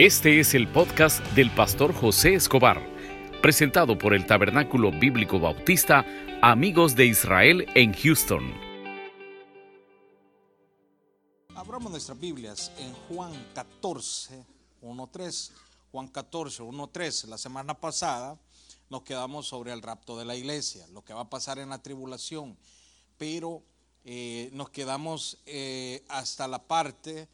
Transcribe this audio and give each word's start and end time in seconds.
Este 0.00 0.40
es 0.40 0.54
el 0.54 0.66
podcast 0.66 1.22
del 1.34 1.54
pastor 1.54 1.92
José 1.92 2.32
Escobar, 2.32 2.80
presentado 3.42 3.98
por 3.98 4.14
el 4.14 4.24
Tabernáculo 4.24 4.90
Bíblico 4.92 5.38
Bautista 5.38 6.06
Amigos 6.40 6.96
de 6.96 7.04
Israel 7.04 7.66
en 7.74 7.92
Houston. 7.92 8.50
Abramos 11.54 11.90
nuestras 11.90 12.18
Biblias 12.18 12.72
en 12.78 12.94
Juan 12.94 13.30
14, 13.52 14.42
1.3. 14.80 15.50
Juan 15.92 16.08
14, 16.08 16.62
1.3. 16.62 17.26
La 17.26 17.36
semana 17.36 17.74
pasada 17.74 18.40
nos 18.88 19.02
quedamos 19.02 19.48
sobre 19.48 19.74
el 19.74 19.82
rapto 19.82 20.18
de 20.18 20.24
la 20.24 20.34
iglesia, 20.34 20.86
lo 20.94 21.04
que 21.04 21.12
va 21.12 21.20
a 21.20 21.28
pasar 21.28 21.58
en 21.58 21.68
la 21.68 21.82
tribulación, 21.82 22.56
pero 23.18 23.62
eh, 24.06 24.48
nos 24.54 24.70
quedamos 24.70 25.36
eh, 25.44 26.02
hasta 26.08 26.48
la 26.48 26.66
parte 26.66 27.28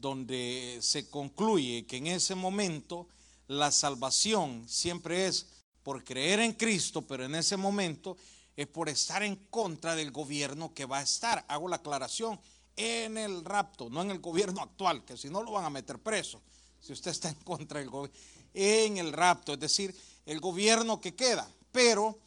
donde 0.00 0.78
se 0.80 1.08
concluye 1.08 1.86
que 1.86 1.98
en 1.98 2.06
ese 2.08 2.34
momento 2.34 3.06
la 3.46 3.70
salvación 3.70 4.68
siempre 4.68 5.26
es 5.26 5.46
por 5.82 6.04
creer 6.04 6.40
en 6.40 6.52
Cristo, 6.52 7.02
pero 7.02 7.24
en 7.24 7.34
ese 7.34 7.56
momento 7.56 8.16
es 8.56 8.66
por 8.66 8.88
estar 8.88 9.22
en 9.22 9.36
contra 9.36 9.94
del 9.94 10.10
gobierno 10.10 10.72
que 10.74 10.84
va 10.84 10.98
a 10.98 11.02
estar. 11.02 11.44
Hago 11.48 11.68
la 11.68 11.76
aclaración 11.76 12.38
en 12.76 13.18
el 13.18 13.44
rapto, 13.44 13.90
no 13.90 14.02
en 14.02 14.10
el 14.10 14.20
gobierno 14.20 14.62
actual, 14.62 15.04
que 15.04 15.16
si 15.16 15.28
no 15.28 15.42
lo 15.42 15.52
van 15.52 15.64
a 15.64 15.70
meter 15.70 15.98
preso, 15.98 16.40
si 16.80 16.92
usted 16.92 17.10
está 17.10 17.28
en 17.28 17.34
contra 17.36 17.80
del 17.80 17.90
gobierno, 17.90 18.18
en 18.54 18.98
el 18.98 19.12
rapto, 19.12 19.54
es 19.54 19.60
decir, 19.60 19.94
el 20.26 20.40
gobierno 20.40 21.00
que 21.00 21.14
queda. 21.14 21.50
Pero 21.72 22.18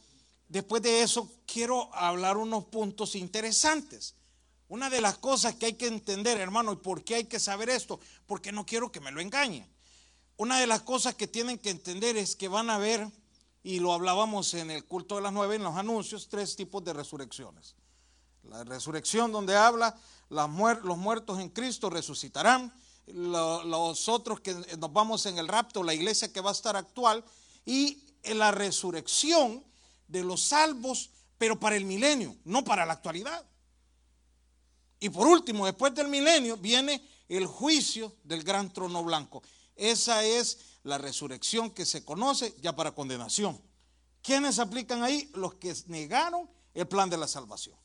después 0.48 0.82
de 0.82 1.02
eso 1.02 1.30
quiero 1.46 1.94
hablar 1.94 2.36
unos 2.36 2.64
puntos 2.64 3.14
interesantes. 3.14 4.14
Una 4.68 4.90
de 4.90 5.00
las 5.00 5.18
cosas 5.18 5.54
que 5.54 5.66
hay 5.66 5.74
que 5.74 5.86
entender, 5.86 6.38
hermano, 6.38 6.72
y 6.72 6.76
por 6.76 7.04
qué 7.04 7.16
hay 7.16 7.24
que 7.24 7.38
saber 7.38 7.68
esto, 7.68 8.00
porque 8.26 8.50
no 8.50 8.64
quiero 8.64 8.90
que 8.90 9.00
me 9.00 9.12
lo 9.12 9.20
engañen. 9.20 9.68
Una 10.36 10.58
de 10.58 10.66
las 10.66 10.82
cosas 10.82 11.14
que 11.14 11.28
tienen 11.28 11.58
que 11.58 11.70
entender 11.70 12.16
es 12.16 12.34
que 12.34 12.48
van 12.48 12.70
a 12.70 12.78
ver, 12.78 13.06
y 13.62 13.78
lo 13.78 13.92
hablábamos 13.92 14.52
en 14.54 14.70
el 14.70 14.84
culto 14.84 15.16
de 15.16 15.22
las 15.22 15.32
nueve, 15.32 15.56
en 15.56 15.62
los 15.62 15.76
anuncios, 15.76 16.28
tres 16.28 16.56
tipos 16.56 16.82
de 16.82 16.92
resurrecciones. 16.92 17.76
La 18.42 18.64
resurrección 18.64 19.32
donde 19.32 19.56
habla, 19.56 19.96
los 20.28 20.48
muertos 20.98 21.38
en 21.38 21.50
Cristo 21.50 21.88
resucitarán, 21.88 22.72
los 23.06 24.08
otros 24.08 24.40
que 24.40 24.54
nos 24.54 24.92
vamos 24.92 25.26
en 25.26 25.38
el 25.38 25.46
rapto, 25.46 25.82
la 25.82 25.94
iglesia 25.94 26.32
que 26.32 26.40
va 26.40 26.50
a 26.50 26.52
estar 26.52 26.76
actual, 26.76 27.24
y 27.64 28.02
la 28.24 28.50
resurrección 28.50 29.62
de 30.08 30.24
los 30.24 30.42
salvos, 30.42 31.10
pero 31.38 31.60
para 31.60 31.76
el 31.76 31.84
milenio, 31.84 32.34
no 32.44 32.64
para 32.64 32.86
la 32.86 32.94
actualidad. 32.94 33.44
Y 35.00 35.08
por 35.08 35.26
último, 35.26 35.66
después 35.66 35.94
del 35.94 36.08
milenio, 36.08 36.56
viene 36.56 37.02
el 37.28 37.46
juicio 37.46 38.14
del 38.24 38.42
gran 38.42 38.72
trono 38.72 39.02
blanco. 39.02 39.42
Esa 39.76 40.24
es 40.24 40.58
la 40.84 40.98
resurrección 40.98 41.70
que 41.70 41.84
se 41.84 42.04
conoce 42.04 42.54
ya 42.60 42.76
para 42.76 42.92
condenación. 42.92 43.60
¿Quiénes 44.22 44.58
aplican 44.58 45.02
ahí? 45.02 45.30
Los 45.34 45.54
que 45.54 45.74
negaron 45.86 46.48
el 46.72 46.86
plan 46.86 47.10
de 47.10 47.16
la 47.16 47.28
salvación. 47.28 47.76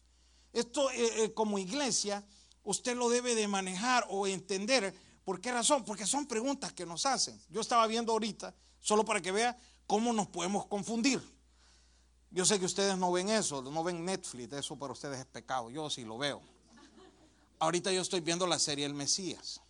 Esto 0.53 0.89
eh, 0.91 1.23
eh, 1.23 1.33
como 1.33 1.59
iglesia, 1.59 2.23
usted 2.63 2.95
lo 2.95 3.09
debe 3.09 3.35
de 3.35 3.47
manejar 3.47 4.05
o 4.09 4.27
entender. 4.27 4.95
¿Por 5.23 5.41
qué 5.41 5.51
razón? 5.51 5.83
Porque 5.85 6.05
son 6.05 6.25
preguntas 6.25 6.73
que 6.73 6.85
nos 6.85 7.05
hacen. 7.05 7.39
Yo 7.49 7.61
estaba 7.61 7.85
viendo 7.88 8.11
ahorita, 8.11 8.55
solo 8.79 9.05
para 9.05 9.21
que 9.21 9.31
vea 9.31 9.57
cómo 9.85 10.13
nos 10.13 10.27
podemos 10.27 10.66
confundir. 10.66 11.21
Yo 12.31 12.45
sé 12.45 12.59
que 12.59 12.66
ustedes 12.66 12.97
no 12.97 13.11
ven 13.11 13.29
eso, 13.29 13.61
no 13.61 13.83
ven 13.83 14.05
Netflix, 14.05 14.53
eso 14.53 14.77
para 14.77 14.94
ustedes 14.94 15.19
es 15.19 15.25
pecado. 15.25 15.69
Yo 15.71 15.89
sí 15.89 16.03
lo 16.03 16.17
veo. 16.17 16.41
Ahorita 17.59 17.91
yo 17.91 18.02
estoy 18.02 18.21
viendo 18.21 18.47
la 18.47 18.57
serie 18.57 18.85
El 18.85 18.93
Mesías. 18.93 19.61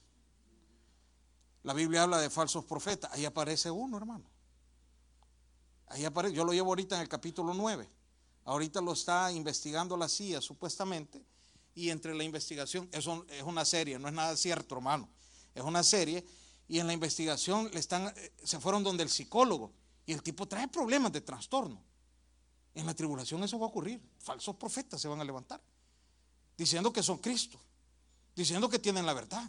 La 1.63 1.73
Biblia 1.73 2.03
habla 2.03 2.19
de 2.19 2.29
falsos 2.29 2.63
profetas. 2.63 3.11
Ahí 3.13 3.25
aparece 3.25 3.71
uno, 3.71 3.97
hermano. 3.97 4.25
Ahí 5.87 6.05
aparece. 6.05 6.35
Yo 6.35 6.45
lo 6.45 6.53
llevo 6.53 6.69
ahorita 6.69 6.95
en 6.95 7.01
el 7.01 7.09
capítulo 7.09 7.53
9. 7.55 7.89
Ahorita 8.45 8.79
lo 8.79 8.93
está 8.93 9.31
investigando 9.31 9.97
la 9.97 10.07
CIA, 10.07 10.39
supuestamente. 10.39 11.23
Y 11.73 11.89
entre 11.89 12.13
la 12.13 12.23
investigación, 12.23 12.87
eso 12.91 13.25
es 13.29 13.43
una 13.43 13.65
serie, 13.65 13.97
no 13.97 14.07
es 14.07 14.13
nada 14.13 14.35
cierto, 14.37 14.75
hermano. 14.75 15.09
Es 15.55 15.63
una 15.63 15.81
serie. 15.81 16.23
Y 16.67 16.79
en 16.79 16.85
la 16.85 16.93
investigación 16.93 17.71
le 17.73 17.79
están, 17.79 18.13
eh, 18.15 18.33
se 18.43 18.59
fueron 18.59 18.83
donde 18.83 19.01
el 19.01 19.09
psicólogo. 19.09 19.73
Y 20.05 20.13
el 20.13 20.21
tipo 20.21 20.47
trae 20.47 20.67
problemas 20.67 21.11
de 21.11 21.21
trastorno. 21.21 21.83
En 22.75 22.85
la 22.85 22.93
tribulación 22.93 23.43
eso 23.43 23.57
va 23.57 23.65
a 23.65 23.69
ocurrir. 23.69 23.99
Falsos 24.19 24.55
profetas 24.57 25.01
se 25.01 25.07
van 25.07 25.19
a 25.19 25.23
levantar. 25.23 25.59
Diciendo 26.55 26.93
que 26.93 27.01
son 27.01 27.17
Cristo 27.17 27.59
diciendo 28.39 28.69
que 28.69 28.79
tienen 28.79 29.05
la 29.05 29.13
verdad. 29.13 29.43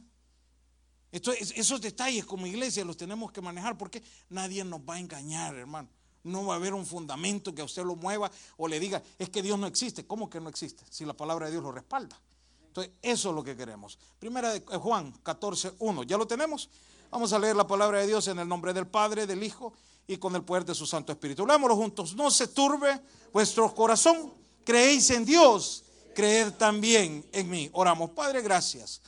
esos 1.12 1.80
detalles 1.80 2.24
como 2.24 2.46
iglesia 2.46 2.84
los 2.84 2.96
tenemos 2.96 3.30
que 3.30 3.40
manejar 3.40 3.78
porque 3.78 4.02
nadie 4.28 4.64
nos 4.64 4.80
va 4.80 4.94
a 4.94 4.98
engañar, 4.98 5.54
hermano. 5.54 5.88
No 6.22 6.44
va 6.44 6.54
a 6.54 6.56
haber 6.56 6.74
un 6.74 6.84
fundamento 6.84 7.54
que 7.54 7.62
a 7.62 7.64
usted 7.64 7.82
lo 7.84 7.96
mueva 7.96 8.30
o 8.58 8.68
le 8.68 8.78
diga, 8.78 9.02
es 9.18 9.30
que 9.30 9.42
Dios 9.42 9.58
no 9.58 9.66
existe. 9.66 10.06
¿Cómo 10.06 10.28
que 10.28 10.40
no 10.40 10.50
existe? 10.50 10.84
Si 10.90 11.04
la 11.04 11.14
palabra 11.14 11.46
de 11.46 11.52
Dios 11.52 11.62
lo 11.62 11.72
respalda. 11.72 12.20
Entonces, 12.66 12.92
eso 13.00 13.30
es 13.30 13.34
lo 13.34 13.42
que 13.42 13.56
queremos. 13.56 13.98
Primera 14.18 14.52
de 14.52 14.58
eh, 14.58 14.76
Juan 14.76 15.12
14, 15.22 15.74
1. 15.78 16.02
¿Ya 16.02 16.18
lo 16.18 16.26
tenemos? 16.26 16.68
Vamos 17.10 17.32
a 17.32 17.38
leer 17.38 17.56
la 17.56 17.66
palabra 17.66 18.00
de 18.00 18.08
Dios 18.08 18.28
en 18.28 18.38
el 18.38 18.46
nombre 18.46 18.72
del 18.72 18.86
Padre, 18.86 19.26
del 19.26 19.42
Hijo 19.42 19.72
y 20.06 20.18
con 20.18 20.34
el 20.36 20.42
poder 20.42 20.64
de 20.64 20.74
su 20.74 20.86
Santo 20.86 21.12
Espíritu. 21.12 21.46
Leámoslo 21.46 21.76
juntos. 21.76 22.14
No 22.14 22.30
se 22.30 22.48
turbe 22.48 23.00
vuestro 23.32 23.72
corazón. 23.74 24.34
Creéis 24.64 25.10
en 25.10 25.24
Dios 25.24 25.84
creer 26.14 26.52
también 26.52 27.26
en 27.32 27.50
mí. 27.50 27.70
Oramos, 27.72 28.10
Padre, 28.10 28.42
gracias 28.42 29.00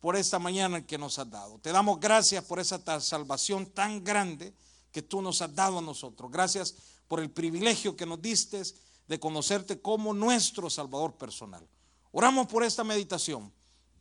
por 0.00 0.16
esta 0.16 0.38
mañana 0.38 0.86
que 0.86 0.98
nos 0.98 1.18
has 1.18 1.30
dado. 1.30 1.58
Te 1.58 1.72
damos 1.72 1.98
gracias 2.00 2.44
por 2.44 2.60
esa 2.60 3.00
salvación 3.00 3.66
tan 3.66 4.02
grande 4.04 4.54
que 4.92 5.02
tú 5.02 5.20
nos 5.20 5.42
has 5.42 5.54
dado 5.54 5.78
a 5.78 5.82
nosotros. 5.82 6.30
Gracias 6.30 6.74
por 7.08 7.20
el 7.20 7.30
privilegio 7.30 7.96
que 7.96 8.06
nos 8.06 8.20
diste 8.20 8.62
de 9.06 9.18
conocerte 9.18 9.80
como 9.80 10.12
nuestro 10.14 10.70
Salvador 10.70 11.14
personal. 11.14 11.66
Oramos 12.12 12.46
por 12.46 12.62
esta 12.62 12.84
meditación, 12.84 13.52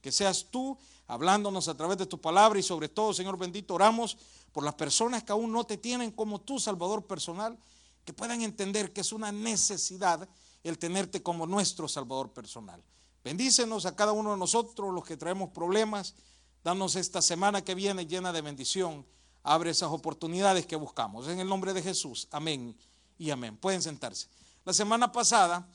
que 0.01 0.11
seas 0.11 0.47
tú 0.49 0.77
hablándonos 1.07 1.67
a 1.67 1.75
través 1.75 1.97
de 1.97 2.05
tu 2.05 2.19
palabra 2.19 2.59
y 2.59 2.63
sobre 2.63 2.89
todo, 2.89 3.13
Señor 3.13 3.37
bendito, 3.37 3.73
oramos 3.73 4.17
por 4.51 4.63
las 4.63 4.75
personas 4.75 5.23
que 5.23 5.31
aún 5.31 5.51
no 5.51 5.63
te 5.63 5.77
tienen 5.77 6.11
como 6.11 6.41
tu 6.41 6.59
Salvador 6.59 7.05
personal, 7.05 7.57
que 8.03 8.13
puedan 8.13 8.41
entender 8.41 8.93
que 8.93 9.01
es 9.01 9.11
una 9.11 9.31
necesidad 9.31 10.27
el 10.69 10.77
tenerte 10.77 11.23
como 11.23 11.45
nuestro 11.45 11.87
Salvador 11.87 12.33
personal. 12.33 12.83
Bendícenos 13.23 13.85
a 13.85 13.95
cada 13.95 14.11
uno 14.11 14.31
de 14.31 14.37
nosotros, 14.37 14.93
los 14.93 15.03
que 15.03 15.17
traemos 15.17 15.49
problemas. 15.49 16.15
Danos 16.63 16.95
esta 16.95 17.21
semana 17.21 17.63
que 17.63 17.75
viene 17.75 18.05
llena 18.07 18.31
de 18.31 18.41
bendición. 18.41 19.05
Abre 19.43 19.71
esas 19.71 19.89
oportunidades 19.89 20.65
que 20.65 20.75
buscamos. 20.75 21.27
En 21.27 21.39
el 21.39 21.47
nombre 21.47 21.73
de 21.73 21.81
Jesús. 21.81 22.27
Amén 22.31 22.75
y 23.17 23.29
amén. 23.29 23.57
Pueden 23.57 23.81
sentarse. 23.81 24.27
La 24.65 24.73
semana 24.73 25.11
pasada 25.11 25.67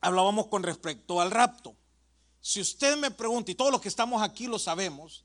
hablábamos 0.00 0.46
con 0.46 0.62
respecto 0.62 1.20
al 1.20 1.30
rapto. 1.30 1.74
Si 2.40 2.60
usted 2.60 2.96
me 2.96 3.10
pregunta, 3.10 3.50
y 3.50 3.54
todos 3.54 3.72
los 3.72 3.80
que 3.80 3.88
estamos 3.88 4.22
aquí 4.22 4.46
lo 4.46 4.58
sabemos, 4.58 5.24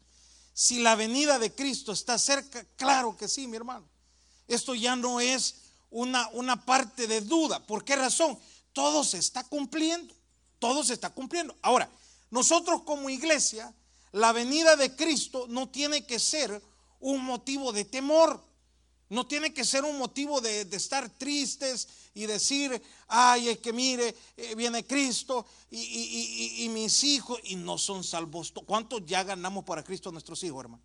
si 0.54 0.82
la 0.82 0.96
venida 0.96 1.40
de 1.40 1.54
Cristo 1.54 1.92
está 1.92 2.18
cerca, 2.18 2.66
claro 2.76 3.16
que 3.18 3.28
sí, 3.28 3.48
mi 3.48 3.58
hermano. 3.58 3.88
Esto 4.48 4.76
ya 4.76 4.96
no 4.96 5.20
es 5.20 5.56
una, 5.90 6.28
una 6.34 6.66
parte 6.66 7.08
de 7.08 7.22
duda. 7.22 7.60
¿Por 7.66 7.84
qué 7.84 7.96
razón? 7.96 8.38
Todo 8.74 9.04
se 9.04 9.20
está 9.20 9.44
cumpliendo, 9.44 10.14
todo 10.60 10.84
se 10.84 10.94
está 10.94 11.12
cumpliendo. 11.12 11.56
Ahora, 11.62 11.90
nosotros 12.32 12.82
como 12.84 13.10
iglesia, 13.10 13.74
la 14.12 14.32
venida 14.32 14.76
de 14.76 14.96
Cristo 14.96 15.46
no 15.50 15.70
tiene 15.70 16.06
que 16.06 16.20
ser 16.20 16.62
un 17.00 17.24
motivo 17.24 17.72
de 17.72 17.86
temor, 17.86 18.44
no 19.10 19.28
tiene 19.28 19.54
que 19.54 19.64
ser 19.64 19.86
un 19.86 19.98
motivo 19.98 20.42
de, 20.42 20.62
estar 20.72 21.08
tristes 21.18 21.88
y 22.16 22.26
decir, 22.26 22.82
ay, 23.08 23.50
es 23.50 23.60
que 23.60 23.72
mire, 23.72 24.16
eh, 24.36 24.56
viene 24.56 24.86
Cristo 24.86 25.46
y, 25.70 26.68
mis 26.70 27.04
hijos 27.04 27.40
y 27.44 27.56
no 27.56 27.78
son 27.78 28.04
salvos. 28.04 28.52
¿Cuántos 28.66 29.06
ya 29.06 29.24
ganamos 29.24 29.64
para 29.64 29.84
Cristo 29.84 30.12
nuestros 30.12 30.44
hijos, 30.44 30.64
hermano? 30.64 30.84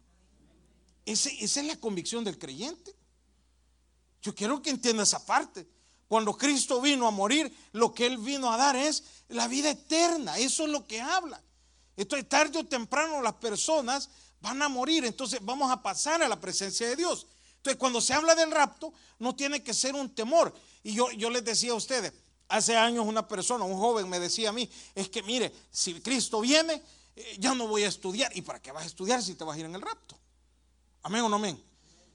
esa 1.06 1.30
es 1.30 1.64
la 1.64 1.76
convicción 1.76 2.22
del 2.22 2.38
creyente. 2.38 2.94
Yo 4.20 4.34
quiero 4.34 4.60
que 4.60 4.70
entienda 4.70 5.04
esa 5.04 5.24
parte. 5.24 5.66
Cuando 6.08 6.36
Cristo 6.36 6.80
vino 6.80 7.06
a 7.06 7.10
morir, 7.10 7.54
lo 7.72 7.92
que 7.92 8.06
Él 8.06 8.16
vino 8.16 8.50
a 8.50 8.56
dar 8.56 8.74
es 8.74 9.04
la 9.28 9.46
vida 9.46 9.70
eterna. 9.70 10.38
Eso 10.38 10.64
es 10.64 10.70
lo 10.70 10.86
que 10.86 11.00
habla. 11.00 11.40
Entonces, 11.96 12.28
tarde 12.28 12.58
o 12.58 12.64
temprano 12.66 13.20
las 13.20 13.34
personas 13.34 14.08
van 14.40 14.62
a 14.62 14.68
morir. 14.68 15.04
Entonces, 15.04 15.38
vamos 15.42 15.70
a 15.70 15.82
pasar 15.82 16.22
a 16.22 16.28
la 16.28 16.40
presencia 16.40 16.88
de 16.88 16.96
Dios. 16.96 17.26
Entonces, 17.56 17.78
cuando 17.78 18.00
se 18.00 18.14
habla 18.14 18.34
del 18.34 18.50
rapto, 18.50 18.92
no 19.18 19.36
tiene 19.36 19.62
que 19.62 19.74
ser 19.74 19.94
un 19.94 20.08
temor. 20.14 20.54
Y 20.82 20.94
yo, 20.94 21.10
yo 21.10 21.28
les 21.28 21.44
decía 21.44 21.72
a 21.72 21.74
ustedes, 21.74 22.14
hace 22.48 22.74
años 22.74 23.04
una 23.06 23.28
persona, 23.28 23.64
un 23.64 23.76
joven, 23.76 24.08
me 24.08 24.18
decía 24.18 24.48
a 24.48 24.52
mí, 24.52 24.70
es 24.94 25.10
que 25.10 25.22
mire, 25.22 25.52
si 25.70 26.00
Cristo 26.00 26.40
viene, 26.40 26.82
eh, 27.16 27.36
ya 27.38 27.54
no 27.54 27.66
voy 27.66 27.82
a 27.82 27.88
estudiar. 27.88 28.34
¿Y 28.34 28.40
para 28.40 28.62
qué 28.62 28.72
vas 28.72 28.84
a 28.84 28.86
estudiar 28.86 29.22
si 29.22 29.34
te 29.34 29.44
vas 29.44 29.56
a 29.56 29.60
ir 29.60 29.66
en 29.66 29.74
el 29.74 29.82
rapto? 29.82 30.18
Amén 31.02 31.22
o 31.22 31.28
no 31.28 31.36
amén. 31.36 31.67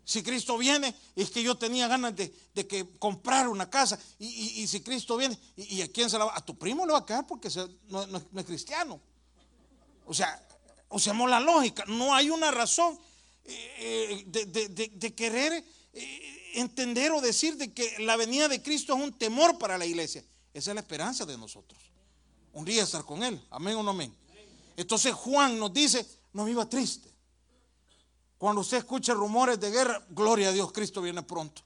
Si 0.06 0.22
Cristo 0.22 0.58
viene, 0.58 0.94
es 1.16 1.30
que 1.30 1.42
yo 1.42 1.56
tenía 1.56 1.88
ganas 1.88 2.14
de, 2.16 2.32
que 2.68 2.98
comprar 3.00 3.48
una 3.48 3.70
casa. 3.70 3.98
Y, 4.20 4.68
si 4.68 4.82
Cristo 4.82 5.16
viene, 5.18 5.38
y, 5.56 5.82
a 5.82 5.92
quién 5.92 6.10
se 6.10 6.18
la 6.18 6.26
va? 6.26 6.36
A 6.36 6.46
tu 6.46 6.58
primo 6.58 6.86
le 6.86 6.94
va 6.94 7.00
a 7.00 7.06
quedar 7.06 7.26
porque 7.26 7.50
no, 7.88 8.04
es 8.04 8.46
cristiano. 8.46 9.00
O 10.06 10.14
sea, 10.14 10.46
usemos 10.90 11.30
la 11.30 11.40
lógica. 11.40 11.86
No 11.88 12.14
hay 12.14 12.30
una 12.30 12.52
razón. 12.52 13.00
eh, 13.46 14.24
de, 14.26 15.16
querer 15.16 15.66
eh, 15.94 16.52
entender 16.56 17.12
o 17.12 17.20
decir 17.20 17.58
de 17.58 17.74
que 17.74 18.00
la 18.00 18.16
venida 18.16 18.48
de 18.48 18.62
Cristo 18.62 18.96
es 18.96 19.02
un 19.02 19.14
temor 19.14 19.58
para 19.58 19.78
la 19.78 19.86
iglesia. 19.86 20.24
Esa 20.54 20.72
es 20.72 20.76
la 20.76 20.82
esperanza 20.82 21.26
de 21.26 21.38
nosotros. 21.38 21.80
Un 22.54 22.66
día 22.66 22.84
estar 22.84 23.04
con 23.04 23.24
Él. 23.24 23.42
Amén 23.50 23.76
o 23.76 23.84
no 23.84 23.92
amén. 23.92 24.16
Entonces 24.78 25.14
Juan 25.14 25.60
nos 25.60 25.74
dice, 25.74 26.06
no 26.34 26.46
viva 26.46 26.68
triste. 26.70 27.13
Cuando 28.44 28.60
usted 28.60 28.80
escucha 28.80 29.14
rumores 29.14 29.58
de 29.58 29.72
guerra, 29.72 30.04
gloria 30.10 30.50
a 30.50 30.52
Dios, 30.52 30.74
Cristo 30.74 31.02
viene 31.02 31.24
pronto. 31.24 31.62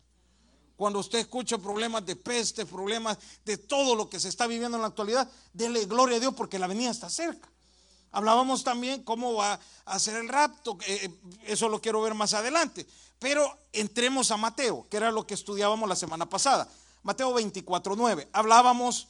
Cuando 0.75 1.00
usted 1.00 1.18
escucha 1.18 1.57
problemas 1.57 2.06
de 2.06 2.15
peste, 2.15 2.68
problemas 2.68 3.18
de 3.44 3.57
todo 3.57 3.95
lo 3.95 4.07
que 4.07 4.19
se 4.19 4.29
está 4.29 4.45
viviendo 4.45 4.77
en 4.77 4.83
la 4.83 4.89
actualidad, 4.89 5.27
dele 5.53 5.88
gloria 5.88 6.18
a 6.18 6.19
Dios 6.19 6.35
porque 6.35 6.59
la 6.59 6.68
venida 6.68 6.91
está 6.91 7.09
cerca. 7.09 7.50
Hablábamos 8.12 8.63
también 8.63 9.01
cómo 9.01 9.33
va 9.33 9.59
a 9.85 9.97
ser 9.97 10.18
el 10.18 10.29
rapto, 10.29 10.77
eh, 10.85 11.09
eso 11.47 11.68
lo 11.68 11.81
quiero 11.81 12.00
ver 12.03 12.13
más 12.13 12.35
adelante. 12.35 12.85
Pero 13.18 13.57
entremos 13.73 14.30
a 14.30 14.38
Mateo, 14.38 14.85
que 14.88 14.97
era 14.97 15.09
lo 15.09 15.25
que 15.25 15.33
estudiábamos 15.33 15.89
la 15.89 15.95
semana 15.95 16.30
pasada. 16.30 16.69
Mateo 17.01 17.33
24, 17.33 17.95
9. 17.95 18.30
Hablábamos 18.33 19.07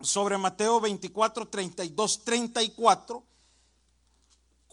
sobre 0.00 0.38
Mateo 0.38 0.80
24, 0.80 1.48
32, 1.48 2.22
34. 2.22 3.33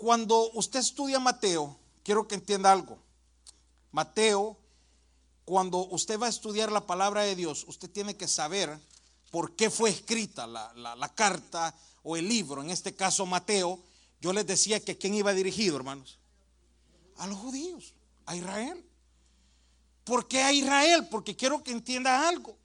Cuando 0.01 0.49
usted 0.53 0.79
estudia 0.79 1.19
Mateo, 1.19 1.77
quiero 2.03 2.27
que 2.27 2.33
entienda 2.33 2.71
algo. 2.71 2.97
Mateo, 3.91 4.57
cuando 5.45 5.77
usted 5.89 6.19
va 6.19 6.25
a 6.25 6.29
estudiar 6.29 6.71
la 6.71 6.87
palabra 6.87 7.21
de 7.21 7.35
Dios, 7.35 7.65
usted 7.67 7.87
tiene 7.87 8.17
que 8.17 8.27
saber 8.27 8.75
por 9.29 9.55
qué 9.55 9.69
fue 9.69 9.91
escrita 9.91 10.47
la, 10.47 11.11
carta 11.13 11.75
o 12.01 12.17
el 12.17 12.27
libro, 12.27 12.63
en 12.63 12.71
este 12.71 12.95
caso 12.95 13.27
Mateo. 13.27 13.79
Yo 14.19 14.33
les 14.33 14.47
decía 14.47 14.83
que 14.83 14.97
quién 14.97 15.13
iba 15.13 15.33
dirigido, 15.33 15.77
hermanos. 15.77 16.17
A 17.17 17.27
los 17.27 17.37
judíos, 17.37 17.93
a 18.25 18.35
Israel. 18.35 18.83
¿Por 20.03 20.27
qué 20.27 20.41
a 20.41 20.51
Israel? 20.51 21.09
Porque 21.11 21.35
quiero 21.35 21.63
que 21.63 21.73
entienda 21.73 22.27
algo. 22.27 22.57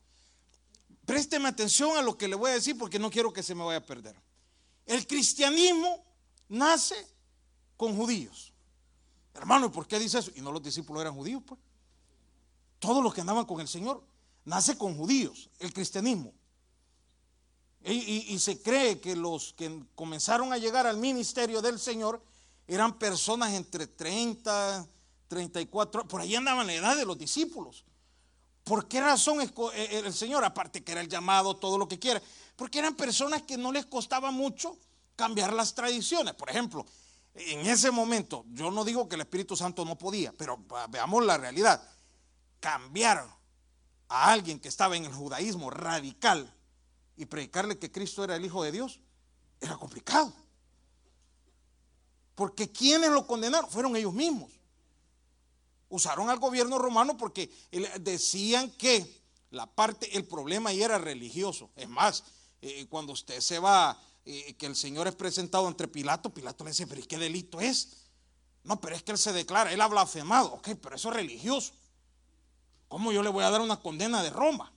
Présteme 1.05 1.50
atención 1.50 1.99
a 1.99 2.03
lo 2.03 2.17
que 2.17 2.29
le 2.29 2.35
voy 2.35 2.53
a 2.53 2.55
decir 2.55 2.79
porque 2.79 2.99
no 2.99 3.11
quiero 3.11 3.31
que 3.31 3.43
se 3.43 3.55
me 3.55 3.62
vaya 3.62 3.81
a 3.81 3.85
perder. 3.85 4.17
El 4.87 5.06
cristianismo 5.06 6.03
nace 6.49 7.15
con 7.76 7.96
judíos. 7.96 8.52
Hermano, 9.34 9.67
¿y 9.67 9.69
por 9.70 9.87
qué 9.87 9.99
dice 9.99 10.19
eso? 10.19 10.31
Y 10.34 10.40
no 10.40 10.52
los 10.52 10.62
discípulos 10.62 11.02
eran 11.02 11.14
judíos, 11.14 11.43
pues. 11.46 11.61
Todos 12.78 13.02
los 13.02 13.12
que 13.12 13.20
andaban 13.20 13.44
con 13.44 13.61
el 13.61 13.69
Señor 13.69 14.02
nace 14.44 14.78
con 14.78 14.96
judíos, 14.96 15.50
el 15.58 15.73
cristianismo. 15.73 16.32
Y, 17.84 18.34
y, 18.34 18.38
se 18.40 18.61
cree 18.61 19.00
que 19.00 19.14
los 19.14 19.52
que 19.52 19.84
comenzaron 19.94 20.52
a 20.52 20.58
llegar 20.58 20.88
al 20.88 20.96
ministerio 20.96 21.62
del 21.62 21.78
Señor 21.78 22.20
eran 22.67 22.99
personas 22.99 23.52
entre 23.52 23.87
30, 23.87 24.84
34, 25.28 26.08
por 26.08 26.20
ahí 26.20 26.34
andaban 26.34 26.67
la 26.67 26.75
edad 26.75 26.96
de 26.96 27.05
los 27.05 27.17
discípulos. 27.17 27.84
¿Por 28.64 28.88
qué 28.88 29.00
razón 29.00 29.40
eh, 29.40 29.49
eh, 29.75 30.02
el 30.05 30.12
Señor, 30.12 30.44
aparte 30.44 30.82
que 30.82 30.90
era 30.90 31.00
el 31.00 31.08
llamado, 31.08 31.55
todo 31.55 31.78
lo 31.78 31.87
que 31.87 32.00
quiera? 32.00 32.20
Porque 32.56 32.81
eran 32.81 32.96
personas 32.96 33.43
que 33.43 33.56
no 33.56 33.70
les 33.70 33.87
costaba 33.87 34.32
mucho 34.32 34.76
cambiar 35.14 35.52
las 35.52 35.73
tradiciones. 35.73 36.34
Por 36.34 36.50
ejemplo, 36.50 36.84
en 37.37 37.67
ese 37.67 37.91
momento, 37.91 38.44
yo 38.49 38.71
no 38.71 38.85
digo 38.85 39.09
que 39.09 39.15
el 39.17 39.23
Espíritu 39.23 39.56
Santo 39.56 39.85
no 39.85 39.97
podía, 39.99 40.33
pero 40.33 40.65
veamos 40.88 41.25
la 41.25 41.37
realidad. 41.37 41.83
Cambiar 42.61 43.29
a 44.09 44.33
alguien 44.33 44.59
que 44.59 44.69
estaba 44.69 44.97
en 44.97 45.05
el 45.05 45.12
judaísmo 45.12 45.71
radical 45.71 46.53
y 47.17 47.27
predicarle 47.27 47.79
que 47.79 47.93
Cristo 47.93 48.25
era 48.25 48.37
el 48.37 48.44
Hijo 48.44 48.62
de 48.62 48.73
Dios 48.73 49.00
era 49.61 49.77
complicado. 49.77 50.33
Porque 52.35 52.71
quienes 52.71 53.11
lo 53.11 53.27
condenaron 53.27 53.71
fueron 53.71 53.97
ellos 53.97 54.12
mismos. 54.12 54.53
Usaron 55.88 56.29
al 56.29 56.38
gobierno 56.38 56.79
romano 56.79 57.17
porque 57.17 57.50
decían 58.00 58.71
que 58.73 59.23
la 59.50 59.67
parte, 59.67 60.17
el 60.17 60.27
problema 60.27 60.71
ahí 60.71 60.83
era 60.83 60.99
religioso. 60.99 61.71
Es 61.77 61.88
más, 61.88 62.25
eh, 62.61 62.87
cuando 62.88 63.12
usted 63.12 63.41
se 63.41 63.59
va, 63.59 63.99
que 64.26 64.67
el 64.67 64.75
Señor 64.75 65.06
es 65.06 65.14
presentado 65.14 65.69
entre 65.69 65.87
Pilato, 65.87 66.34
Pilato 66.34 66.64
le 66.64 66.70
dice, 66.70 66.87
pero 66.87 67.00
¿y 67.00 67.05
qué 67.05 67.17
delito 67.17 67.61
es? 67.61 68.06
No, 68.64 68.81
pero 68.81 68.96
es 68.96 69.02
que 69.05 69.12
él 69.12 69.19
se 69.19 69.32
declara, 69.32 69.73
él 69.73 69.81
ha 69.81 69.87
blasfemado. 69.87 70.52
Ok, 70.55 70.70
pero 70.82 70.96
eso 70.96 71.11
es 71.11 71.14
religioso. 71.14 71.73
¿Cómo 72.88 73.12
yo 73.12 73.23
le 73.23 73.28
voy 73.28 73.44
a 73.44 73.50
dar 73.50 73.61
una 73.61 73.81
condena 73.81 74.23
de 74.25 74.31
Roma? 74.31 74.73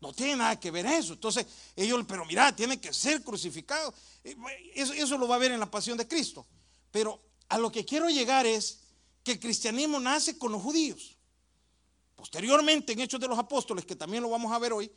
No 0.00 0.12
tiene 0.14 0.36
nada 0.36 0.58
que 0.58 0.70
ver 0.70 0.86
eso. 0.86 1.12
Entonces, 1.12 1.46
ellos, 1.76 2.02
pero 2.08 2.24
mira, 2.24 2.56
tiene 2.56 2.80
que 2.80 2.92
ser 2.92 3.22
crucificado. 3.22 3.92
Eso, 4.74 4.94
eso 4.94 5.18
lo 5.18 5.28
va 5.28 5.34
a 5.34 5.38
ver 5.38 5.52
en 5.52 5.60
la 5.60 5.70
pasión 5.70 5.98
de 5.98 6.08
Cristo. 6.08 6.46
Pero 6.90 7.22
a 7.50 7.58
lo 7.58 7.70
que 7.70 7.84
quiero 7.84 8.08
llegar 8.08 8.46
es 8.46 8.80
que 9.22 9.32
el 9.32 9.40
cristianismo 9.40 10.00
nace 10.00 10.38
con 10.38 10.52
los 10.52 10.62
judíos. 10.62 11.16
Posteriormente, 12.16 12.94
en 12.94 13.00
Hechos 13.00 13.20
de 13.20 13.28
los 13.28 13.38
Apóstoles, 13.38 13.84
que 13.84 13.96
también 13.96 14.22
lo 14.22 14.30
vamos 14.30 14.52
a 14.52 14.58
ver 14.58 14.72
hoy, 14.72 14.90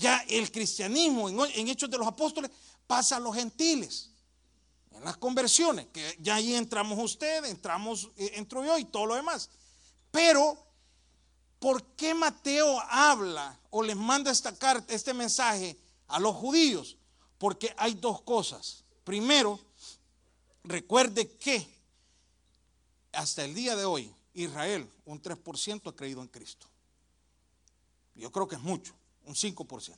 ya 0.00 0.24
el 0.28 0.50
cristianismo 0.50 1.28
en, 1.28 1.68
Hechos 1.68 1.90
de 1.90 1.98
los 1.98 2.06
Apóstoles 2.06 2.50
pasa 2.86 3.16
a 3.16 3.20
los 3.20 3.34
gentiles. 3.34 4.08
En 4.92 5.04
las 5.04 5.18
conversiones, 5.18 5.86
que 5.92 6.16
ya 6.20 6.36
ahí 6.36 6.54
entramos 6.54 6.98
usted, 6.98 7.44
entramos, 7.44 8.10
eh, 8.16 8.32
entro 8.34 8.64
yo 8.64 8.78
y 8.78 8.86
todo 8.86 9.06
lo 9.06 9.14
demás. 9.14 9.50
Pero, 10.10 10.58
¿por 11.58 11.82
qué 11.94 12.14
Mateo 12.14 12.80
habla 12.88 13.58
o 13.70 13.82
les 13.82 13.96
manda 13.96 14.30
esta 14.30 14.56
carta, 14.56 14.92
este 14.92 15.14
mensaje 15.14 15.76
a 16.08 16.18
los 16.18 16.34
judíos? 16.34 16.96
Porque 17.38 17.72
hay 17.76 17.94
dos 17.94 18.22
cosas. 18.22 18.84
Primero, 19.04 19.60
recuerde 20.64 21.30
que 21.36 21.66
hasta 23.12 23.44
el 23.44 23.54
día 23.54 23.76
de 23.76 23.84
hoy, 23.84 24.12
Israel, 24.32 24.90
un 25.04 25.20
3% 25.20 25.90
ha 25.90 25.96
creído 25.96 26.22
en 26.22 26.28
Cristo. 26.28 26.66
Yo 28.14 28.30
creo 28.32 28.48
que 28.48 28.56
es 28.56 28.62
mucho, 28.62 28.94
un 29.30 29.36
5%. 29.36 29.96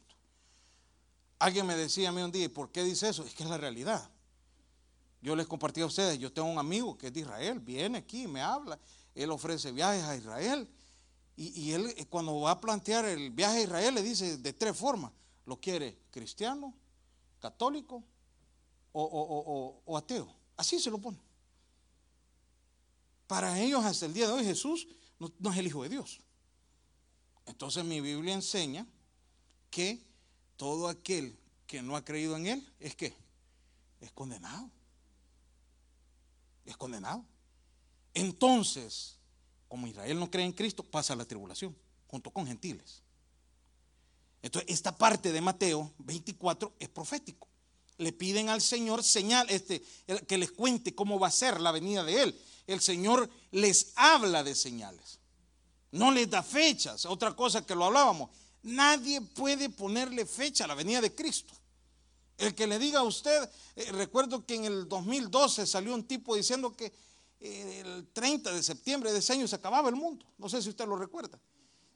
Alguien 1.38 1.66
me 1.66 1.76
decía 1.76 2.10
a 2.10 2.12
mí 2.12 2.22
un 2.22 2.30
día, 2.30 2.44
¿y 2.44 2.48
por 2.48 2.70
qué 2.70 2.84
dice 2.84 3.08
eso? 3.08 3.24
Es 3.24 3.34
que 3.34 3.42
es 3.42 3.48
la 3.48 3.58
realidad. 3.58 4.08
Yo 5.20 5.34
les 5.34 5.46
compartí 5.46 5.80
a 5.80 5.86
ustedes, 5.86 6.18
yo 6.18 6.32
tengo 6.32 6.48
un 6.48 6.58
amigo 6.58 6.96
que 6.96 7.08
es 7.08 7.12
de 7.12 7.20
Israel, 7.20 7.60
viene 7.60 7.98
aquí, 7.98 8.26
me 8.26 8.40
habla, 8.40 8.78
él 9.14 9.30
ofrece 9.30 9.72
viajes 9.72 10.04
a 10.04 10.16
Israel. 10.16 10.68
Y, 11.34 11.72
él 11.72 11.92
eh, 11.96 12.06
cuando 12.06 12.40
va 12.40 12.52
a 12.52 12.60
plantear 12.60 13.06
el 13.06 13.30
viaje 13.30 13.58
a 13.58 13.62
Israel 13.62 13.94
le 13.94 14.02
dice 14.02 14.36
de 14.36 14.52
tres 14.52 14.76
formas, 14.76 15.12
lo 15.46 15.58
quiere 15.58 15.98
cristiano, 16.10 16.74
católico 17.40 18.04
o 18.92 19.96
ateo. 19.96 20.32
Así 20.56 20.78
se 20.78 20.90
lo 20.90 20.98
pone. 20.98 21.18
Para 23.26 23.58
ellos 23.58 23.82
hasta 23.84 24.06
el 24.06 24.12
día 24.12 24.26
de 24.26 24.32
hoy 24.34 24.44
Jesús 24.44 24.86
no, 25.18 25.50
es 25.50 25.56
el 25.56 25.66
Hijo 25.66 25.82
de 25.82 25.88
Dios. 25.88 26.20
Entonces 27.46 27.84
mi 27.84 28.00
Biblia 28.00 28.34
enseña 28.34 28.86
que 29.72 30.00
todo 30.56 30.86
aquel 30.86 31.36
que 31.66 31.82
no 31.82 31.96
ha 31.96 32.04
creído 32.04 32.36
en 32.36 32.46
Él 32.46 32.72
es 32.78 32.94
que 32.94 33.12
es 34.00 34.12
condenado. 34.12 34.70
Es 36.64 36.76
condenado. 36.76 37.24
Entonces, 38.14 39.16
como 39.66 39.88
Israel 39.88 40.20
no 40.20 40.30
cree 40.30 40.44
en 40.44 40.52
Cristo, 40.52 40.84
pasa 40.84 41.16
la 41.16 41.24
tribulación 41.24 41.76
junto 42.06 42.30
con 42.30 42.46
gentiles. 42.46 43.02
Entonces, 44.42 44.70
esta 44.70 44.96
parte 44.96 45.32
de 45.32 45.40
Mateo 45.40 45.92
24 45.98 46.74
es 46.78 46.88
profético. 46.88 47.48
Le 47.98 48.12
piden 48.12 48.48
al 48.48 48.60
Señor 48.60 49.02
señal, 49.02 49.48
este, 49.50 49.82
que 50.28 50.38
les 50.38 50.52
cuente 50.52 50.94
cómo 50.94 51.18
va 51.18 51.26
a 51.28 51.32
ser 51.32 51.60
la 51.60 51.72
venida 51.72 52.04
de 52.04 52.22
Él 52.22 52.38
el 52.66 52.80
Señor 52.80 53.28
les 53.50 53.92
habla 53.96 54.42
de 54.42 54.54
señales. 54.54 55.18
No 55.90 56.10
les 56.10 56.30
da 56.30 56.42
fechas. 56.42 57.04
Otra 57.04 57.34
cosa 57.34 57.64
que 57.66 57.74
lo 57.74 57.84
hablábamos. 57.84 58.30
Nadie 58.62 59.20
puede 59.20 59.68
ponerle 59.70 60.26
fecha 60.26 60.64
a 60.64 60.68
la 60.68 60.74
venida 60.74 61.00
de 61.00 61.14
Cristo. 61.14 61.54
El 62.38 62.54
que 62.54 62.66
le 62.66 62.78
diga 62.78 63.00
a 63.00 63.02
usted, 63.02 63.48
eh, 63.76 63.92
recuerdo 63.92 64.44
que 64.44 64.54
en 64.54 64.64
el 64.64 64.88
2012 64.88 65.66
salió 65.66 65.94
un 65.94 66.04
tipo 66.04 66.34
diciendo 66.34 66.76
que 66.76 66.92
eh, 67.40 67.82
el 67.84 68.08
30 68.12 68.52
de 68.52 68.62
septiembre 68.62 69.12
de 69.12 69.18
ese 69.18 69.32
año 69.32 69.46
se 69.46 69.56
acababa 69.56 69.88
el 69.88 69.96
mundo. 69.96 70.24
No 70.38 70.48
sé 70.48 70.62
si 70.62 70.68
usted 70.68 70.86
lo 70.86 70.96
recuerda. 70.96 71.38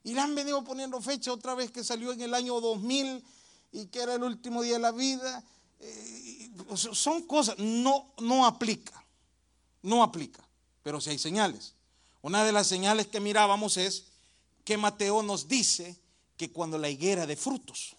Y 0.05 0.15
le 0.15 0.21
han 0.21 0.35
venido 0.35 0.63
poniendo 0.63 1.01
fecha 1.01 1.33
otra 1.33 1.55
vez 1.55 1.71
que 1.71 1.83
salió 1.83 2.13
en 2.13 2.21
el 2.21 2.35
año 2.35 2.61
2000 2.61 3.25
y 3.73 3.87
que 3.87 4.01
era 4.01 4.15
el 4.15 4.23
último 4.23 4.63
día 4.63 4.75
de 4.75 4.81
la 4.81 4.93
vida. 4.93 5.43
Eh, 5.81 6.51
son 6.75 7.23
cosas, 7.23 7.59
no, 7.59 8.13
no 8.19 8.47
aplica, 8.47 9.05
no 9.83 10.03
aplica 10.03 10.47
pero 10.87 11.01
si 11.01 11.11
hay 11.11 11.19
señales. 11.19 11.75
Una 12.23 12.45
de 12.45 12.53
las 12.53 12.69
señales 12.69 13.09
que 13.09 13.19
mirábamos 13.19 13.77
es 13.77 14.05
que 14.65 14.77
Mateo 14.77 15.21
nos 15.25 15.49
dice 15.49 15.97
que 16.37 16.53
cuando 16.53 16.79
la 16.79 16.89
higuera 16.91 17.27
de 17.27 17.37
frutos, 17.37 17.97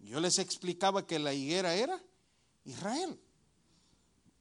yo 0.00 0.20
les 0.20 0.38
explicaba 0.38 1.06
que 1.06 1.18
la 1.18 1.32
higuera 1.32 1.74
era 1.74 2.00
Israel. 2.64 3.20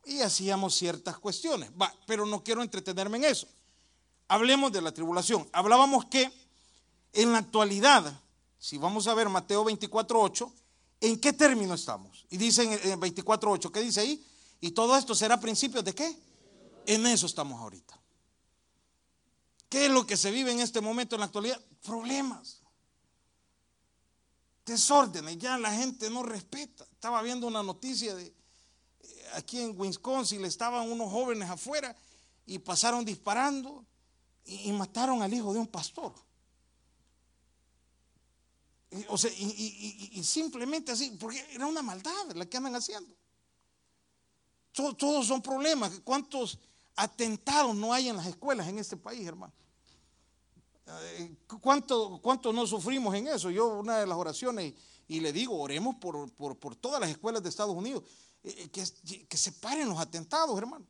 Y 0.05 0.21
hacíamos 0.21 0.75
ciertas 0.75 1.17
cuestiones, 1.17 1.71
pero 2.05 2.25
no 2.25 2.43
quiero 2.43 2.61
entretenerme 2.61 3.17
en 3.17 3.23
eso. 3.25 3.47
Hablemos 4.27 4.71
de 4.71 4.81
la 4.81 4.91
tribulación. 4.91 5.47
Hablábamos 5.51 6.05
que 6.05 6.31
en 7.13 7.31
la 7.31 7.39
actualidad, 7.39 8.21
si 8.59 8.77
vamos 8.77 9.07
a 9.07 9.13
ver 9.13 9.29
Mateo 9.29 9.65
24.8, 9.65 10.51
¿en 11.01 11.19
qué 11.19 11.33
término 11.33 11.73
estamos? 11.73 12.25
Y 12.29 12.37
dice 12.37 12.63
en 12.63 12.99
24.8, 12.99 13.71
¿qué 13.71 13.81
dice 13.81 14.01
ahí? 14.01 14.23
Y 14.61 14.71
todo 14.71 14.95
esto 14.95 15.15
será 15.15 15.39
principios 15.39 15.83
de 15.83 15.95
qué? 15.95 16.15
En 16.85 17.05
eso 17.07 17.25
estamos 17.25 17.59
ahorita. 17.59 17.99
¿Qué 19.69 19.85
es 19.85 19.91
lo 19.91 20.05
que 20.05 20.17
se 20.17 20.29
vive 20.29 20.51
en 20.51 20.59
este 20.59 20.81
momento 20.81 21.15
en 21.15 21.21
la 21.21 21.25
actualidad? 21.25 21.59
Problemas. 21.83 22.61
Desórdenes. 24.65 25.37
Ya 25.37 25.57
la 25.57 25.71
gente 25.71 26.09
no 26.09 26.23
respeta. 26.23 26.83
Estaba 26.91 27.21
viendo 27.21 27.47
una 27.47 27.61
noticia 27.61 28.15
de 28.15 28.25
eh, 28.25 28.33
aquí 29.35 29.61
en 29.61 29.79
Wisconsin, 29.79 30.41
le 30.41 30.47
estaban 30.47 30.89
unos 30.89 31.11
jóvenes 31.11 31.49
afuera 31.49 31.95
y 32.47 32.59
pasaron 32.59 33.05
disparando 33.05 33.85
y, 34.45 34.71
mataron 34.71 35.21
al 35.21 35.33
hijo 35.33 35.53
de 35.53 35.59
un 35.59 35.67
pastor. 35.67 36.13
Y, 38.91 39.05
o 39.09 39.17
sea, 39.17 39.31
y, 39.31 40.23
simplemente 40.23 40.91
así, 40.91 41.11
porque 41.19 41.45
era 41.51 41.65
una 41.65 41.81
maldad 41.81 42.31
la 42.33 42.45
que 42.45 42.57
andan 42.57 42.75
haciendo. 42.75 43.15
todos 44.73 45.27
son 45.27 45.41
problemas. 45.41 45.91
¿Cuántos 46.03 46.59
atentados 46.95 47.75
no 47.75 47.93
hay 47.93 48.09
en 48.09 48.17
las 48.17 48.27
escuelas 48.27 48.67
en 48.67 48.79
este 48.79 48.97
país, 48.97 49.27
hermano? 49.27 49.53
Eh, 50.87 51.35
¿Cuánto, 51.61 52.19
¿Cuánto 52.21 52.53
no 52.53 52.67
sufrimos 52.67 53.15
en 53.15 53.27
eso? 53.27 53.49
Yo 53.49 53.79
una 53.79 53.99
de 53.99 54.07
las 54.07 54.17
oraciones, 54.17 54.73
y 55.07 55.19
le 55.19 55.33
digo, 55.33 55.59
oremos 55.59 55.95
por, 55.95 56.31
por, 56.31 56.75
todas 56.75 57.01
las 57.01 57.09
escuelas 57.09 57.41
de 57.41 57.49
Estados 57.49 57.75
Unidos, 57.75 58.03
eh, 58.43 58.55
eh, 58.57 58.69
que, 58.69 59.27
que 59.27 59.37
se 59.37 59.51
paren 59.53 59.89
los 59.89 59.99
atentados, 59.99 60.57
hermano. 60.57 60.85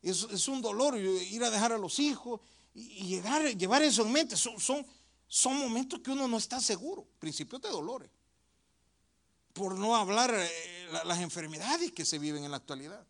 Es, 0.00 0.48
un 0.48 0.60
dolor 0.60 0.98
ir 0.98 1.44
a 1.44 1.50
dejar 1.50 1.72
a 1.72 1.78
los 1.78 2.00
hijos 2.00 2.40
y, 2.74 3.06
llegar, 3.06 3.42
llevar 3.56 3.82
eso 3.82 4.02
en 4.02 4.12
mente. 4.12 4.36
Son, 4.36 4.58
son, 4.58 4.84
son, 5.28 5.56
momentos 5.58 6.00
que 6.00 6.10
uno 6.10 6.26
no 6.26 6.38
está 6.38 6.60
seguro, 6.60 7.06
principios 7.18 7.62
de 7.62 7.68
dolores. 7.68 8.10
Por 9.52 9.76
no 9.76 9.94
hablar 9.94 10.34
las 11.04 11.20
enfermedades 11.20 11.92
que 11.92 12.04
se 12.04 12.18
viven 12.18 12.44
en 12.44 12.50
la 12.50 12.56
actualidad. 12.56 13.06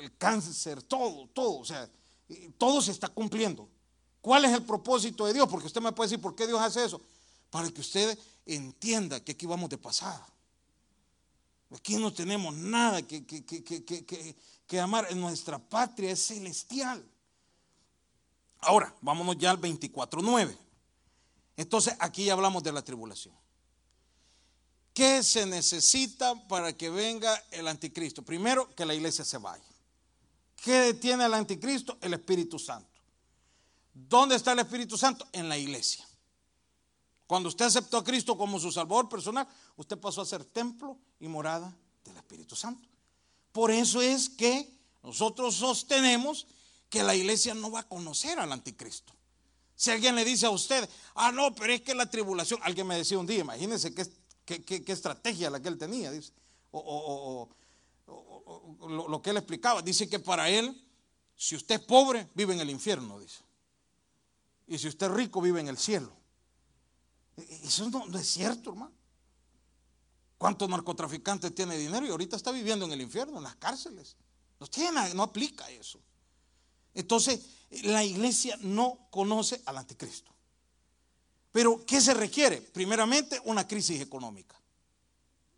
El 0.00 0.16
cáncer, 0.16 0.82
todo, 0.82 1.28
todo, 1.28 1.58
o 1.58 1.64
sea, 1.64 1.90
todo 2.58 2.80
se 2.80 2.92
está 2.92 3.08
cumpliendo. 3.08 3.68
¿Cuál 4.26 4.44
es 4.44 4.52
el 4.52 4.64
propósito 4.64 5.24
de 5.24 5.34
Dios? 5.34 5.48
Porque 5.48 5.68
usted 5.68 5.80
me 5.80 5.92
puede 5.92 6.08
decir, 6.08 6.20
¿por 6.20 6.34
qué 6.34 6.48
Dios 6.48 6.60
hace 6.60 6.84
eso? 6.84 7.00
Para 7.48 7.70
que 7.70 7.80
usted 7.80 8.18
entienda 8.44 9.20
que 9.20 9.30
aquí 9.30 9.46
vamos 9.46 9.70
de 9.70 9.78
pasada. 9.78 10.26
Aquí 11.72 11.94
no 11.94 12.12
tenemos 12.12 12.52
nada 12.52 13.02
que, 13.02 13.24
que, 13.24 14.80
amar. 14.80 15.14
Nuestra 15.14 15.60
patria 15.60 16.10
es 16.10 16.26
celestial. 16.26 17.08
Ahora, 18.62 18.92
vámonos 19.00 19.38
ya 19.38 19.52
al 19.52 19.60
24.9. 19.60 20.58
Entonces, 21.56 21.94
aquí 22.00 22.24
ya 22.24 22.32
hablamos 22.32 22.64
de 22.64 22.72
la 22.72 22.82
tribulación. 22.82 23.34
¿Qué 24.92 25.22
se 25.22 25.46
necesita 25.46 26.34
para 26.48 26.76
que 26.76 26.90
venga 26.90 27.32
el 27.52 27.68
anticristo? 27.68 28.22
Primero, 28.22 28.74
que 28.74 28.86
la 28.86 28.94
iglesia 28.96 29.24
se 29.24 29.38
vaya. 29.38 29.62
¿Qué 30.56 30.72
detiene 30.72 31.22
al 31.22 31.34
anticristo? 31.34 31.96
El 32.00 32.14
Espíritu 32.14 32.58
Santo. 32.58 32.95
¿Dónde 33.98 34.36
está 34.36 34.52
el 34.52 34.58
Espíritu 34.58 34.98
Santo? 34.98 35.26
En 35.32 35.48
la 35.48 35.56
iglesia. 35.56 36.06
Cuando 37.26 37.48
usted 37.48 37.64
aceptó 37.64 37.96
a 37.96 38.04
Cristo 38.04 38.36
como 38.36 38.60
su 38.60 38.70
Salvador 38.70 39.08
personal, 39.08 39.48
usted 39.76 39.98
pasó 39.98 40.20
a 40.20 40.26
ser 40.26 40.44
templo 40.44 40.98
y 41.18 41.28
morada 41.28 41.74
del 42.04 42.14
Espíritu 42.14 42.54
Santo. 42.54 42.86
Por 43.52 43.70
eso 43.70 44.02
es 44.02 44.28
que 44.28 44.70
nosotros 45.02 45.54
sostenemos 45.54 46.46
que 46.90 47.02
la 47.02 47.14
iglesia 47.14 47.54
no 47.54 47.70
va 47.70 47.80
a 47.80 47.88
conocer 47.88 48.38
al 48.38 48.52
anticristo. 48.52 49.14
Si 49.74 49.90
alguien 49.90 50.14
le 50.14 50.26
dice 50.26 50.44
a 50.44 50.50
usted, 50.50 50.88
ah, 51.14 51.32
no, 51.32 51.54
pero 51.54 51.72
es 51.72 51.80
que 51.80 51.94
la 51.94 52.10
tribulación, 52.10 52.60
alguien 52.62 52.86
me 52.86 52.98
decía 52.98 53.18
un 53.18 53.26
día, 53.26 53.38
imagínense 53.38 53.94
qué, 53.94 54.92
estrategia 54.92 55.48
la 55.48 55.60
que 55.60 55.68
él 55.68 55.78
tenía, 55.78 56.10
dice, 56.10 56.32
o, 56.70 57.48
lo 58.88 59.22
que 59.22 59.30
él 59.30 59.38
explicaba, 59.38 59.80
dice 59.80 60.06
que 60.06 60.18
para 60.18 60.50
él, 60.50 60.84
si 61.34 61.56
usted 61.56 61.76
es 61.76 61.80
pobre, 61.80 62.28
vive 62.34 62.52
en 62.52 62.60
el 62.60 62.68
infierno, 62.68 63.18
dice. 63.18 63.45
Y 64.66 64.78
si 64.78 64.88
usted 64.88 65.06
es 65.06 65.12
rico, 65.12 65.40
vive 65.40 65.60
en 65.60 65.68
el 65.68 65.78
cielo. 65.78 66.12
E, 67.36 67.42
e, 67.42 67.66
eso 67.66 67.88
no, 67.90 68.18
es 68.18 68.26
cierto, 68.26 68.70
hermano. 68.70 68.92
¿Cuántos 70.38 70.68
narcotraficantes 70.68 71.54
tiene 71.54 71.78
dinero 71.78 72.06
y 72.06 72.10
ahorita 72.10 72.36
está 72.36 72.50
viviendo 72.50 72.84
en 72.84 72.92
el 72.92 73.00
infierno, 73.00 73.38
en 73.38 73.44
las 73.44 73.56
cárceles? 73.56 74.16
No, 74.60 74.66
tiene, 74.66 75.14
no 75.14 75.22
aplica 75.22 75.68
eso. 75.70 76.00
Entonces, 76.94 77.40
la 77.82 78.04
iglesia 78.04 78.58
no 78.60 79.08
conoce 79.10 79.62
al 79.66 79.78
anticristo. 79.78 80.32
Pero, 81.52 81.84
¿qué 81.86 82.00
se 82.00 82.12
requiere? 82.12 82.60
Primeramente, 82.60 83.40
una 83.44 83.66
crisis 83.66 84.00
económica. 84.00 84.60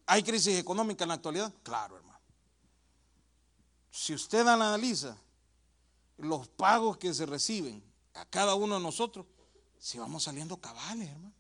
¿Hay 0.07 0.23
crisis 0.23 0.57
económica 0.59 1.05
en 1.05 1.09
la 1.09 1.15
actualidad? 1.15 1.53
Claro, 1.63 1.97
hermano. 1.97 2.21
Si 3.91 4.15
usted 4.15 4.47
analiza 4.47 5.17
los 6.19 6.49
pagos 6.49 6.99
que 6.99 7.13
se 7.13 7.27
reciben 7.27 7.83
a 8.19 8.25
cada 8.27 8.55
uno 8.55 8.75
de 8.75 8.81
nosotros, 8.81 9.27
si 9.79 9.99
vamos 9.99 10.25
saliendo 10.25 10.57
cabales, 10.57 11.09
hermano. 11.09 11.35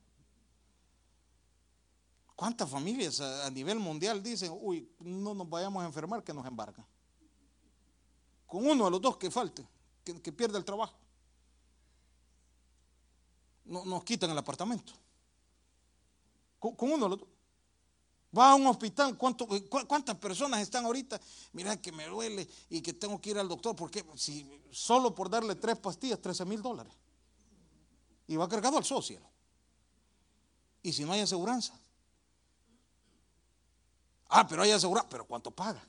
¿Cuántas 2.36 2.70
familias 2.70 3.20
a, 3.20 3.50
nivel 3.50 3.80
mundial 3.80 4.22
dicen, 4.22 4.56
uy, 4.60 4.88
no 5.00 5.34
nos 5.34 5.48
vayamos 5.50 5.82
a 5.82 5.86
enfermar 5.86 6.22
que 6.22 6.32
nos 6.32 6.46
embarcan? 6.46 6.86
Con 8.46 8.64
uno 8.64 8.84
de 8.84 8.90
los 8.92 9.00
dos 9.00 9.16
que 9.16 9.28
falte, 9.28 9.66
que, 10.04 10.22
que 10.22 10.32
pierde 10.32 10.56
el 10.56 10.64
trabajo. 10.64 10.94
No, 13.64 13.84
nos 13.84 14.04
quitan 14.04 14.30
el 14.30 14.38
apartamento. 14.38 14.92
Con, 16.60 16.74
uno 16.78 17.04
de 17.04 17.10
los 17.10 17.18
dos. 17.18 17.28
Va 18.36 18.50
a 18.50 18.54
un 18.54 18.66
hospital, 18.66 19.16
¿cuántas 19.16 20.16
personas 20.16 20.60
están 20.60 20.84
ahorita? 20.84 21.18
Mira 21.52 21.80
que 21.80 21.90
me 21.92 22.06
duele 22.06 22.46
y 22.68 22.82
que 22.82 22.92
tengo 22.92 23.18
que 23.20 23.30
ir 23.30 23.38
al 23.38 23.48
doctor, 23.48 23.74
porque 23.74 24.04
si 24.16 24.46
solo 24.70 25.14
por 25.14 25.30
darle 25.30 25.54
tres 25.54 25.78
pastillas, 25.78 26.20
13 26.20 26.44
mil 26.44 26.60
dólares. 26.60 26.92
Y 28.26 28.36
va 28.36 28.46
cargado 28.46 28.76
al 28.76 28.84
socio. 28.84 29.22
Y 30.82 30.92
si 30.92 31.04
no 31.04 31.12
hay 31.12 31.20
aseguranza. 31.20 31.78
Ah, 34.28 34.46
pero 34.46 34.62
hay 34.62 34.72
aseguranza, 34.72 35.08
pero 35.08 35.26
¿cuánto 35.26 35.50
paga? 35.50 35.82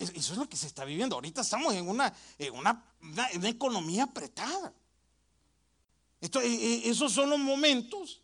Eso 0.00 0.32
es 0.32 0.36
lo 0.36 0.48
que 0.48 0.56
se 0.56 0.66
está 0.66 0.84
viviendo. 0.84 1.14
Ahorita 1.14 1.42
estamos 1.42 1.74
en 1.74 1.88
una, 1.88 2.12
en 2.38 2.54
una, 2.54 2.84
economía 3.44 4.04
apretada. 4.04 4.72
Esto, 6.20 6.40
e, 6.40 6.48
e, 6.48 6.90
esos 6.90 7.12
son 7.12 7.30
los 7.30 7.38
momentos 7.38 8.22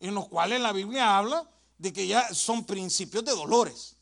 en 0.00 0.14
los 0.14 0.28
cuales 0.28 0.60
la 0.60 0.72
Biblia 0.72 1.16
habla 1.16 1.48
de 1.76 1.92
que 1.92 2.06
ya 2.06 2.32
son 2.34 2.64
principios 2.64 3.24
de 3.24 3.32
dolores. 3.32 3.96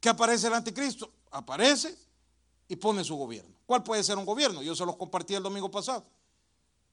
¿Qué 0.00 0.08
aparece 0.08 0.46
el 0.48 0.54
anticristo? 0.54 1.12
Aparece 1.30 1.96
y 2.68 2.76
pone 2.76 3.04
su 3.04 3.16
gobierno. 3.16 3.54
¿Cuál 3.66 3.82
puede 3.82 4.02
ser 4.04 4.18
un 4.18 4.24
gobierno? 4.24 4.62
Yo 4.62 4.74
se 4.74 4.84
los 4.84 4.96
compartí 4.96 5.34
el 5.34 5.42
domingo 5.42 5.70
pasado. 5.70 6.06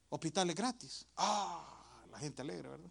Hospitales 0.10 0.56
gratis. 0.56 1.06
Ah, 1.18 2.06
la 2.10 2.20
gente 2.20 2.42
alegre, 2.42 2.70
¿verdad? 2.70 2.90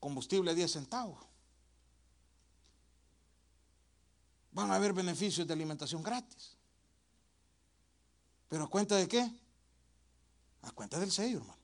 Combustible 0.00 0.50
a 0.50 0.54
10 0.54 0.70
centavos. 0.70 1.18
Van 4.52 4.70
a 4.70 4.76
haber 4.76 4.92
beneficios 4.92 5.46
de 5.46 5.52
alimentación 5.52 6.02
gratis. 6.02 6.56
¿Pero 8.48 8.64
a 8.64 8.68
cuenta 8.68 8.96
de 8.96 9.08
qué? 9.08 9.30
A 10.62 10.70
cuenta 10.70 10.98
del 10.98 11.10
sello, 11.10 11.38
hermano 11.38 11.63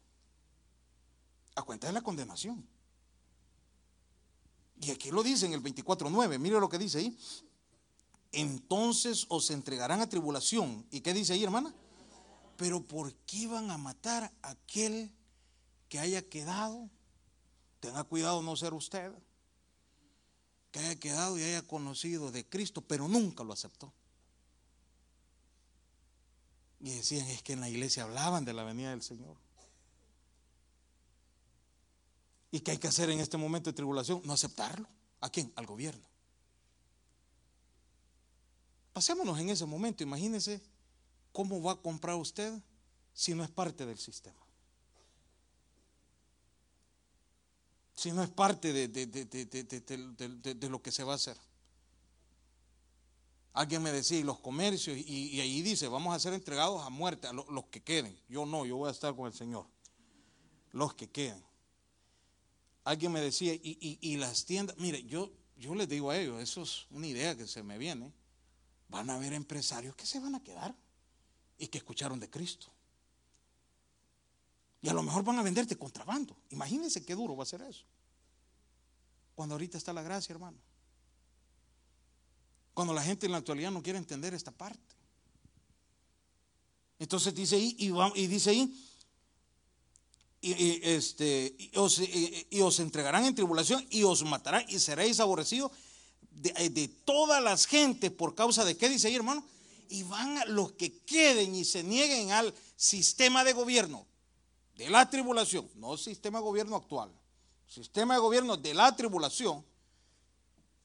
a 1.61 1.65
cuenta 1.65 1.87
de 1.87 1.93
la 1.93 2.03
condenación. 2.03 2.67
Y 4.81 4.91
aquí 4.91 5.11
lo 5.11 5.23
dice 5.23 5.47
en 5.47 5.53
el 5.53 5.63
24.9, 5.63 6.39
mire 6.39 6.59
lo 6.59 6.69
que 6.69 6.79
dice 6.79 6.99
ahí. 6.99 7.19
Entonces 8.33 9.27
os 9.29 9.51
entregarán 9.51 10.01
a 10.01 10.09
tribulación. 10.09 10.87
¿Y 10.91 11.01
qué 11.01 11.13
dice 11.13 11.35
ahí, 11.35 11.45
hermana? 11.45 11.75
Pero 12.57 12.83
¿por 12.87 13.15
qué 13.27 13.47
van 13.47 13.71
a 13.71 13.79
matar 13.79 14.33
a 14.43 14.51
aquel 14.51 15.13
que 15.89 15.99
haya 15.99 16.23
quedado? 16.29 16.89
Tenga 17.81 18.05
cuidado 18.05 18.43
no 18.43 18.57
ser 18.57 18.73
usted. 18.73 19.13
Que 20.71 20.79
haya 20.79 20.97
quedado 20.97 21.39
y 21.39 21.43
haya 21.43 21.67
conocido 21.67 22.31
de 22.31 22.49
Cristo, 22.49 22.81
pero 22.83 23.09
nunca 23.09 23.43
lo 23.43 23.53
aceptó. 23.53 23.93
Y 26.79 26.91
decían, 26.91 27.27
es 27.27 27.43
que 27.43 27.53
en 27.53 27.61
la 27.61 27.69
iglesia 27.69 28.05
hablaban 28.05 28.45
de 28.45 28.55
la 28.55 28.63
venida 28.63 28.91
del 28.91 29.03
Señor. 29.03 29.37
¿Y 32.51 32.61
qué 32.61 32.73
hay 32.73 32.79
que 32.79 32.89
hacer 32.89 33.11
en 33.11 33.21
este 33.21 33.37
momento 33.37 33.71
de 33.71 33.75
tribulación? 33.75 34.23
No 34.25 34.33
aceptarlo. 34.33 34.89
¿A 35.21 35.31
quién? 35.31 35.53
Al 35.57 35.67
gobierno. 35.67 36.05
Pasémonos 38.93 39.39
en 39.39 39.51
ese 39.51 39.67
momento. 39.67 40.03
Imagínese 40.03 40.61
cómo 41.33 41.63
va 41.63 41.73
a 41.73 41.77
comprar 41.77 42.17
usted 42.17 42.61
si 43.13 43.35
no 43.35 43.45
es 43.45 43.51
parte 43.51 43.87
del 43.87 43.99
sistema. 43.99 44.39
Si 47.95 48.11
no 48.13 48.23
es 48.23 48.31
parte 48.31 48.73
de, 48.73 50.69
lo 50.69 50.83
que 50.83 50.91
se 50.91 51.05
va 51.05 51.13
a 51.13 51.17
hacer. 51.17 51.37
Alguien 53.53 53.83
me 53.83 53.93
decía, 53.93 54.19
y 54.19 54.23
los 54.23 54.39
comercios, 54.39 54.97
y, 54.97 55.39
ahí 55.41 55.61
dice, 55.61 55.87
vamos 55.87 56.15
a 56.15 56.19
ser 56.19 56.33
entregados 56.33 56.83
a 56.83 56.89
muerte, 56.89 57.27
a 57.27 57.33
los 57.33 57.67
que 57.67 57.83
queden. 57.83 58.19
Yo 58.29 58.47
no, 58.47 58.65
yo 58.65 58.77
voy 58.77 58.89
a 58.89 58.93
estar 58.93 59.15
con 59.15 59.27
el 59.27 59.35
Señor. 59.35 59.67
Los 60.73 60.95
que 60.95 61.11
queden. 61.11 61.50
Alguien 62.85 63.13
me 63.13 63.21
decía, 63.21 63.55
y, 63.55 64.17
las 64.17 64.45
tiendas, 64.45 64.77
mire, 64.79 65.03
yo, 65.05 65.31
yo 65.57 65.75
les 65.75 65.89
digo 65.89 66.11
a 66.11 66.19
ellos, 66.19 66.43
eso 66.43 66.63
es 66.63 66.87
una 66.91 67.07
idea 67.07 67.37
que 67.37 67.47
se 67.47 67.63
me 67.63 67.79
viene. 67.79 68.13
van 68.89 69.11
a 69.11 69.15
haber 69.15 69.33
empresarios 69.33 69.95
que 69.95 70.07
se 70.07 70.19
van 70.19 70.35
a 70.35 70.43
quedar 70.43 70.75
y 71.59 71.69
que 71.69 71.79
escucharon 71.79 72.19
de 72.19 72.29
Cristo. 72.29 72.67
Y 74.83 74.89
a 74.89 74.95
lo 74.95 75.03
mejor 75.03 75.23
van 75.23 75.39
a 75.39 75.43
venderte 75.43 75.77
contrabando. 75.77 76.35
Imagínense 76.51 77.05
qué 77.05 77.15
duro 77.15 77.37
va 77.37 77.43
a 77.43 77.47
ser 77.47 77.61
eso. 77.63 77.85
Cuando 79.35 79.55
ahorita 79.55 79.77
está 79.77 79.93
la 79.93 80.03
gracia, 80.03 80.33
hermano. 80.33 80.59
Cuando 82.73 82.95
la 82.95 83.03
gente 83.03 83.27
en 83.27 83.33
la 83.33 83.39
actualidad 83.39 83.71
no 83.71 83.83
quiere 83.83 83.99
entender 83.99 84.33
esta 84.33 84.51
parte. 84.51 84.97
Entonces 86.99 87.35
dice 87.35 87.57
ahí, 87.57 87.77
y, 87.79 88.27
dice 88.27 88.51
ahí, 88.51 88.90
y, 90.41 90.81
este, 90.89 91.55
y 92.51 92.61
os, 92.61 92.81
entregarán 92.81 93.25
en 93.27 93.35
tribulación 93.35 93.87
y 93.91 94.05
os 94.05 94.25
matarán 94.25 94.65
y 94.69 94.79
seréis 94.79 95.21
aborrecidos 95.21 95.71
de, 96.31 96.55
eh, 96.57 96.71
de, 96.71 96.89
todas 96.89 97.43
las 97.43 97.67
gentes 97.67 98.11
por 98.11 98.35
causa 98.35 98.65
de 98.65 98.77
qué 98.77 98.89
dice 98.89 99.09
ahí, 99.09 99.17
hermano. 99.17 99.45
Y 99.91 100.03
van 100.05 100.39
a 100.39 100.45
los 100.47 100.73
que 100.73 100.99
queden 101.01 101.55
y 101.55 101.65
se 101.65 101.83
nieguen 101.83 102.31
al 102.33 102.55
sistema 102.77 103.45
de 103.45 103.53
gobierno 103.53 104.07
de 104.77 104.89
la 104.89 105.11
tribulación, 105.11 105.69
no 105.75 105.99
sistema 105.99 106.39
de 106.39 106.45
gobierno 106.45 106.77
actual, 106.77 107.13
sistema 107.67 108.15
de 108.15 108.21
gobierno 108.21 108.57
de 108.57 108.73
la 108.73 108.97
tribulación, 108.97 109.63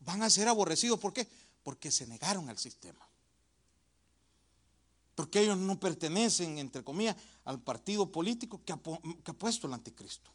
van 0.01 0.21
a 0.21 0.29
ser 0.29 0.50
aborrecidos. 0.50 1.00
¿Por 1.00 1.13
qué? 1.13 1.27
Porque 1.63 1.91
se 1.91 2.05
negaron 2.05 2.50
al 2.50 2.57
sistema. 2.57 3.04
Porque 5.15 5.41
ellos 5.41 5.57
no 5.57 5.79
pertenecen, 5.79 6.57
entre 6.60 6.84
comillas, 6.84 7.15
al 7.45 7.62
partido 7.62 8.12
político 8.12 8.62
que 8.65 8.74
ha, 8.74 8.77
puesto 8.77 9.67
el 9.67 9.74
anticristo. 9.74 10.29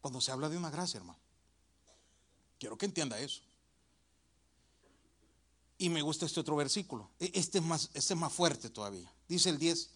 Cuando 0.00 0.20
se 0.20 0.32
habla 0.32 0.48
de 0.48 0.56
una 0.56 0.70
gracia, 0.70 0.98
hermano. 0.98 1.18
Quiero 2.58 2.78
que 2.78 2.86
entienda 2.86 3.20
eso. 3.20 3.42
Y 5.76 5.90
me 5.90 6.02
gusta 6.02 6.26
este 6.26 6.40
otro 6.40 6.56
versículo. 6.56 7.10
E, 7.20 7.30
este 7.34 7.58
es 7.58 7.64
más, 7.64 7.90
este 7.92 8.14
es 8.14 8.18
más 8.18 8.32
fuerte 8.32 8.70
todavía. 8.70 9.12
Dice 9.28 9.50
el 9.50 9.58
10 9.58 9.90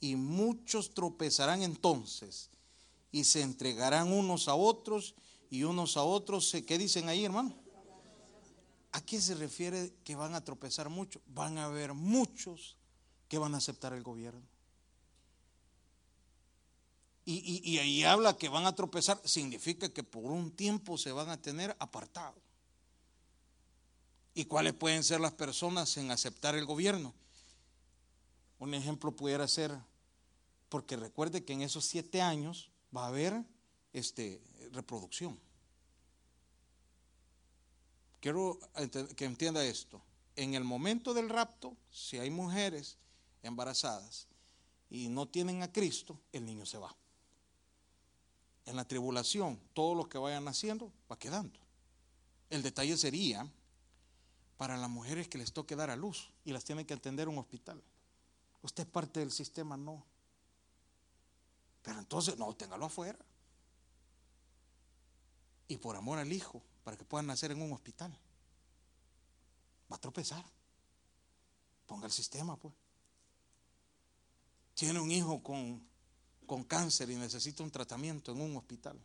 y 0.00 0.16
muchos 0.16 0.92
tropezarán 0.94 1.62
entonces 1.62 2.50
y 3.10 3.24
se 3.24 3.42
entregarán 3.42 4.12
unos 4.12 4.48
a 4.48 4.54
otros 4.54 5.14
y 5.48 5.62
unos 5.62 5.96
a 5.96 6.02
otros. 6.02 6.54
¿Qué 6.66 6.76
dicen 6.76 7.08
ahí, 7.08 7.24
hermano? 7.24 7.54
¿A 8.92 9.00
qué 9.02 9.20
se 9.20 9.34
refiere 9.34 9.94
que 10.04 10.16
van 10.16 10.34
a 10.34 10.44
tropezar 10.44 10.88
mucho? 10.88 11.20
Van 11.26 11.58
a 11.58 11.64
haber 11.64 11.94
muchos 11.94 12.76
que 13.28 13.38
van 13.38 13.54
a 13.54 13.58
aceptar 13.58 13.92
el 13.92 14.02
gobierno. 14.02 14.46
Y, 17.30 17.76
ahí 17.76 18.04
habla 18.04 18.38
que 18.38 18.48
van 18.48 18.64
a 18.64 18.74
tropezar, 18.74 19.20
significa 19.22 19.90
que 19.90 20.02
por 20.02 20.32
un 20.32 20.50
tiempo 20.50 20.96
se 20.96 21.12
van 21.12 21.28
a 21.28 21.36
tener 21.36 21.76
apartados. 21.78 22.42
¿Y 24.32 24.46
cuáles 24.46 24.72
pueden 24.72 25.04
ser 25.04 25.20
las 25.20 25.32
personas 25.32 25.94
en 25.98 26.10
aceptar 26.10 26.54
el 26.54 26.64
gobierno? 26.64 27.12
Un 28.58 28.72
ejemplo 28.72 29.14
pudiera 29.14 29.46
ser, 29.46 29.78
porque 30.70 30.96
recuerde 30.96 31.44
que 31.44 31.52
en 31.52 31.60
esos 31.60 31.84
siete 31.84 32.22
años 32.22 32.70
va 32.96 33.04
a 33.04 33.08
haber 33.08 33.44
este, 33.92 34.42
reproducción. 34.72 35.38
Quiero 38.20 38.58
que 39.16 39.24
entienda 39.24 39.64
esto. 39.64 40.02
En 40.36 40.54
el 40.54 40.64
momento 40.64 41.14
del 41.14 41.28
rapto, 41.28 41.76
si 41.90 42.18
hay 42.18 42.30
mujeres 42.30 42.96
embarazadas 43.42 44.26
y 44.90 45.08
no 45.08 45.26
tienen 45.26 45.62
a 45.62 45.72
Cristo, 45.72 46.18
el 46.32 46.44
niño 46.44 46.66
se 46.66 46.78
va. 46.78 46.94
En 48.66 48.76
la 48.76 48.86
tribulación, 48.86 49.58
todo 49.72 49.94
lo 49.94 50.08
que 50.08 50.18
vayan 50.18 50.46
haciendo 50.48 50.92
va 51.10 51.18
quedando. 51.18 51.58
El 52.50 52.62
detalle 52.62 52.96
sería 52.96 53.50
para 54.56 54.76
las 54.76 54.90
mujeres 54.90 55.28
que 55.28 55.38
les 55.38 55.52
toque 55.52 55.76
dar 55.76 55.90
a 55.90 55.96
luz 55.96 56.30
y 56.44 56.52
las 56.52 56.64
tienen 56.64 56.84
que 56.84 56.94
atender 56.94 57.28
un 57.28 57.38
hospital. 57.38 57.82
Usted 58.62 58.84
es 58.84 58.90
parte 58.90 59.20
del 59.20 59.30
sistema, 59.30 59.76
no. 59.76 60.04
Pero 61.82 61.98
entonces, 62.00 62.36
no, 62.36 62.54
téngalo 62.54 62.86
afuera. 62.86 63.18
Y 65.68 65.76
por 65.76 65.96
amor 65.96 66.18
al 66.18 66.32
hijo, 66.32 66.62
para 66.88 66.96
que 66.96 67.04
puedan 67.04 67.26
nacer 67.26 67.50
en 67.50 67.60
un 67.60 67.70
hospital. 67.70 68.10
Va 69.92 69.96
a 69.96 70.00
tropezar. 70.00 70.42
Ponga 71.86 72.06
el 72.06 72.12
sistema, 72.12 72.56
pues. 72.56 72.72
Tiene 74.72 74.98
un 74.98 75.10
hijo 75.10 75.42
con, 75.42 75.86
con 76.46 76.64
cáncer 76.64 77.10
y 77.10 77.16
necesita 77.16 77.62
un 77.62 77.70
tratamiento 77.70 78.32
en 78.32 78.40
un 78.40 78.56
hospital. 78.56 78.98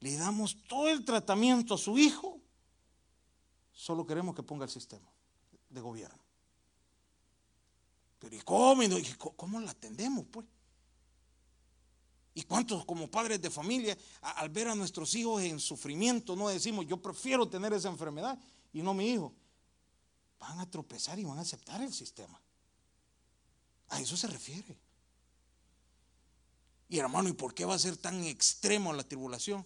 Le 0.00 0.16
damos 0.16 0.60
todo 0.66 0.88
el 0.88 1.04
tratamiento 1.04 1.74
a 1.74 1.78
su 1.78 1.96
hijo. 1.96 2.40
Solo 3.72 4.04
queremos 4.04 4.34
que 4.34 4.42
ponga 4.42 4.64
el 4.64 4.70
sistema 4.72 5.08
de 5.70 5.80
gobierno. 5.80 6.24
Pero 8.18 8.34
¿y 8.34 8.40
cómo? 8.40 8.82
¿Cómo 9.36 9.60
la 9.60 9.70
atendemos, 9.70 10.26
pues? 10.28 10.44
¿Y 12.34 12.42
cuántos 12.44 12.84
como 12.84 13.10
padres 13.10 13.40
de 13.42 13.50
familia, 13.50 13.96
al 14.22 14.48
ver 14.48 14.68
a 14.68 14.74
nuestros 14.74 15.14
hijos 15.14 15.42
en 15.42 15.60
sufrimiento, 15.60 16.34
no 16.34 16.48
decimos, 16.48 16.86
yo 16.86 16.96
prefiero 16.96 17.48
tener 17.48 17.72
esa 17.72 17.88
enfermedad 17.88 18.38
y 18.72 18.82
no 18.82 18.94
mi 18.94 19.10
hijo? 19.10 19.34
Van 20.38 20.58
a 20.58 20.70
tropezar 20.70 21.18
y 21.18 21.24
van 21.24 21.38
a 21.38 21.42
aceptar 21.42 21.82
el 21.82 21.92
sistema. 21.92 22.40
A 23.88 24.00
eso 24.00 24.16
se 24.16 24.26
refiere. 24.26 24.78
Y 26.88 26.98
hermano, 26.98 27.28
¿y 27.28 27.32
por 27.32 27.54
qué 27.54 27.64
va 27.64 27.74
a 27.74 27.78
ser 27.78 27.96
tan 27.96 28.24
extremo 28.24 28.92
la 28.92 29.04
tribulación? 29.04 29.64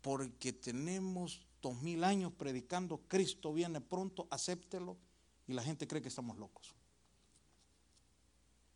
Porque 0.00 0.52
tenemos 0.52 1.40
dos 1.62 1.80
mil 1.82 2.04
años 2.04 2.32
predicando, 2.32 3.00
Cristo 3.08 3.52
viene 3.52 3.80
pronto, 3.80 4.26
acéptelo, 4.30 4.96
y 5.46 5.54
la 5.54 5.62
gente 5.62 5.86
cree 5.86 6.02
que 6.02 6.08
estamos 6.08 6.36
locos. 6.36 6.74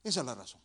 Esa 0.03 0.21
es 0.21 0.27
la 0.27 0.35
razón. 0.35 0.61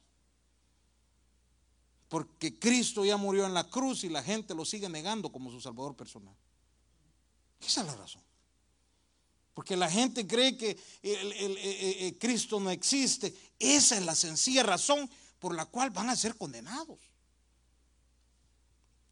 Porque 2.10 2.58
Cristo 2.58 3.04
ya 3.04 3.18
murió 3.18 3.46
en 3.46 3.54
la 3.54 3.66
cruz 3.70 4.04
y 4.04 4.10
la 4.10 4.24
gente 4.24 4.56
lo 4.56 4.66
sigue 4.66 4.88
negando 4.88 5.32
como 5.32 5.52
su 5.52 5.60
Salvador 5.60 5.96
personal. 5.96 6.36
Esa 7.60 7.82
es 7.82 7.88
la 7.88 7.96
razón. 7.96 8.22
Porque 9.54 9.76
la 9.76 9.90
gente 9.90 10.28
cree 10.28 10.56
que 10.56 10.80
el, 11.02 12.18
Cristo 12.20 12.60
no 12.60 12.70
existe. 12.70 13.36
Esa 13.58 13.98
es 13.98 14.06
la 14.06 14.14
sencilla 14.14 14.64
razón 14.64 15.10
por 15.40 15.56
la 15.56 15.66
cual 15.66 15.90
van 15.90 16.10
a 16.10 16.16
ser 16.16 16.38
condenados. 16.38 17.00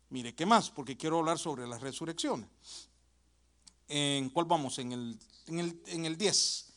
Mire, 0.10 0.36
¿qué 0.36 0.45
más? 0.45 0.69
Porque 0.69 0.95
quiero 0.95 1.19
hablar 1.19 1.39
sobre 1.39 1.67
las 1.67 1.81
resurrecciones. 1.81 2.47
¿En 3.88 4.29
cuál 4.29 4.45
vamos? 4.45 4.77
En 4.79 4.91
el, 4.91 5.19
en 5.47 5.60
el, 5.60 5.81
en 5.88 6.05
el 6.05 6.15
10. 6.15 6.74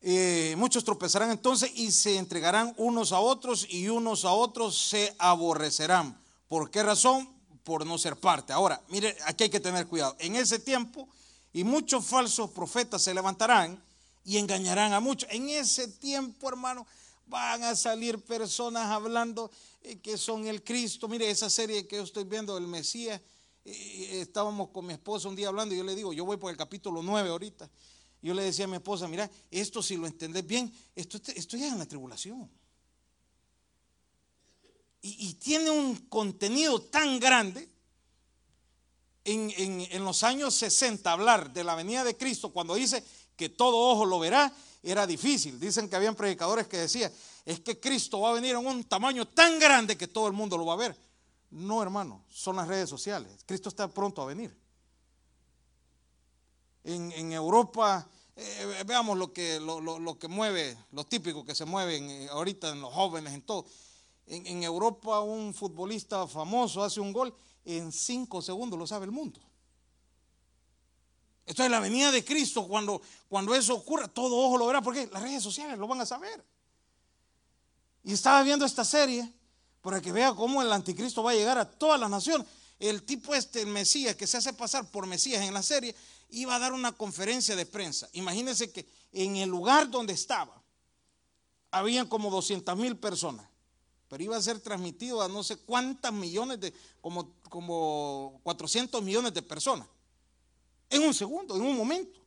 Eh, 0.00 0.54
muchos 0.56 0.84
tropezarán 0.84 1.30
entonces 1.30 1.72
y 1.74 1.90
se 1.90 2.16
entregarán 2.18 2.72
unos 2.76 3.12
a 3.12 3.18
otros 3.18 3.66
y 3.68 3.88
unos 3.88 4.24
a 4.24 4.32
otros 4.32 4.78
se 4.78 5.14
aborrecerán. 5.18 6.16
¿Por 6.48 6.70
qué 6.70 6.82
razón? 6.82 7.28
Por 7.64 7.84
no 7.84 7.98
ser 7.98 8.16
parte. 8.16 8.52
Ahora, 8.52 8.80
mire, 8.88 9.16
aquí 9.26 9.44
hay 9.44 9.50
que 9.50 9.60
tener 9.60 9.86
cuidado. 9.86 10.16
En 10.20 10.36
ese 10.36 10.58
tiempo, 10.58 11.08
y 11.52 11.64
muchos 11.64 12.04
falsos 12.04 12.50
profetas 12.50 13.02
se 13.02 13.12
levantarán 13.12 13.82
y 14.24 14.38
engañarán 14.38 14.92
a 14.92 15.00
muchos. 15.00 15.28
En 15.32 15.48
ese 15.48 15.88
tiempo, 15.88 16.48
hermano, 16.48 16.86
van 17.26 17.62
a 17.64 17.74
salir 17.74 18.18
personas 18.20 18.86
hablando 18.86 19.50
eh, 19.82 19.98
que 19.98 20.16
son 20.16 20.46
el 20.46 20.62
Cristo. 20.62 21.08
Mire, 21.08 21.30
esa 21.30 21.50
serie 21.50 21.86
que 21.86 21.96
yo 21.96 22.02
estoy 22.02 22.24
viendo, 22.24 22.56
el 22.56 22.66
Mesías, 22.66 23.20
eh, 23.64 24.20
estábamos 24.20 24.68
con 24.68 24.86
mi 24.86 24.92
esposa 24.92 25.28
un 25.28 25.36
día 25.36 25.48
hablando 25.48 25.74
y 25.74 25.78
yo 25.78 25.84
le 25.84 25.94
digo, 25.94 26.12
yo 26.12 26.24
voy 26.24 26.36
por 26.36 26.50
el 26.50 26.56
capítulo 26.56 27.02
9 27.02 27.28
ahorita. 27.28 27.68
Yo 28.20 28.34
le 28.34 28.42
decía 28.42 28.64
a 28.64 28.68
mi 28.68 28.76
esposa, 28.76 29.06
mira, 29.06 29.30
esto 29.50 29.82
si 29.82 29.96
lo 29.96 30.06
entendés 30.06 30.46
bien, 30.46 30.72
esto, 30.96 31.18
ya 31.18 31.32
es 31.66 31.72
en 31.72 31.78
la 31.78 31.86
tribulación. 31.86 32.50
Y, 35.00 35.34
tiene 35.34 35.70
un 35.70 35.94
contenido 36.08 36.82
tan 36.82 37.20
grande. 37.20 37.68
En, 39.24 39.52
en, 39.56 40.04
los 40.04 40.22
años 40.22 40.54
60 40.54 41.10
hablar 41.10 41.52
de 41.52 41.62
la 41.62 41.74
venida 41.74 42.02
de 42.02 42.16
Cristo 42.16 42.50
cuando 42.50 42.74
dice 42.74 43.04
que 43.36 43.48
todo 43.48 43.76
ojo 43.76 44.04
lo 44.04 44.18
verá, 44.18 44.52
era 44.82 45.06
difícil. 45.06 45.60
Dicen 45.60 45.88
que 45.88 45.96
habían 45.96 46.16
predicadores 46.16 46.66
que 46.66 46.78
decían, 46.78 47.12
es 47.44 47.60
que 47.60 47.78
Cristo 47.78 48.20
va 48.20 48.30
a 48.30 48.34
venir 48.34 48.56
en 48.56 48.66
un 48.66 48.84
tamaño 48.84 49.28
tan 49.28 49.58
grande 49.58 49.96
que 49.96 50.08
todo 50.08 50.26
el 50.26 50.32
mundo 50.32 50.58
lo 50.58 50.66
va 50.66 50.74
a 50.74 50.78
ver. 50.78 50.96
No, 51.50 51.82
hermano, 51.82 52.24
son 52.28 52.56
las 52.56 52.66
redes 52.66 52.90
sociales. 52.90 53.44
Cristo 53.46 53.68
está 53.68 53.86
pronto 53.88 54.22
a 54.22 54.26
venir 54.26 54.67
en, 56.84 57.32
Europa, 57.32 58.08
eh, 58.36 58.82
veamos 58.86 59.18
lo 59.18 59.32
que, 59.32 59.60
lo, 59.60 60.18
que 60.18 60.28
mueve, 60.28 60.76
lo 60.92 61.04
típico 61.04 61.44
que 61.44 61.54
se 61.54 61.64
mueven 61.64 62.08
eh, 62.10 62.28
ahorita 62.30 62.70
en 62.70 62.80
los 62.80 62.92
jóvenes, 62.92 63.34
en 63.34 63.42
todo. 63.42 63.66
En, 64.26 64.62
Europa 64.62 65.20
un 65.20 65.54
futbolista 65.54 66.26
famoso 66.26 66.84
hace 66.84 67.00
un 67.00 67.12
gol, 67.12 67.34
en 67.64 67.92
cinco 67.92 68.42
segundos 68.42 68.78
lo 68.78 68.86
sabe 68.86 69.06
el 69.06 69.10
mundo. 69.10 69.40
Esto 71.46 71.64
es 71.64 71.70
la 71.70 71.80
venida 71.80 72.12
de 72.12 72.24
Cristo, 72.24 72.68
cuando, 72.68 73.00
cuando 73.28 73.54
eso 73.54 73.74
ocurra, 73.74 74.06
todo 74.06 74.36
ojo 74.36 74.58
lo 74.58 74.66
verá, 74.66 74.82
porque 74.82 75.08
las 75.10 75.22
redes 75.22 75.42
sociales 75.42 75.78
lo 75.78 75.86
van 75.86 76.02
a 76.02 76.06
saber. 76.06 76.44
Y 78.04 78.12
estaba 78.12 78.42
viendo 78.42 78.66
esta 78.66 78.84
serie 78.84 79.32
para 79.80 80.00
que 80.00 80.12
vea 80.12 80.34
cómo 80.34 80.60
el 80.60 80.70
anticristo 80.70 81.22
va 81.22 81.30
a 81.30 81.34
llegar 81.34 81.58
a 81.58 81.68
todas 81.68 81.98
las 81.98 82.10
naciones. 82.10 82.46
El 82.78 83.02
tipo 83.02 83.34
este, 83.34 83.64
Mesías, 83.66 84.14
que 84.14 84.26
se 84.26 84.36
hace 84.36 84.52
pasar 84.52 84.90
por 84.90 85.06
Mesías 85.06 85.42
en 85.42 85.54
la 85.54 85.62
serie, 85.62 85.94
iba 86.30 86.54
a 86.54 86.58
dar 86.58 86.72
una 86.72 86.92
conferencia 86.92 87.56
de 87.56 87.66
prensa. 87.66 88.08
Imagínense 88.12 88.70
que 88.70 88.86
en 89.12 89.36
el 89.36 89.48
lugar 89.48 89.90
donde 89.90 90.12
estaba, 90.12 90.62
habían 91.70 92.06
como 92.06 92.30
200 92.30 92.76
mil 92.76 92.96
personas, 92.96 93.46
pero 94.08 94.22
iba 94.22 94.36
a 94.36 94.42
ser 94.42 94.60
transmitido 94.60 95.20
a 95.22 95.28
no 95.28 95.42
sé 95.42 95.56
cuántas 95.56 96.12
millones 96.12 96.60
de, 96.60 96.72
como, 97.00 97.34
como 97.48 98.40
400 98.42 99.02
millones 99.02 99.34
de 99.34 99.42
personas, 99.42 99.86
en 100.90 101.02
un 101.02 101.14
segundo, 101.14 101.56
en 101.56 101.62
un 101.62 101.76
momento. 101.76 102.18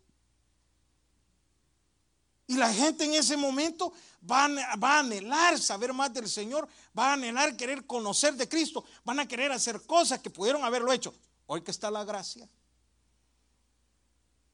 Y 2.47 2.55
la 2.55 2.71
gente 2.71 3.05
en 3.05 3.13
ese 3.13 3.37
momento 3.37 3.93
va 4.29 4.45
a, 4.45 4.75
va 4.75 4.97
a, 4.97 4.99
anhelar 4.99 5.57
saber 5.57 5.93
más 5.93 6.13
del 6.13 6.27
Señor, 6.27 6.67
va 6.97 7.11
a 7.11 7.13
anhelar 7.13 7.55
querer 7.55 7.85
conocer 7.85 8.35
de 8.35 8.49
Cristo, 8.49 8.83
van 9.05 9.19
a 9.19 9.27
querer 9.27 9.51
hacer 9.51 9.81
cosas 9.83 10.19
que 10.19 10.29
pudieron 10.29 10.63
haberlo 10.63 10.91
hecho. 10.91 11.13
Hoy 11.47 11.61
que 11.61 11.71
está 11.71 11.89
la 11.89 12.03
gracia. 12.03 12.47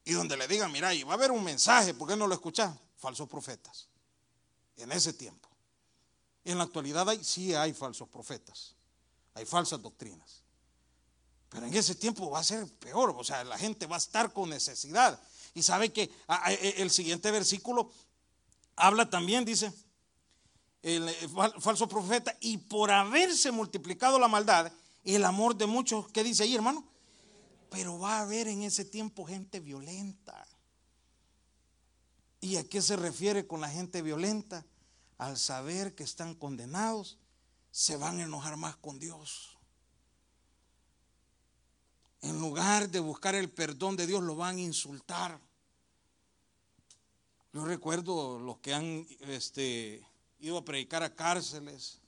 Y 0.08 0.14
donde 0.14 0.38
le 0.38 0.48
digan, 0.48 0.72
mira, 0.72 0.94
y 0.94 1.04
va 1.04 1.12
a 1.12 1.14
haber 1.16 1.32
un 1.32 1.44
mensaje, 1.44 1.94
¿por 1.94 2.08
qué 2.08 2.16
no 2.16 2.28
lo 2.28 2.34
escuchas? 2.34 2.74
Falsos 2.96 3.28
profetas. 3.28 3.90
En 4.78 4.94
ese 4.94 5.12
tiempo. 5.12 5.50
En 6.46 6.58
la 6.58 6.64
actualidad 6.64 7.10
hay, 7.10 7.22
sí 7.26 7.54
hay 7.54 7.74
falsos 7.74 8.08
profetas, 8.08 8.74
hay 9.34 9.46
falsas 9.46 9.82
doctrinas. 9.82 10.44
Pero 11.50 11.66
en 11.66 11.74
ese 11.74 11.94
tiempo 11.94 12.30
va 12.30 12.40
a 12.40 12.44
ser 12.46 12.66
peor, 12.76 13.14
o 13.18 13.24
sea, 13.26 13.44
la 13.44 13.58
gente 13.58 13.86
va 13.86 13.98
a 13.98 14.00
estar 14.00 14.32
con 14.32 14.50
necesidad. 14.50 15.20
Y 15.54 15.62
sabe 15.62 15.92
que 15.92 16.04
e, 16.04 16.76
el 16.78 16.90
siguiente 16.90 17.30
versículo 17.30 17.92
habla 18.78 19.10
también, 19.10 19.44
dice, 19.44 19.74
el 20.84 21.10
falso 21.60 21.90
profeta, 21.90 22.34
y 22.40 22.60
por 22.60 22.92
haberse 22.92 23.52
multiplicado 23.52 24.20
la 24.20 24.30
maldad, 24.30 24.72
el 25.04 25.26
amor 25.26 25.58
de 25.58 25.66
muchos, 25.66 26.08
¿qué 26.14 26.24
dice 26.24 26.44
ahí, 26.44 26.56
hermano? 26.56 26.88
Pero 27.70 28.00
va 28.00 28.20
a 28.20 28.22
haber 28.22 28.48
en 28.48 28.64
ese 28.64 28.86
tiempo 28.86 29.26
gente 29.26 29.60
violenta. 29.60 30.48
¿Y 32.40 32.58
a 32.58 32.68
qué 32.68 32.82
se 32.82 32.96
refiere 32.96 33.48
con 33.48 33.62
la 33.62 33.70
gente 33.70 34.02
violenta? 34.02 34.66
Al 35.18 35.38
saber 35.38 35.96
que 35.96 36.04
están 36.04 36.36
condenados, 36.36 37.18
se 37.72 37.98
van 37.98 38.20
a 38.20 38.24
enojar 38.24 38.58
más 38.58 38.76
con 38.78 39.00
Dios. 39.00 39.58
En 42.22 42.40
lugar 42.40 42.90
de 42.90 43.00
buscar 43.00 43.36
el 43.36 43.52
perdón 43.52 43.96
de 43.96 44.08
Dios, 44.08 44.24
lo 44.24 44.36
van 44.36 44.58
a 44.58 44.62
insultar. 44.62 45.40
Yo 47.54 47.66
recuerdo 47.66 48.40
los 48.40 48.58
que 48.60 48.74
han 48.74 49.08
este, 49.22 50.06
ido 50.40 50.58
a 50.58 50.66
predicar 50.66 51.04
a 51.04 51.16
cárceles 51.16 52.02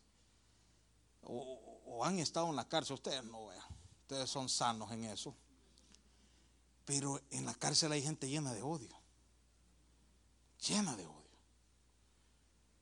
o, 1.24 2.04
han 2.04 2.18
estado 2.20 2.50
en 2.50 2.56
la 2.56 2.68
cárcel. 2.68 2.94
Ustedes 2.94 3.24
no 3.26 3.48
vean, 3.48 3.66
ustedes 4.02 4.30
son 4.30 4.48
sanos 4.48 4.92
en 4.92 5.04
eso. 5.04 5.36
Pero 6.90 7.22
en 7.30 7.46
la 7.46 7.54
cárcel 7.54 7.92
hay 7.92 8.02
gente 8.02 8.28
llena 8.28 8.52
de 8.52 8.64
odio. 8.64 8.90
Llena 10.68 10.98
de 10.98 11.06
odio. 11.06 11.38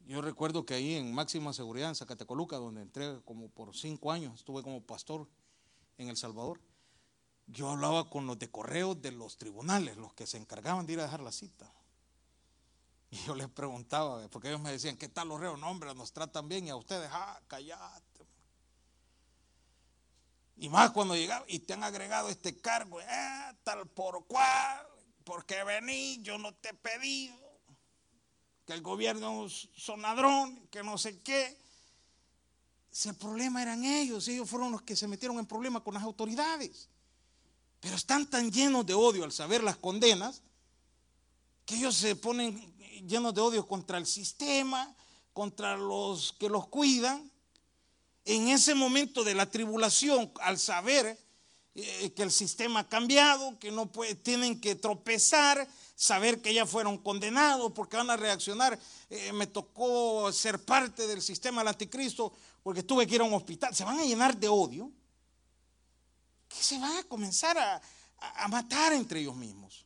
Yo 0.05 0.21
recuerdo 0.21 0.65
que 0.65 0.75
ahí 0.75 0.95
en 0.95 1.13
máxima 1.13 1.51
seguridad 1.51 1.89
en 1.89 1.95
Zacatecoluca, 1.95 2.55
donde 2.55 2.83
entré 2.83 3.21
como 3.25 3.49
por 3.49 3.75
cinco 3.75 4.13
años, 4.13 4.33
estuve 4.35 4.63
como 4.63 4.81
pastor 4.81 5.27
en 5.97 6.07
El 6.07 6.15
Salvador. 6.15 6.61
Yo 7.47 7.69
hablaba 7.69 8.09
con 8.09 8.25
los 8.27 8.39
de 8.39 8.49
correos 8.49 9.01
de 9.01 9.11
los 9.11 9.37
tribunales, 9.37 9.97
los 9.97 10.13
que 10.13 10.25
se 10.25 10.37
encargaban 10.37 10.85
de 10.85 10.93
ir 10.93 10.99
a 11.01 11.03
dejar 11.03 11.19
la 11.19 11.33
cita. 11.33 11.69
Y 13.11 13.17
yo 13.25 13.35
les 13.35 13.49
preguntaba, 13.49 14.25
porque 14.29 14.47
ellos 14.47 14.61
me 14.61 14.71
decían, 14.71 14.95
¿qué 14.95 15.09
tal 15.09 15.27
los 15.27 15.41
reos? 15.41 15.59
No, 15.59 15.69
hombre, 15.69 15.93
nos 15.93 16.13
tratan 16.13 16.47
bien 16.47 16.65
y 16.65 16.69
a 16.69 16.77
ustedes, 16.77 17.09
ah, 17.11 17.41
callate. 17.49 18.06
Y 20.57 20.69
más 20.69 20.91
cuando 20.91 21.15
llegaba 21.15 21.45
y 21.47 21.59
te 21.59 21.73
han 21.73 21.83
agregado 21.83 22.29
este 22.29 22.59
cargo, 22.59 22.99
eh, 22.99 23.05
tal 23.63 23.87
por 23.89 24.25
cual, 24.25 24.87
porque 25.23 25.63
vení, 25.63 26.19
yo 26.21 26.37
no 26.37 26.53
te 26.55 26.69
he 26.69 26.73
pedido, 26.73 27.35
que 28.65 28.73
el 28.73 28.81
gobierno 28.81 29.47
son 29.49 30.01
ladrón, 30.01 30.67
que 30.71 30.83
no 30.83 30.97
sé 30.97 31.19
qué. 31.21 31.57
Si 32.91 33.09
el 33.09 33.15
problema 33.15 33.61
eran 33.61 33.85
ellos, 33.85 34.27
ellos 34.27 34.49
fueron 34.49 34.71
los 34.71 34.81
que 34.81 34.95
se 34.95 35.07
metieron 35.07 35.37
en 35.37 35.45
problemas 35.45 35.83
con 35.83 35.93
las 35.93 36.03
autoridades. 36.03 36.89
Pero 37.79 37.95
están 37.95 38.27
tan 38.29 38.51
llenos 38.51 38.85
de 38.85 38.93
odio 38.93 39.23
al 39.23 39.31
saber 39.31 39.63
las 39.63 39.77
condenas 39.77 40.41
que 41.65 41.75
ellos 41.75 41.95
se 41.95 42.15
ponen 42.15 42.57
llenos 43.07 43.33
de 43.33 43.41
odio 43.41 43.67
contra 43.67 43.97
el 43.97 44.05
sistema, 44.05 44.95
contra 45.33 45.77
los 45.77 46.33
que 46.39 46.49
los 46.49 46.67
cuidan. 46.67 47.31
En 48.29 48.49
ese 48.49 48.75
momento 48.75 49.23
de 49.23 49.33
la 49.33 49.49
tribulación, 49.49 50.29
al 50.41 50.59
saber 50.59 51.17
eh, 51.75 52.11
que 52.11 52.23
el 52.23 52.31
sistema 52.31 52.81
ha 52.81 52.89
cambiado, 52.89 53.57
que 53.57 53.71
no 53.71 53.89
tienen 54.21 54.59
que 54.59 54.75
tropezar, 54.75 55.65
saber 55.95 56.41
que 56.41 56.53
ya 56.53 56.65
fueron 56.65 56.97
condenados 56.97 57.71
porque 57.71 57.95
van 57.95 58.09
a 58.09 58.17
reaccionar. 58.17 58.77
Eh, 59.09 59.31
me 59.31 59.47
tocó 59.47 60.29
ser 60.33 60.61
parte 60.65 61.07
del 61.07 61.21
sistema 61.21 61.61
del 61.61 61.69
anticristo 61.69 62.33
porque 62.63 62.83
tuve 62.83 63.07
que 63.07 63.15
ir 63.15 63.21
a 63.21 63.23
un 63.23 63.33
hospital. 63.33 63.73
Se 63.73 63.85
van 63.85 63.97
a 63.97 64.03
llenar 64.03 64.35
de 64.35 64.49
odio 64.49 64.91
que 66.49 66.61
se 66.61 66.77
van 66.79 66.97
a 66.97 67.03
comenzar 67.03 67.57
a 67.57 68.47
matar 68.49 68.91
entre 68.91 69.21
ellos 69.21 69.37
mismos. 69.37 69.85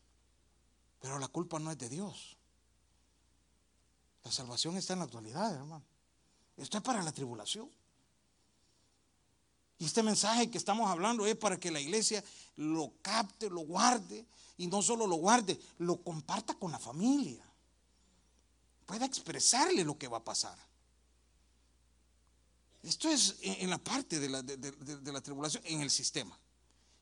Pero 1.00 1.20
la 1.20 1.28
culpa 1.28 1.60
no 1.60 1.70
es 1.70 1.78
de 1.78 1.90
Dios. 1.90 2.38
La 4.24 4.32
salvación 4.32 4.78
está 4.78 4.94
en 4.94 5.00
la 5.00 5.06
actualidad, 5.06 5.54
hermano. 5.54 5.84
Esto 6.58 6.80
es 6.80 6.84
para 6.84 7.04
la 7.04 7.12
tribulación. 7.12 7.70
Y 9.82 9.86
este 9.86 10.04
mensaje 10.04 10.48
que 10.48 10.60
estamos 10.60 10.88
hablando 10.88 11.26
es 11.26 11.36
para 11.36 11.60
que 11.60 11.72
la 11.72 11.80
iglesia 11.80 12.24
lo 12.58 12.94
capte, 13.02 13.50
lo 13.50 13.62
guarde, 13.62 14.28
y 14.58 14.68
no 14.68 14.80
solo 14.84 15.08
lo 15.08 15.16
guarde, 15.16 15.60
lo 15.80 16.04
comparta 16.04 16.54
con 16.54 16.72
la 16.72 16.78
familia. 16.78 17.44
Pueda 18.86 19.08
expresarle 19.08 19.84
lo 19.84 19.98
que 19.98 20.08
va 20.08 20.18
a 20.18 20.24
pasar. 20.24 20.56
Esto 22.84 23.10
es 23.10 23.38
en 23.42 23.72
la 23.72 23.80
parte 23.80 24.20
de 24.20 24.30
la, 24.30 24.44
de 24.44 25.12
la 25.12 25.20
tribulación, 25.20 25.64
en 25.66 25.82
el 25.82 25.90
sistema. 25.90 26.38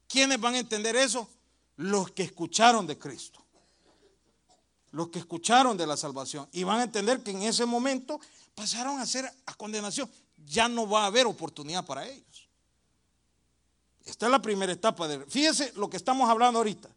¿Quiénes 0.08 0.40
van 0.40 0.54
a 0.54 0.60
entender 0.60 0.96
eso? 0.96 1.30
Los 1.76 2.12
que 2.12 2.24
escucharon 2.24 2.88
de 2.88 2.98
Cristo 2.98 3.44
los 4.92 5.10
que 5.10 5.20
escucharon 5.20 5.78
de 5.78 5.86
la 5.86 5.96
salvación 5.96 6.50
y 6.52 6.64
van 6.64 6.80
a 6.80 6.84
entender 6.84 7.22
que 7.22 7.30
en 7.30 7.44
ese 7.44 7.64
momento 7.64 8.20
pasaron 8.56 9.00
a 9.00 9.06
ser 9.06 9.32
a 9.46 9.54
condenación. 9.54 10.10
Ya 10.48 10.68
no 10.68 10.90
va 10.90 11.04
a 11.04 11.06
haber 11.06 11.28
oportunidad 11.28 11.86
para 11.86 12.08
ellos. 12.08 12.49
Esta 14.10 14.26
es 14.26 14.32
la 14.32 14.42
primera 14.42 14.72
etapa 14.72 15.08
de... 15.08 15.24
Fíjese 15.28 15.72
lo 15.76 15.88
que 15.88 15.98
estamos 15.98 16.28
hablando 16.28 16.58
ahorita. 16.58 16.90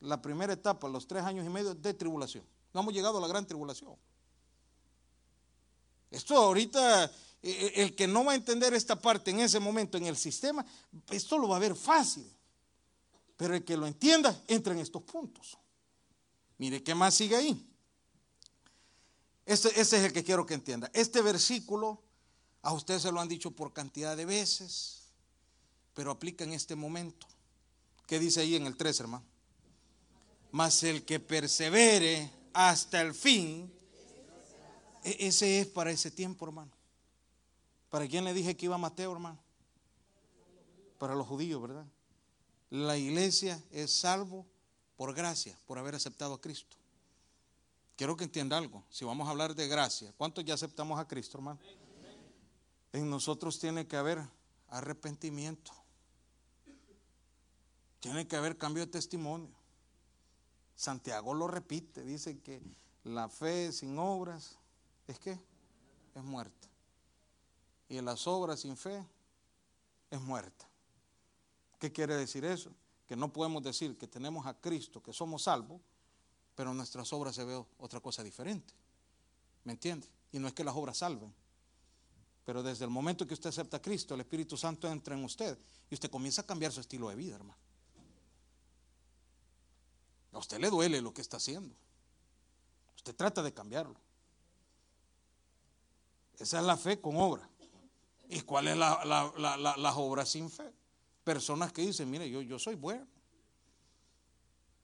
La 0.00 0.20
primera 0.20 0.52
etapa, 0.52 0.88
los 0.88 1.06
tres 1.06 1.22
años 1.22 1.46
y 1.46 1.48
medio 1.48 1.76
de 1.76 1.94
tribulación. 1.94 2.44
No 2.74 2.80
hemos 2.80 2.92
llegado 2.92 3.18
a 3.18 3.20
la 3.20 3.28
gran 3.28 3.46
tribulación. 3.46 3.94
Esto 6.10 6.36
ahorita, 6.36 7.04
eh, 7.04 7.10
eh, 7.42 7.72
el 7.76 7.94
que 7.94 8.08
no 8.08 8.24
va 8.24 8.32
a 8.32 8.34
entender 8.34 8.74
esta 8.74 9.00
parte 9.00 9.30
en 9.30 9.40
ese 9.40 9.60
momento 9.60 9.96
en 9.96 10.06
el 10.06 10.16
sistema, 10.16 10.66
esto 11.08 11.38
lo 11.38 11.48
va 11.48 11.56
a 11.56 11.60
ver 11.60 11.76
fácil. 11.76 12.28
Pero 13.36 13.54
el 13.54 13.64
que 13.64 13.76
lo 13.76 13.86
entienda, 13.86 14.42
entra 14.48 14.72
en 14.72 14.80
estos 14.80 15.02
puntos. 15.02 15.56
Mire, 16.58 16.82
¿qué 16.82 16.96
más 16.96 17.14
sigue 17.14 17.36
ahí? 17.36 17.64
Este, 19.46 19.68
este, 19.80 19.98
es 19.98 20.04
el 20.04 20.12
que 20.12 20.24
quiero 20.24 20.44
que 20.46 20.54
entienda. 20.54 20.90
Este 20.94 21.22
versículo, 21.22 22.02
a 22.62 22.72
usted 22.72 22.98
se 22.98 23.12
lo 23.12 23.20
han 23.20 23.28
dicho 23.28 23.52
por 23.52 23.72
cantidad 23.72 24.16
de 24.16 24.24
veces, 24.24 25.01
pero 25.94 26.10
aplica 26.10 26.44
en 26.44 26.52
este 26.52 26.74
momento. 26.74 27.26
¿Qué 28.06 28.18
dice 28.18 28.40
ahí 28.40 28.56
en 28.56 28.66
el 28.66 28.76
3, 28.76 29.00
hermano? 29.00 29.24
Mas 30.50 30.82
el 30.82 31.04
que 31.04 31.18
persevere 31.18 32.30
hasta 32.52 33.00
el 33.00 33.14
fin, 33.14 33.72
e, 35.02 35.16
ese 35.26 35.60
es 35.60 35.66
para 35.66 35.90
ese 35.90 36.10
tiempo, 36.10 36.46
hermano. 36.46 36.72
¿Para 37.88 38.06
quién 38.06 38.24
le 38.24 38.34
dije 38.34 38.56
que 38.56 38.66
iba 38.66 38.78
Mateo, 38.78 39.12
hermano? 39.12 39.38
Para 40.98 41.14
los 41.14 41.26
judíos, 41.26 41.60
¿verdad? 41.60 41.86
La 42.70 42.96
iglesia 42.96 43.62
es 43.70 43.92
salvo 43.92 44.46
por 44.96 45.14
gracia, 45.14 45.58
por 45.66 45.78
haber 45.78 45.94
aceptado 45.94 46.34
a 46.34 46.40
Cristo. 46.40 46.76
Quiero 47.96 48.16
que 48.16 48.24
entienda 48.24 48.56
algo. 48.56 48.82
Si 48.88 49.04
vamos 49.04 49.28
a 49.28 49.30
hablar 49.30 49.54
de 49.54 49.68
gracia, 49.68 50.12
¿cuántos 50.16 50.44
ya 50.44 50.54
aceptamos 50.54 50.98
a 50.98 51.06
Cristo, 51.06 51.38
hermano? 51.38 51.60
En 52.92 53.08
nosotros 53.08 53.58
tiene 53.58 53.86
que 53.86 53.96
haber 53.96 54.22
arrepentimiento. 54.68 55.72
Tiene 58.02 58.28
que 58.28 58.36
haber 58.36 58.58
cambio 58.58 58.84
de 58.84 58.92
testimonio. 58.92 59.56
Santiago 60.76 61.32
lo 61.32 61.48
repite, 61.48 62.04
dice 62.04 62.38
que 62.40 62.60
la 63.04 63.30
fe 63.30 63.72
sin 63.72 63.98
obras 63.98 64.58
es 65.06 65.18
que 65.18 65.38
es 66.14 66.22
muerta. 66.22 66.68
Y 67.88 67.98
las 68.02 68.26
obras 68.26 68.60
sin 68.60 68.76
fe 68.76 69.02
es 70.10 70.20
muerta. 70.20 70.68
¿Qué 71.78 71.90
quiere 71.90 72.14
decir 72.16 72.44
eso? 72.44 72.70
que 73.12 73.16
no 73.16 73.30
podemos 73.30 73.62
decir 73.62 73.98
que 73.98 74.08
tenemos 74.08 74.46
a 74.46 74.54
Cristo, 74.54 75.02
que 75.02 75.12
somos 75.12 75.42
salvos, 75.42 75.82
pero 76.54 76.72
nuestras 76.72 77.12
obras 77.12 77.34
se 77.34 77.44
ve 77.44 77.62
otra 77.76 78.00
cosa 78.00 78.22
diferente. 78.22 78.72
¿Me 79.64 79.72
entiende? 79.72 80.08
Y 80.32 80.38
no 80.38 80.48
es 80.48 80.54
que 80.54 80.64
las 80.64 80.74
obras 80.74 80.96
salven. 80.96 81.30
Pero 82.46 82.62
desde 82.62 82.86
el 82.86 82.90
momento 82.90 83.26
que 83.26 83.34
usted 83.34 83.50
acepta 83.50 83.76
a 83.76 83.82
Cristo, 83.82 84.14
el 84.14 84.20
Espíritu 84.20 84.56
Santo 84.56 84.88
entra 84.88 85.14
en 85.14 85.22
usted 85.24 85.58
y 85.90 85.94
usted 85.94 86.10
comienza 86.10 86.40
a 86.40 86.46
cambiar 86.46 86.72
su 86.72 86.80
estilo 86.80 87.10
de 87.10 87.16
vida, 87.16 87.36
hermano. 87.36 87.60
A 90.32 90.38
usted 90.38 90.58
le 90.58 90.70
duele 90.70 91.00
lo 91.00 91.12
que 91.12 91.20
está 91.20 91.36
haciendo. 91.36 91.74
Usted 92.96 93.14
trata 93.14 93.42
de 93.42 93.52
cambiarlo. 93.52 93.96
Esa 96.38 96.58
es 96.58 96.64
la 96.64 96.76
fe 96.76 97.00
con 97.00 97.16
obra. 97.16 97.48
¿Y 98.28 98.40
cuál 98.40 98.68
es 98.68 98.76
la, 98.76 99.04
las 99.76 99.96
obras 99.96 100.28
sin 100.28 100.50
fe? 100.50 100.72
Personas 101.22 101.72
que 101.72 101.82
dicen, 101.82 102.10
mire, 102.10 102.28
yo, 102.30 102.40
yo 102.40 102.58
soy 102.58 102.74
bueno. 102.74 103.06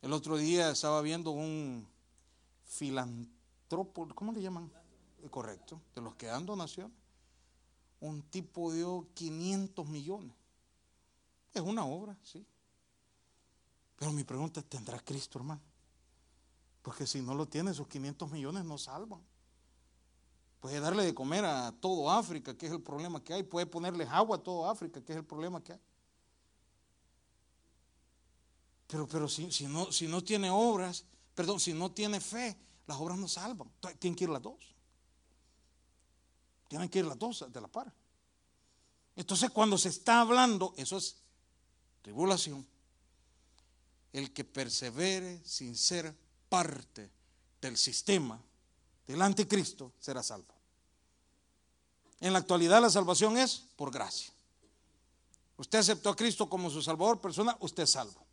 El 0.03 0.13
otro 0.13 0.37
día 0.37 0.71
estaba 0.71 1.01
viendo 1.01 1.31
un 1.31 1.89
filántropo, 2.65 4.07
¿cómo 4.15 4.33
le 4.33 4.43
llaman? 4.43 4.71
Correcto, 5.31 5.81
de 5.95 6.03
los 6.03 6.15
que 6.15 6.27
dan 6.27 6.47
donaciones. 6.47 6.97
Un 8.01 8.23
tipo 8.23 8.73
dio 8.73 9.09
500 9.15 9.89
millones. 9.89 10.37
Es 11.53 11.63
una 11.63 11.85
obra, 11.85 12.17
sí. 12.23 12.47
Pero 13.99 14.13
mi 14.13 14.25
pregunta 14.25 14.61
es, 14.61 14.69
¿tendrá 14.69 15.01
Cristo, 15.01 15.39
hermano? 15.39 15.61
Porque 16.83 17.07
si 17.07 17.21
no 17.21 17.35
lo 17.35 17.47
tiene, 17.47 17.73
esos 17.73 17.89
500 17.89 18.31
millones 18.31 18.65
no 18.65 18.79
salvan. 18.79 19.21
Puede 20.61 20.81
darle 20.81 21.05
de 21.05 21.15
comer 21.15 21.45
a 21.45 21.73
todo 21.81 22.11
África, 22.11 22.57
que 22.57 22.67
es 22.67 22.73
el 22.73 22.83
problema 22.83 23.23
que 23.23 23.35
hay. 23.35 23.43
Puede 23.43 23.67
ponerles 23.67 24.09
agua 24.09 24.37
a 24.37 24.43
todo 24.43 24.69
África, 24.69 25.05
que 25.05 25.13
es 25.13 25.19
el 25.19 25.25
problema 25.25 25.63
que 25.63 25.73
hay. 25.73 25.81
Pero, 28.87 29.07
pero 29.07 29.29
si, 29.29 29.51
si, 29.53 29.67
no, 29.67 29.93
si 29.93 30.09
no 30.09 30.23
tiene 30.23 30.51
obras, 30.51 31.05
perdón, 31.35 31.61
si 31.61 31.75
no 31.75 31.91
tiene 31.91 32.21
fe, 32.21 32.57
las 32.87 32.97
obras 32.99 33.19
no 33.19 33.29
salvan. 33.29 33.71
Tienen 33.99 34.17
que 34.17 34.25
ir 34.25 34.31
las 34.31 34.43
dos. 34.43 34.75
Tienen 36.69 36.89
que 36.89 37.01
ir 37.01 37.05
las 37.05 37.19
dos 37.19 37.45
de 37.53 37.61
la 37.61 37.69
par. 37.69 37.93
Entonces 39.15 39.51
cuando 39.51 39.77
se 39.77 39.89
está 39.89 40.21
hablando, 40.21 40.73
eso 40.77 40.97
es 40.97 41.17
tribulación. 42.03 42.67
El 44.13 44.33
que 44.33 44.45
persevere 44.45 45.41
sin 45.45 45.77
ser 45.77 46.15
parte 46.49 47.11
del 47.61 47.77
sistema 47.77 48.41
del 49.07 49.23
anticristo 49.23 49.93
será 49.99 50.23
salvo. 50.23 50.55
En 52.21 52.33
la 52.33 52.39
actualidad 52.41 52.81
la 52.81 52.91
salvación 52.91 53.39
es 53.39 53.65
por 53.77 53.91
gracia. 53.91 54.33
Usted 55.57 55.79
aceptó 55.79 56.11
a 56.11 56.17
Cristo 56.17 56.49
como 56.49 56.71
su 56.71 56.83
salvador 56.83 57.21
persona, 57.21 57.57
usted 57.61 57.85
es 57.85 57.91
salvo. 57.91 58.25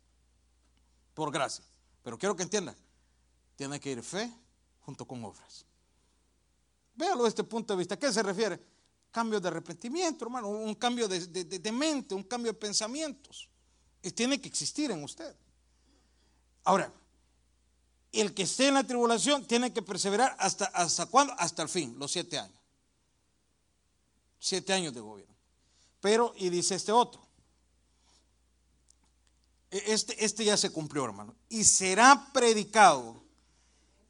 Por 1.14 1.32
gracia. 1.32 1.64
Pero 2.02 2.18
quiero 2.18 2.36
que 2.36 2.42
entienda, 2.42 2.76
tiene 3.56 3.80
que 3.80 3.90
ir 3.90 4.02
fe 4.02 4.32
junto 4.80 5.06
con 5.06 5.24
obras. 5.24 5.64
Véalo 6.94 7.24
desde 7.24 7.28
este 7.28 7.44
punto 7.44 7.74
de 7.74 7.78
vista. 7.78 7.94
¿A 7.94 7.98
qué 7.98 8.12
se 8.12 8.22
refiere? 8.22 8.60
Cambio 9.10 9.40
de 9.40 9.48
arrepentimiento, 9.48 10.24
hermano, 10.24 10.48
un 10.48 10.74
cambio 10.74 11.08
de, 11.08 11.26
de 11.26 11.72
mente, 11.72 12.14
un 12.14 12.22
cambio 12.22 12.52
de 12.52 12.58
pensamientos. 12.58 13.48
Y 14.02 14.10
tiene 14.10 14.40
que 14.40 14.48
existir 14.48 14.90
en 14.90 15.02
usted. 15.02 15.34
Ahora, 16.66 16.92
el 18.10 18.34
que 18.34 18.42
esté 18.42 18.66
en 18.66 18.74
la 18.74 18.84
tribulación 18.84 19.46
tiene 19.46 19.72
que 19.72 19.82
perseverar 19.82 20.34
hasta, 20.40 20.64
hasta 20.66 21.06
cuándo? 21.06 21.32
Hasta 21.38 21.62
el 21.62 21.68
fin, 21.68 21.96
los 21.96 22.10
siete 22.10 22.40
años. 22.40 22.58
Siete 24.40 24.72
años 24.72 24.92
de 24.92 25.00
gobierno. 25.00 25.32
Pero, 26.00 26.34
y 26.36 26.48
dice 26.48 26.74
este 26.74 26.90
otro, 26.90 27.24
e, 29.70 29.80
este, 29.86 30.24
este 30.24 30.44
ya 30.44 30.56
se 30.56 30.70
cumplió, 30.70 31.04
hermano. 31.04 31.36
Y 31.48 31.62
será 31.62 32.30
predicado 32.32 33.22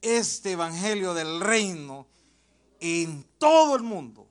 este 0.01 0.53
evangelio 0.53 1.13
del 1.13 1.41
reino 1.41 2.07
en 2.81 3.23
todo 3.37 3.77
el 3.77 3.83
mundo 3.83 4.27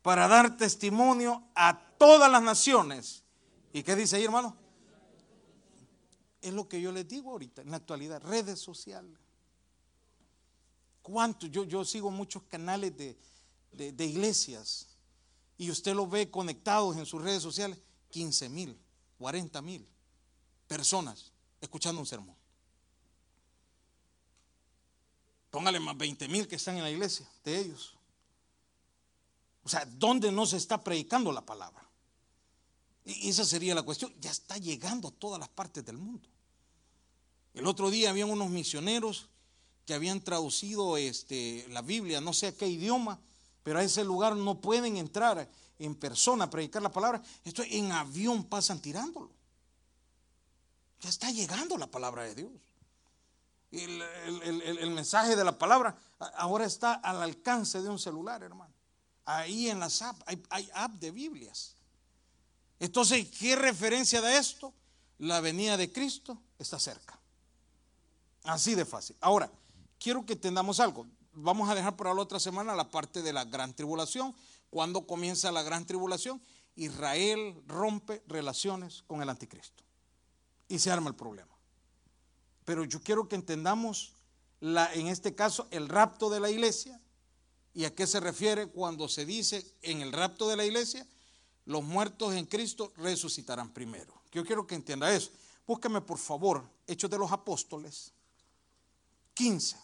para 0.00 0.28
dar 0.28 0.56
testimonio 0.56 1.42
a 1.54 1.78
todas 1.98 2.32
las 2.32 2.42
naciones. 2.42 3.22
¿Y 3.74 3.82
qué 3.82 3.94
dice 3.96 4.16
ahí, 4.16 4.24
hermano? 4.24 4.56
Es 6.46 6.52
lo 6.52 6.68
que 6.68 6.80
yo 6.80 6.92
les 6.92 7.08
digo 7.08 7.32
ahorita, 7.32 7.62
en 7.62 7.72
la 7.72 7.78
actualidad, 7.78 8.22
redes 8.22 8.60
sociales. 8.60 9.18
¿Cuánto? 11.02 11.48
Yo, 11.48 11.84
sigo 11.84 12.08
muchos 12.12 12.44
canales 12.44 12.96
de, 12.96 14.04
iglesias 14.04 14.86
y 15.58 15.72
usted 15.72 15.92
lo 15.92 16.06
ve 16.06 16.30
conectados 16.30 16.96
en 16.96 17.04
sus 17.04 17.20
redes 17.20 17.42
sociales, 17.42 17.80
15 18.10 18.48
mil, 18.48 18.78
40 19.18 19.60
mil 19.60 19.88
personas 20.68 21.32
escuchando 21.60 22.00
un 22.00 22.06
sermón. 22.06 22.36
Póngale 25.50 25.80
más 25.80 25.98
20 25.98 26.28
mil 26.28 26.46
que 26.46 26.54
están 26.54 26.76
en 26.76 26.84
la 26.84 26.90
iglesia 26.92 27.28
de 27.42 27.58
ellos. 27.58 27.96
O 29.64 29.68
sea, 29.68 29.84
¿dónde 29.84 30.30
no 30.30 30.46
se 30.46 30.58
está 30.58 30.80
predicando 30.80 31.32
la 31.32 31.44
palabra? 31.44 31.84
Y 33.04 33.30
esa 33.30 33.44
sería 33.44 33.74
la 33.74 33.82
cuestión. 33.82 34.14
Ya 34.20 34.30
está 34.30 34.58
llegando 34.58 35.08
a 35.08 35.10
todas 35.10 35.40
las 35.40 35.48
partes 35.48 35.84
del 35.84 35.98
mundo. 35.98 36.28
El 37.56 37.66
otro 37.66 37.90
día 37.90 38.10
habían 38.10 38.30
unos 38.30 38.50
misioneros 38.50 39.30
que 39.86 39.94
habían 39.94 40.20
traducido 40.20 40.98
este, 40.98 41.66
la 41.70 41.80
Biblia, 41.80 42.20
no 42.20 42.34
sé 42.34 42.48
a 42.48 42.52
qué 42.54 42.68
idioma, 42.68 43.18
pero 43.62 43.78
a 43.78 43.82
ese 43.82 44.04
lugar 44.04 44.36
no 44.36 44.60
pueden 44.60 44.98
entrar 44.98 45.48
en 45.78 45.94
persona 45.94 46.44
a 46.44 46.50
predicar 46.50 46.82
la 46.82 46.92
palabra. 46.92 47.22
Esto 47.44 47.62
en 47.62 47.92
avión 47.92 48.44
pasan 48.44 48.78
tirándolo. 48.82 49.30
Ya 51.00 51.08
está 51.08 51.30
llegando 51.30 51.78
la 51.78 51.86
palabra 51.86 52.24
de 52.24 52.34
Dios. 52.34 52.52
El, 53.70 54.90
mensaje 54.90 55.34
de 55.34 55.44
la 55.44 55.56
palabra 55.56 55.96
ahora 56.34 56.66
está 56.66 56.92
al 56.92 57.22
alcance 57.22 57.80
de 57.80 57.88
un 57.88 57.98
celular, 57.98 58.42
hermano. 58.42 58.74
Ahí 59.24 59.70
en 59.70 59.80
las 59.80 60.02
apps 60.02 60.22
hay, 60.26 60.42
hay 60.50 60.70
app 60.74 60.92
de 60.92 61.10
Biblias. 61.10 61.74
Entonces, 62.78 63.26
¿qué 63.30 63.56
referencia 63.56 64.20
de 64.20 64.36
esto? 64.36 64.74
La 65.18 65.40
venida 65.40 65.78
de 65.78 65.90
Cristo 65.90 66.38
está 66.58 66.78
cerca. 66.78 67.18
Así 68.46 68.76
de 68.76 68.84
fácil. 68.84 69.16
Ahora, 69.20 69.50
quiero 69.98 70.24
que 70.24 70.34
entendamos 70.34 70.78
algo. 70.80 71.06
Vamos 71.32 71.68
a 71.68 71.74
dejar 71.74 71.96
para 71.96 72.14
la 72.14 72.22
otra 72.22 72.40
semana 72.40 72.74
la 72.74 72.90
parte 72.90 73.20
de 73.20 73.32
la 73.32 73.44
gran 73.44 73.74
tribulación. 73.74 74.34
Cuando 74.70 75.06
comienza 75.06 75.52
la 75.52 75.62
gran 75.62 75.84
tribulación, 75.84 76.40
Israel 76.76 77.60
rompe 77.66 78.22
relaciones 78.28 79.02
con 79.06 79.20
el 79.20 79.28
anticristo. 79.28 79.82
Y 80.68 80.78
se 80.78 80.90
arma 80.90 81.08
el 81.08 81.16
problema. 81.16 81.50
Pero 82.64 82.84
yo 82.84 83.00
quiero 83.00 83.28
que 83.28 83.36
entendamos, 83.36 84.14
en 84.60 85.08
este 85.08 85.34
caso, 85.34 85.66
el 85.70 85.88
rapto 85.88 86.30
de 86.30 86.40
la 86.40 86.50
iglesia. 86.50 87.00
¿Y 87.74 87.84
a 87.84 87.94
qué 87.94 88.06
se 88.06 88.20
refiere 88.20 88.68
cuando 88.68 89.08
se 89.08 89.26
dice 89.26 89.74
en 89.82 90.00
el 90.00 90.12
rapto 90.12 90.48
de 90.48 90.56
la 90.56 90.64
iglesia? 90.64 91.06
Los 91.66 91.82
muertos 91.82 92.34
en 92.34 92.46
Cristo 92.46 92.92
resucitarán 92.96 93.70
primero. 93.70 94.14
Yo 94.32 94.44
quiero 94.44 94.66
que 94.66 94.76
entienda 94.76 95.14
eso. 95.14 95.30
Búsqueme 95.66 96.00
por 96.00 96.18
favor 96.18 96.64
Hechos 96.86 97.10
de 97.10 97.18
los 97.18 97.32
Apóstoles 97.32 98.12
15. 99.36 99.76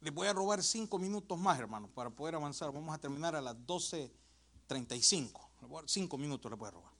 Les 0.00 0.14
voy 0.14 0.28
a 0.28 0.32
robar 0.32 0.62
cinco 0.62 0.98
minutos 0.98 1.36
más, 1.36 1.58
hermano, 1.58 1.88
para 1.88 2.08
poder 2.08 2.36
avanzar. 2.36 2.70
Vamos 2.72 2.94
a 2.94 2.98
terminar 2.98 3.34
a 3.34 3.40
las 3.40 3.56
12.35. 3.56 5.40
Cinco 5.86 6.16
minutos 6.16 6.50
les 6.50 6.58
voy 6.58 6.68
a 6.68 6.70
robar. 6.70 6.92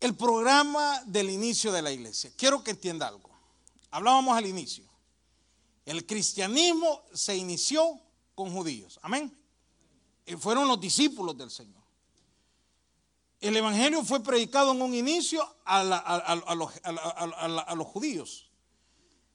El 0.00 0.16
programa 0.16 1.02
del 1.06 1.30
inicio 1.30 1.70
de 1.72 1.82
la 1.82 1.92
iglesia. 1.92 2.32
Quiero 2.36 2.64
que 2.64 2.72
entienda 2.72 3.06
algo. 3.06 3.30
Hablábamos 3.90 4.36
al 4.36 4.46
inicio. 4.46 4.84
El 5.84 6.04
cristianismo 6.04 7.02
se 7.14 7.36
inició 7.36 8.00
con 8.34 8.52
judíos. 8.52 8.98
Amén. 9.02 9.36
Y 10.26 10.34
fueron 10.34 10.66
los 10.66 10.80
discípulos 10.80 11.36
del 11.38 11.50
Señor. 11.50 11.77
El 13.40 13.56
Evangelio 13.56 14.04
fue 14.04 14.20
predicado 14.20 14.72
en 14.72 14.82
un 14.82 14.94
inicio 14.94 15.46
a, 15.64 15.84
los, 16.54 17.86
judíos. 17.86 18.50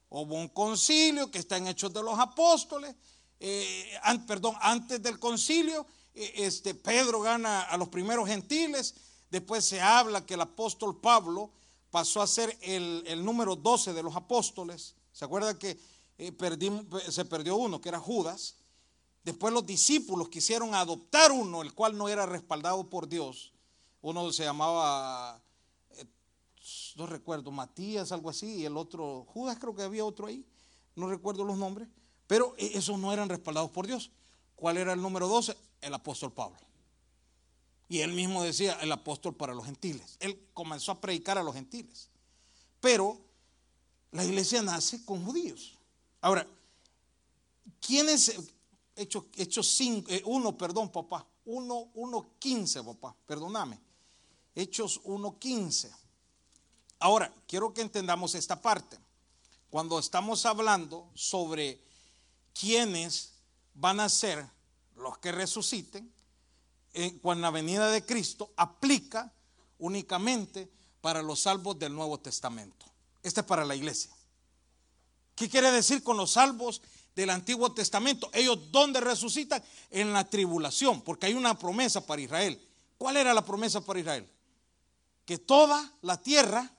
Hubo 0.10 0.36
un 0.36 0.50
concilio 0.50 1.32
que 1.32 1.40
está 1.40 1.56
en 1.56 1.68
Hechos 1.68 1.94
de 1.94 2.04
los 2.04 2.20
Apóstoles. 2.20 2.96
Eh, 3.40 3.94
perdón, 4.28 4.56
antes 4.60 5.02
del 5.02 5.20
concilio, 5.20 5.86
eh, 6.14 6.34
este, 6.36 6.76
Pedro 6.76 7.22
gana 7.22 7.62
a 7.62 7.78
los 7.78 7.88
primeros 7.88 8.28
gentiles. 8.28 8.94
Después 9.32 9.64
se 9.64 9.80
habla 9.80 10.26
que 10.26 10.34
el 10.34 10.42
apóstol 10.42 11.00
Pablo 11.00 11.52
pasó 11.90 12.22
a 12.22 12.28
ser 12.28 12.58
el, 12.62 13.24
número 13.24 13.56
12 13.56 13.94
de 13.94 14.04
los 14.04 14.18
apóstoles. 14.18 14.96
¿Se 15.14 15.24
acuerda 15.24 15.58
que 15.58 15.80
eh, 16.18 16.34
se 17.10 17.24
perdió 17.24 17.56
uno, 17.56 17.80
que 17.80 17.88
era 17.88 18.00
Judas? 18.00 18.58
Después 19.24 19.54
los 19.54 19.66
discípulos 19.66 20.28
quisieron 20.28 20.76
adoptar 20.76 21.32
uno, 21.32 21.62
el 21.62 21.74
cual 21.74 21.98
no 21.98 22.10
era 22.10 22.26
respaldado 22.26 22.90
por 22.90 23.08
Dios. 23.08 23.53
Uno 24.04 24.34
se 24.34 24.44
llamaba, 24.44 25.42
eh, 25.92 26.06
no 26.98 27.08
recuerdo, 27.08 27.52
Matías, 27.52 28.12
algo 28.12 28.30
así, 28.30 28.58
y 28.58 28.66
el 28.66 28.76
otro, 28.76 29.26
Judas 29.30 29.58
creo 29.58 29.74
que 29.74 29.82
había 29.82 30.04
otro 30.04 30.28
ahí, 30.28 30.46
no 30.96 31.08
recuerdo 31.08 31.46
los 31.46 31.58
nombres, 31.58 31.88
pero 32.28 32.54
e, 32.58 32.78
esos 32.78 33.00
no 33.00 33.14
eran 33.14 33.30
respaldados 33.30 33.72
por 33.72 33.88
Dios. 33.88 34.12
¿Cuál 34.58 34.76
era 34.76 34.92
el 34.92 35.02
número 35.02 35.30
12? 35.30 35.56
El 35.80 35.94
apóstol 35.94 36.34
Pablo. 36.34 36.58
Y 37.88 38.00
él 38.00 38.12
mismo 38.12 38.44
decía, 38.44 38.74
el 38.82 38.92
apóstol 38.92 39.36
para 39.36 39.54
los 39.54 39.64
gentiles. 39.64 40.18
Él 40.20 40.50
comenzó 40.54 40.92
a 40.92 41.00
predicar 41.00 41.38
a 41.38 41.44
los 41.44 41.54
gentiles. 41.54 42.10
Pero 42.82 43.18
la 44.12 44.26
iglesia 44.26 44.62
nace 44.62 45.06
con 45.06 45.24
judíos. 45.24 45.78
Ahora, 46.20 46.46
¿quién 47.80 48.10
es? 48.10 48.36
Hechos 48.98 49.26
hecho 49.38 49.62
eh, 50.10 50.22
uno, 50.26 50.58
perdón, 50.58 50.92
papá. 50.92 51.26
Uno, 51.46 51.90
uno, 51.94 52.32
quince, 52.38 52.84
papá. 52.84 53.16
Perdóname. 53.26 53.93
Hechos 54.56 55.02
1.15. 55.04 55.92
Ahora, 57.00 57.34
quiero 57.48 57.74
que 57.74 57.82
entendamos 57.82 58.36
esta 58.36 58.62
parte. 58.62 58.98
Cuando 59.70 59.98
estamos 60.00 60.46
hablando 60.46 61.10
sobre 61.16 61.82
quiénes 62.54 63.34
van 63.74 64.00
a 64.00 64.10
ser 64.10 64.46
los 64.96 65.18
que 65.18 65.32
resuciten, 65.32 66.14
eh, 66.94 67.20
con 67.22 67.42
la 67.42 67.50
venida 67.50 67.90
de 67.90 68.06
Cristo 68.06 68.54
aplica 68.56 69.34
únicamente 69.80 70.70
para 71.02 71.24
los 71.24 71.42
salvos 71.42 71.80
del 71.80 71.94
Nuevo 71.94 72.20
Testamento. 72.20 72.86
Este 73.24 73.42
es 73.42 73.46
para 73.48 73.66
la 73.66 73.76
iglesia. 73.76 74.12
¿Qué 75.36 75.50
quiere 75.50 75.72
decir 75.72 76.04
con 76.04 76.18
los 76.18 76.34
salvos 76.34 76.84
del 77.16 77.32
Antiguo 77.32 77.74
Testamento? 77.74 78.30
Ellos 78.32 78.72
dónde 78.72 79.02
resucitan? 79.02 79.64
En 79.90 80.14
la 80.14 80.30
tribulación, 80.30 81.02
porque 81.02 81.26
hay 81.26 81.34
una 81.34 81.58
promesa 81.58 82.06
para 82.06 82.22
Israel. 82.22 82.62
¿Cuál 83.00 83.18
era 83.18 83.34
la 83.34 83.44
promesa 83.44 83.82
para 83.82 84.00
Israel? 84.00 84.30
Que 85.26 85.38
toda 85.38 85.94
la 86.02 86.22
tierra 86.22 86.70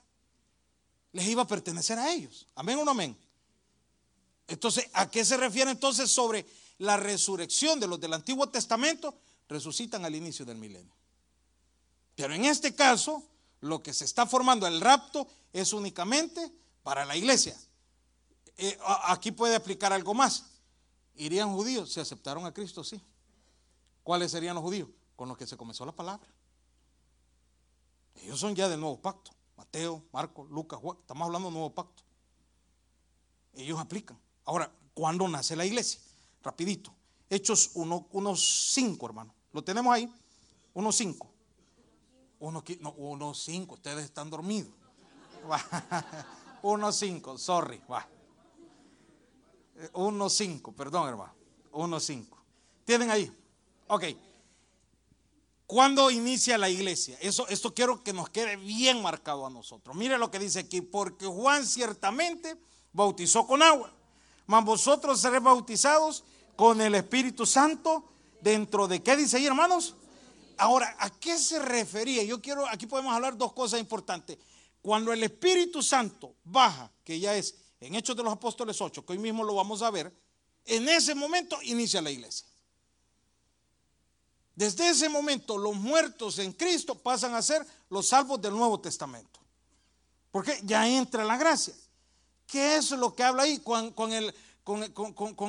les 1.11 1.27
iba 1.27 1.43
a 1.43 1.47
pertenecer 1.47 1.97
a 1.97 2.11
ellos. 2.13 2.47
Amén 2.55 2.77
o 2.77 2.85
no 2.85 2.91
amén. 2.91 3.17
Entonces, 4.47 4.89
¿a 4.93 5.09
qué 5.09 5.25
se 5.25 5.37
refiere 5.37 5.71
entonces 5.71 6.11
sobre 6.11 6.45
la 6.77 6.97
resurrección 6.97 7.79
de 7.79 7.87
los 7.87 7.99
del 7.99 8.13
Antiguo 8.13 8.49
Testamento? 8.49 9.17
Resucitan 9.47 10.05
al 10.05 10.15
inicio 10.15 10.45
del 10.45 10.57
milenio. 10.57 10.93
Pero 12.15 12.33
en 12.33 12.45
este 12.45 12.75
caso, 12.75 13.23
lo 13.61 13.81
que 13.81 13.93
se 13.93 14.05
está 14.05 14.25
formando, 14.25 14.67
el 14.67 14.81
rapto, 14.81 15.27
es 15.53 15.73
únicamente 15.73 16.51
para 16.83 17.05
la 17.05 17.15
iglesia. 17.15 17.57
Eh, 18.57 18.77
aquí 19.05 19.31
puede 19.31 19.55
aplicar 19.55 19.91
algo 19.91 20.13
más. 20.13 20.45
¿Irían 21.15 21.53
judíos? 21.53 21.93
Si 21.93 21.99
aceptaron 21.99 22.45
a 22.45 22.53
Cristo, 22.53 22.83
sí. 22.83 23.01
¿Cuáles 24.03 24.31
serían 24.31 24.55
los 24.55 24.63
judíos? 24.63 24.89
Con 25.15 25.29
los 25.29 25.37
que 25.37 25.47
se 25.47 25.57
comenzó 25.57 25.85
la 25.85 25.93
palabra. 25.93 26.27
Ellos 28.15 28.39
son 28.39 28.55
ya 28.55 28.69
del 28.69 28.79
nuevo 28.79 28.99
pacto. 29.01 29.31
Mateo, 29.57 30.03
Marcos, 30.11 30.49
Lucas, 30.49 30.79
Juan. 30.79 30.97
Estamos 30.99 31.25
hablando 31.25 31.47
del 31.47 31.53
nuevo 31.53 31.73
pacto. 31.73 32.03
Ellos 33.53 33.79
aplican. 33.79 34.19
Ahora, 34.45 34.71
¿cuándo 34.93 35.27
nace 35.27 35.55
la 35.55 35.65
iglesia? 35.65 35.99
Rapidito. 36.43 36.93
Hechos 37.29 37.75
1.5, 37.75 38.97
uno, 38.97 39.05
hermano. 39.05 39.33
¿Lo 39.51 39.63
tenemos 39.63 39.93
ahí? 39.93 40.11
1.5. 40.73 41.27
1.5. 42.39 43.71
Ustedes 43.73 44.05
están 44.05 44.29
dormidos. 44.29 44.71
1.5, 46.61 47.37
sorry. 47.37 47.81
Va. 47.91 48.07
1.5, 49.93 50.73
perdón, 50.73 51.09
hermano. 51.09 51.33
1.5. 51.71 52.27
¿Tienen 52.85 53.11
ahí? 53.11 53.35
Ok. 53.87 54.03
¿Cuándo 55.67 56.11
inicia 56.11 56.57
la 56.57 56.69
iglesia? 56.69 57.17
Eso, 57.21 57.47
esto 57.47 57.73
quiero 57.73 58.03
que 58.03 58.13
nos 58.13 58.29
quede 58.29 58.55
bien 58.55 59.01
marcado 59.01 59.47
a 59.47 59.49
nosotros. 59.49 59.95
Mire 59.95 60.17
lo 60.17 60.29
que 60.29 60.37
dice 60.37 60.59
aquí, 60.59 60.81
porque 60.81 61.25
Juan 61.25 61.65
ciertamente 61.65 62.55
bautizó 62.93 63.47
con 63.47 63.63
agua, 63.63 63.91
mas 64.45 64.63
vosotros 64.63 65.19
seréis 65.19 65.41
bautizados 65.41 66.23
con 66.55 66.81
el 66.81 66.93
Espíritu 66.93 67.45
Santo 67.45 68.07
dentro 68.41 68.87
de 68.87 69.01
qué 69.01 69.17
dice 69.17 69.37
ahí, 69.37 69.47
hermanos. 69.47 69.95
Ahora, 70.57 70.95
¿a 70.99 71.09
qué 71.09 71.37
se 71.37 71.59
refería? 71.59 72.23
Yo 72.23 72.41
quiero, 72.41 72.67
aquí 72.69 72.85
podemos 72.85 73.13
hablar 73.13 73.35
dos 73.35 73.51
cosas 73.53 73.79
importantes. 73.79 74.37
Cuando 74.81 75.11
el 75.11 75.23
Espíritu 75.23 75.81
Santo 75.81 76.35
baja, 76.43 76.91
que 77.03 77.19
ya 77.19 77.35
es 77.35 77.55
en 77.79 77.95
Hechos 77.95 78.15
de 78.15 78.23
los 78.23 78.31
Apóstoles 78.31 78.79
8, 78.79 79.03
que 79.03 79.13
hoy 79.13 79.19
mismo 79.19 79.43
lo 79.43 79.55
vamos 79.55 79.81
a 79.81 79.89
ver, 79.89 80.15
en 80.65 80.87
ese 80.87 81.15
momento 81.15 81.57
inicia 81.63 82.01
la 82.01 82.11
iglesia. 82.11 82.47
Desde 84.55 84.89
ese 84.89 85.09
momento 85.09 85.57
los 85.57 85.75
muertos 85.75 86.39
en 86.39 86.53
Cristo 86.53 86.95
pasan 86.95 87.35
a 87.35 87.41
ser 87.41 87.65
los 87.89 88.07
salvos 88.07 88.41
del 88.41 88.53
Nuevo 88.53 88.79
Testamento. 88.79 89.39
Porque 90.31 90.59
ya 90.63 90.87
entra 90.87 91.23
la 91.23 91.37
gracia. 91.37 91.73
¿Qué 92.47 92.77
es 92.77 92.91
lo 92.91 93.13
que 93.13 93.23
habla 93.23 93.43
ahí 93.43 93.59
con, 93.59 94.13
el, 94.13 94.33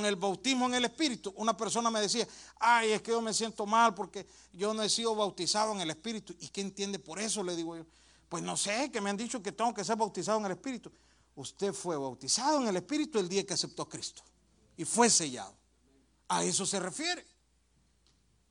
el 0.05 0.17
bautismo 0.17 0.67
en 0.67 0.75
el 0.75 0.85
Espíritu? 0.85 1.33
Una 1.37 1.57
persona 1.57 1.91
me 1.91 2.01
decía, 2.01 2.27
ay, 2.59 2.93
es 2.93 3.03
que 3.03 3.13
yo 3.13 3.21
me 3.21 3.33
siento 3.33 3.65
mal 3.65 3.95
porque 3.95 4.27
yo 4.53 4.75
no 4.75 4.83
he 4.83 4.89
sido 4.89 5.15
bautizado 5.15 5.73
en 5.73 5.81
el 5.81 5.91
Espíritu. 5.91 6.35
¿Y 6.41 6.49
qué 6.49 6.61
entiende 6.61 6.99
por 6.99 7.21
eso? 7.21 7.43
Le 7.43 7.55
digo 7.55 7.77
yo. 7.77 7.87
Pues 8.29 8.43
no 8.43 8.57
sé, 8.57 8.91
que 8.91 9.01
me 9.01 9.11
han 9.11 9.17
dicho 9.17 9.41
que 9.43 9.53
tengo 9.53 9.73
que 9.73 9.85
ser 9.85 9.97
bautizado 9.97 10.39
en 10.39 10.47
el 10.47 10.53
Espíritu. 10.53 10.91
Usted 11.37 11.73
fue 11.73 11.97
bautizado 11.97 12.61
en 12.61 12.69
el 12.69 12.77
Espíritu 12.77 13.19
el 13.19 13.29
día 13.29 13.47
que 13.47 13.55
aceptó 13.55 13.83
a 13.83 13.89
Cristo 13.89 14.23
y 14.77 14.85
fue 14.85 15.11
sellado. 15.11 15.55
A 16.29 16.43
eso 16.43 16.67
se 16.67 16.81
refiere. 16.81 17.36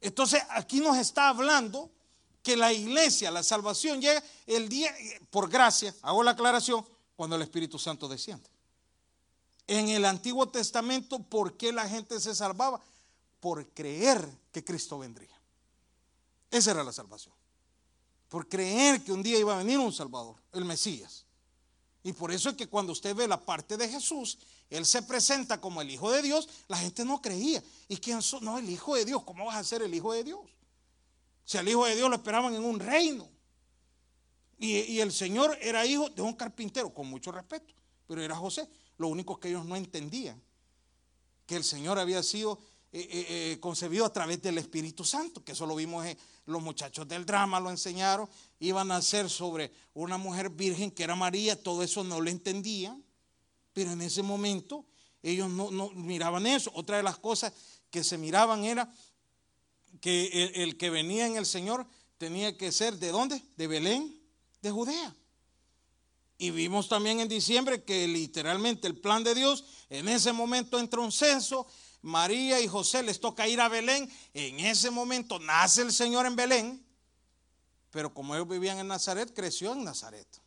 Entonces 0.02 0.42
aquí 0.50 0.80
nos 0.80 0.98
está 0.98 1.30
hablando 1.30 1.90
que 2.44 2.56
la 2.56 2.72
iglesia, 2.72 3.32
la 3.32 3.42
salvación 3.42 4.00
llega 4.00 4.24
el 4.46 4.70
día, 4.70 4.94
por 5.32 5.50
gracia, 5.50 5.96
hago 6.04 6.24
la 6.24 6.32
aclaración, 6.32 6.86
cuando 7.16 7.36
el 7.36 7.42
Espíritu 7.42 7.80
Santo 7.80 8.08
desciende. 8.08 8.50
En 9.68 9.90
el 9.90 10.06
Antiguo 10.06 10.48
Testamento, 10.48 11.20
¿por 11.20 11.58
qué 11.58 11.72
la 11.72 11.90
gente 11.90 12.20
se 12.20 12.36
salvaba? 12.36 12.80
Por 13.40 13.68
creer 13.70 14.30
que 14.52 14.64
Cristo 14.64 15.00
vendría. 15.00 15.36
Esa 16.52 16.72
era 16.72 16.84
la 16.84 16.94
salvación. 16.94 17.34
Por 18.30 18.48
creer 18.48 19.04
que 19.04 19.12
un 19.12 19.24
día 19.24 19.40
iba 19.40 19.56
a 19.56 19.58
venir 19.58 19.80
un 19.80 19.92
Salvador, 19.92 20.36
el 20.54 20.66
Mesías. 20.66 21.26
Y 22.04 22.14
por 22.14 22.32
eso 22.32 22.50
es 22.50 22.56
que 22.56 22.68
cuando 22.68 22.92
usted 22.92 23.16
ve 23.16 23.28
la 23.28 23.44
parte 23.44 23.78
de 23.78 23.90
Jesús, 23.90 24.38
Él 24.70 24.86
se 24.86 25.02
presenta 25.04 25.62
como 25.62 25.82
el 25.82 25.92
Hijo 25.92 26.12
de 26.12 26.22
Dios, 26.22 26.50
la 26.68 26.78
gente 26.78 27.06
no 27.06 27.22
creía. 27.22 27.64
¿Y 27.88 27.98
quién 27.98 28.22
son? 28.22 28.44
No, 28.44 28.58
el 28.58 28.70
Hijo 28.70 28.96
de 28.96 29.06
Dios. 29.06 29.24
¿Cómo 29.24 29.46
vas 29.46 29.58
a 29.58 29.64
ser 29.64 29.82
el 29.82 29.94
Hijo 29.94 30.14
de 30.14 30.24
Dios? 30.24 30.42
Si 31.44 31.58
al 31.58 31.68
Hijo 31.68 31.86
de 31.86 31.96
Dios 31.96 32.10
lo 32.10 32.16
esperaban 32.16 32.56
en 32.56 32.64
un 32.64 32.80
reino. 32.80 33.30
Y, 34.58 35.00
el 35.00 35.12
Señor 35.12 35.58
era 35.62 35.86
hijo 35.86 36.10
de 36.10 36.22
un 36.22 36.34
carpintero, 36.34 36.94
con 36.94 37.08
mucho 37.08 37.32
respeto, 37.32 37.74
pero 38.08 38.22
era 38.22 38.36
José. 38.36 38.68
Lo 38.98 39.10
único 39.10 39.40
que 39.40 39.50
ellos 39.50 39.66
no 39.66 39.76
entendían, 39.76 40.42
que 41.46 41.58
el 41.58 41.64
Señor 41.64 42.00
había 42.00 42.24
sido 42.24 42.58
eh, 42.92 43.02
eh, 43.02 43.26
eh, 43.30 43.60
concebido 43.60 44.06
a 44.06 44.14
través 44.14 44.42
del 44.42 44.58
Espíritu 44.58 45.04
Santo, 45.04 45.44
que 45.44 45.52
eso 45.52 45.66
lo 45.66 45.76
vimos 45.76 46.06
los 46.46 46.62
muchachos 46.62 47.08
del 47.08 47.26
drama, 47.26 47.60
lo 47.60 47.70
enseñaron, 47.70 48.30
iban 48.60 48.92
a 48.92 49.02
ser 49.02 49.30
sobre 49.30 49.72
una 49.94 50.18
mujer 50.18 50.50
virgen 50.50 50.90
que 50.90 51.04
era 51.04 51.16
María, 51.16 51.62
todo 51.62 51.84
eso 51.84 52.04
no 52.04 52.22
lo 52.22 52.30
entendían, 52.30 53.04
pero 53.76 53.92
en 53.92 54.02
ese 54.02 54.24
momento 54.24 54.86
ellos 55.22 55.50
no, 55.50 55.90
miraban 55.92 56.48
eso. 56.48 56.72
Otra 56.74 56.96
de 56.98 57.04
las 57.04 57.18
cosas 57.18 57.52
que 57.92 58.06
se 58.06 58.18
miraban 58.18 58.64
era 58.64 58.90
que 60.00 60.28
el, 60.28 60.62
el, 60.62 60.78
que 60.78 60.90
venía 60.90 61.28
en 61.28 61.36
el 61.36 61.46
Señor 61.46 61.86
tenía 62.18 62.58
que 62.58 62.72
ser 62.72 62.98
de 62.98 63.12
dónde? 63.12 63.44
De 63.58 63.68
Belén, 63.68 64.18
de 64.62 64.72
Judea. 64.72 65.14
Y 66.38 66.52
vimos 66.52 66.88
también 66.88 67.20
en 67.20 67.28
diciembre 67.28 67.84
que 67.84 68.08
literalmente 68.08 68.88
el 68.88 68.98
plan 68.98 69.26
de 69.26 69.36
Dios, 69.36 69.66
en 69.90 70.08
ese 70.08 70.32
momento 70.32 70.80
entra 70.80 71.02
un 71.02 71.12
censo 71.12 71.68
María 72.02 72.62
y 72.62 72.68
José 72.68 73.04
les 73.04 73.20
toca 73.20 73.46
ir 73.46 73.60
a 73.60 73.68
Belén. 73.68 74.10
En 74.34 74.62
ese 74.62 74.90
momento 74.90 75.38
nace 75.40 75.82
el 75.82 75.92
Señor 75.92 76.26
en 76.26 76.38
Belén. 76.38 76.86
Pero 77.92 78.14
como 78.14 78.36
ellos 78.36 78.48
vivían 78.48 78.78
en 78.78 78.88
Nazaret, 78.88 79.34
creció 79.34 79.74
en 79.74 79.84
Nazaret. 79.84 80.45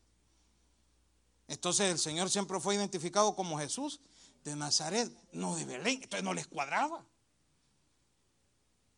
Entonces 1.48 1.90
el 1.90 1.98
Señor 1.98 2.30
siempre 2.30 2.60
fue 2.60 2.74
identificado 2.74 3.34
como 3.34 3.58
Jesús 3.58 4.00
de 4.44 4.54
Nazaret, 4.54 5.10
no 5.32 5.56
de 5.56 5.64
Belén. 5.64 6.00
Entonces 6.02 6.22
no 6.22 6.34
les 6.34 6.46
cuadraba. 6.46 7.04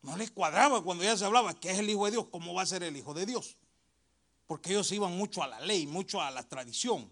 No 0.01 0.17
les 0.17 0.31
cuadraba 0.31 0.83
cuando 0.83 1.03
ya 1.03 1.15
se 1.17 1.25
hablaba 1.25 1.53
que 1.53 1.71
es 1.71 1.79
el 1.79 1.89
Hijo 1.89 2.05
de 2.05 2.11
Dios. 2.11 2.25
¿Cómo 2.29 2.53
va 2.53 2.63
a 2.63 2.65
ser 2.65 2.83
el 2.83 2.97
Hijo 2.97 3.13
de 3.13 3.25
Dios? 3.25 3.55
Porque 4.47 4.71
ellos 4.71 4.91
iban 4.91 5.15
mucho 5.15 5.41
a 5.41 5.47
la 5.47 5.61
ley, 5.61 5.87
mucho 5.87 6.21
a 6.21 6.29
la 6.29 6.43
tradición. 6.43 7.09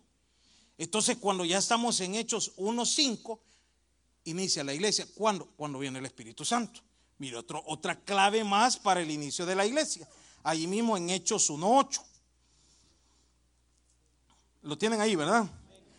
Entonces 0.78 1.18
cuando 1.18 1.46
ya 1.46 1.58
estamos 1.58 2.00
en 2.02 2.16
Hechos 2.16 2.56
1.5, 2.58 3.40
inicia 4.26 4.64
la 4.64 4.74
iglesia. 4.74 5.08
¿Cuándo? 5.16 5.48
Cuando 5.56 5.80
viene 5.80 6.00
el 6.00 6.06
Espíritu 6.06 6.44
Santo. 6.44 6.82
Mire, 7.18 7.38
otro, 7.38 7.64
otra 7.66 8.00
clave 8.02 8.44
más 8.44 8.78
para 8.78 9.02
el 9.02 9.12
inicio 9.12 9.46
de 9.46 9.56
la 9.56 9.66
iglesia. 9.66 10.08
Allí 10.44 10.68
mismo 10.68 10.98
en 10.98 11.10
Hechos 11.10 11.50
1.8. 11.50 12.09
Lo 14.62 14.78
tienen 14.78 15.02
ahí, 15.02 15.16
¿verdad? 15.16 15.46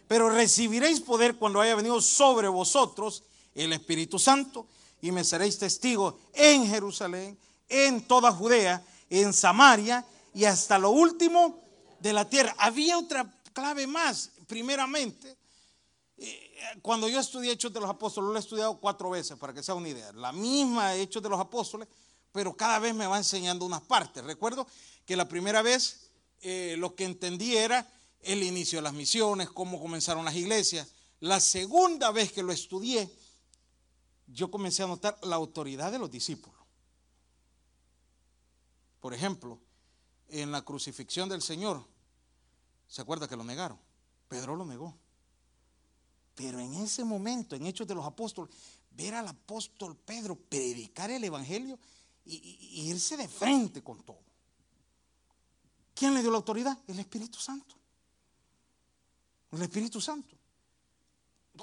Pero 0.06 0.28
recibiréis 0.28 1.00
poder 1.00 1.36
cuando 1.36 1.60
haya 1.60 1.74
venido 1.74 2.00
sobre 2.00 2.48
vosotros 2.48 3.22
el 3.54 3.72
Espíritu 3.72 4.18
Santo 4.18 4.66
y 5.00 5.12
me 5.12 5.24
seréis 5.24 5.58
testigos 5.58 6.14
en 6.32 6.66
Jerusalén, 6.66 7.38
en 7.68 8.06
toda 8.06 8.32
Judea, 8.32 8.84
en 9.08 9.32
Samaria 9.32 10.04
y 10.34 10.44
hasta 10.44 10.78
lo 10.78 10.90
último 10.90 11.60
de 12.00 12.12
la 12.12 12.28
tierra. 12.28 12.54
Había 12.58 12.98
otra 12.98 13.32
clave 13.52 13.86
más, 13.86 14.30
primeramente, 14.46 15.36
cuando 16.82 17.08
yo 17.08 17.18
estudié 17.18 17.52
Hechos 17.52 17.72
de 17.72 17.80
los 17.80 17.88
Apóstoles, 17.88 18.28
lo 18.28 18.36
he 18.36 18.40
estudiado 18.40 18.78
cuatro 18.78 19.10
veces 19.10 19.38
para 19.38 19.54
que 19.54 19.62
sea 19.62 19.74
una 19.74 19.88
idea. 19.88 20.12
La 20.12 20.32
misma 20.32 20.94
Hechos 20.94 21.22
de 21.22 21.28
los 21.28 21.40
Apóstoles, 21.40 21.88
pero 22.32 22.54
cada 22.54 22.78
vez 22.78 22.94
me 22.94 23.06
va 23.06 23.16
enseñando 23.16 23.64
unas 23.64 23.80
partes. 23.80 24.22
Recuerdo 24.22 24.66
que 25.06 25.16
la 25.16 25.26
primera 25.26 25.62
vez 25.62 26.10
eh, 26.42 26.74
lo 26.78 26.94
que 26.94 27.04
entendí 27.04 27.56
era 27.56 27.90
el 28.22 28.42
inicio 28.42 28.78
de 28.78 28.82
las 28.82 28.92
misiones, 28.92 29.50
cómo 29.50 29.80
comenzaron 29.80 30.24
las 30.24 30.34
iglesias. 30.34 30.88
La 31.20 31.40
segunda 31.40 32.10
vez 32.10 32.32
que 32.32 32.42
lo 32.42 32.52
estudié, 32.52 33.10
yo 34.26 34.50
comencé 34.50 34.82
a 34.82 34.86
notar 34.86 35.18
la 35.22 35.36
autoridad 35.36 35.92
de 35.92 35.98
los 35.98 36.10
discípulos. 36.10 36.58
Por 39.00 39.14
ejemplo, 39.14 39.58
en 40.28 40.52
la 40.52 40.62
crucifixión 40.62 41.28
del 41.28 41.42
Señor, 41.42 41.84
¿Se 42.90 43.00
acuerda 43.00 43.28
que 43.28 43.36
lo 43.36 43.44
negaron? 43.44 43.78
Pedro 44.28 44.56
lo 44.56 44.66
negó. 44.66 44.98
Pero 46.34 46.58
en 46.58 46.74
ese 46.74 47.04
momento, 47.04 47.54
en 47.54 47.66
Hechos 47.66 47.86
de 47.86 47.94
los 47.94 48.04
Apóstoles, 48.04 48.52
ver 48.90 49.14
al 49.14 49.28
apóstol 49.28 49.96
Pedro 49.96 50.34
predicar 50.34 51.08
el 51.10 51.22
Evangelio 51.22 51.78
y, 52.24 52.88
irse 52.90 53.16
de 53.16 53.28
frente 53.28 53.82
con 53.82 54.02
todo. 54.02 54.18
¿Quién 55.94 56.14
le 56.14 56.20
dio 56.20 56.32
la 56.32 56.38
autoridad? 56.38 56.76
El 56.88 56.98
Espíritu 56.98 57.38
Santo. 57.38 57.76
El 59.52 59.62
Espíritu 59.62 60.00
Santo. 60.00 60.36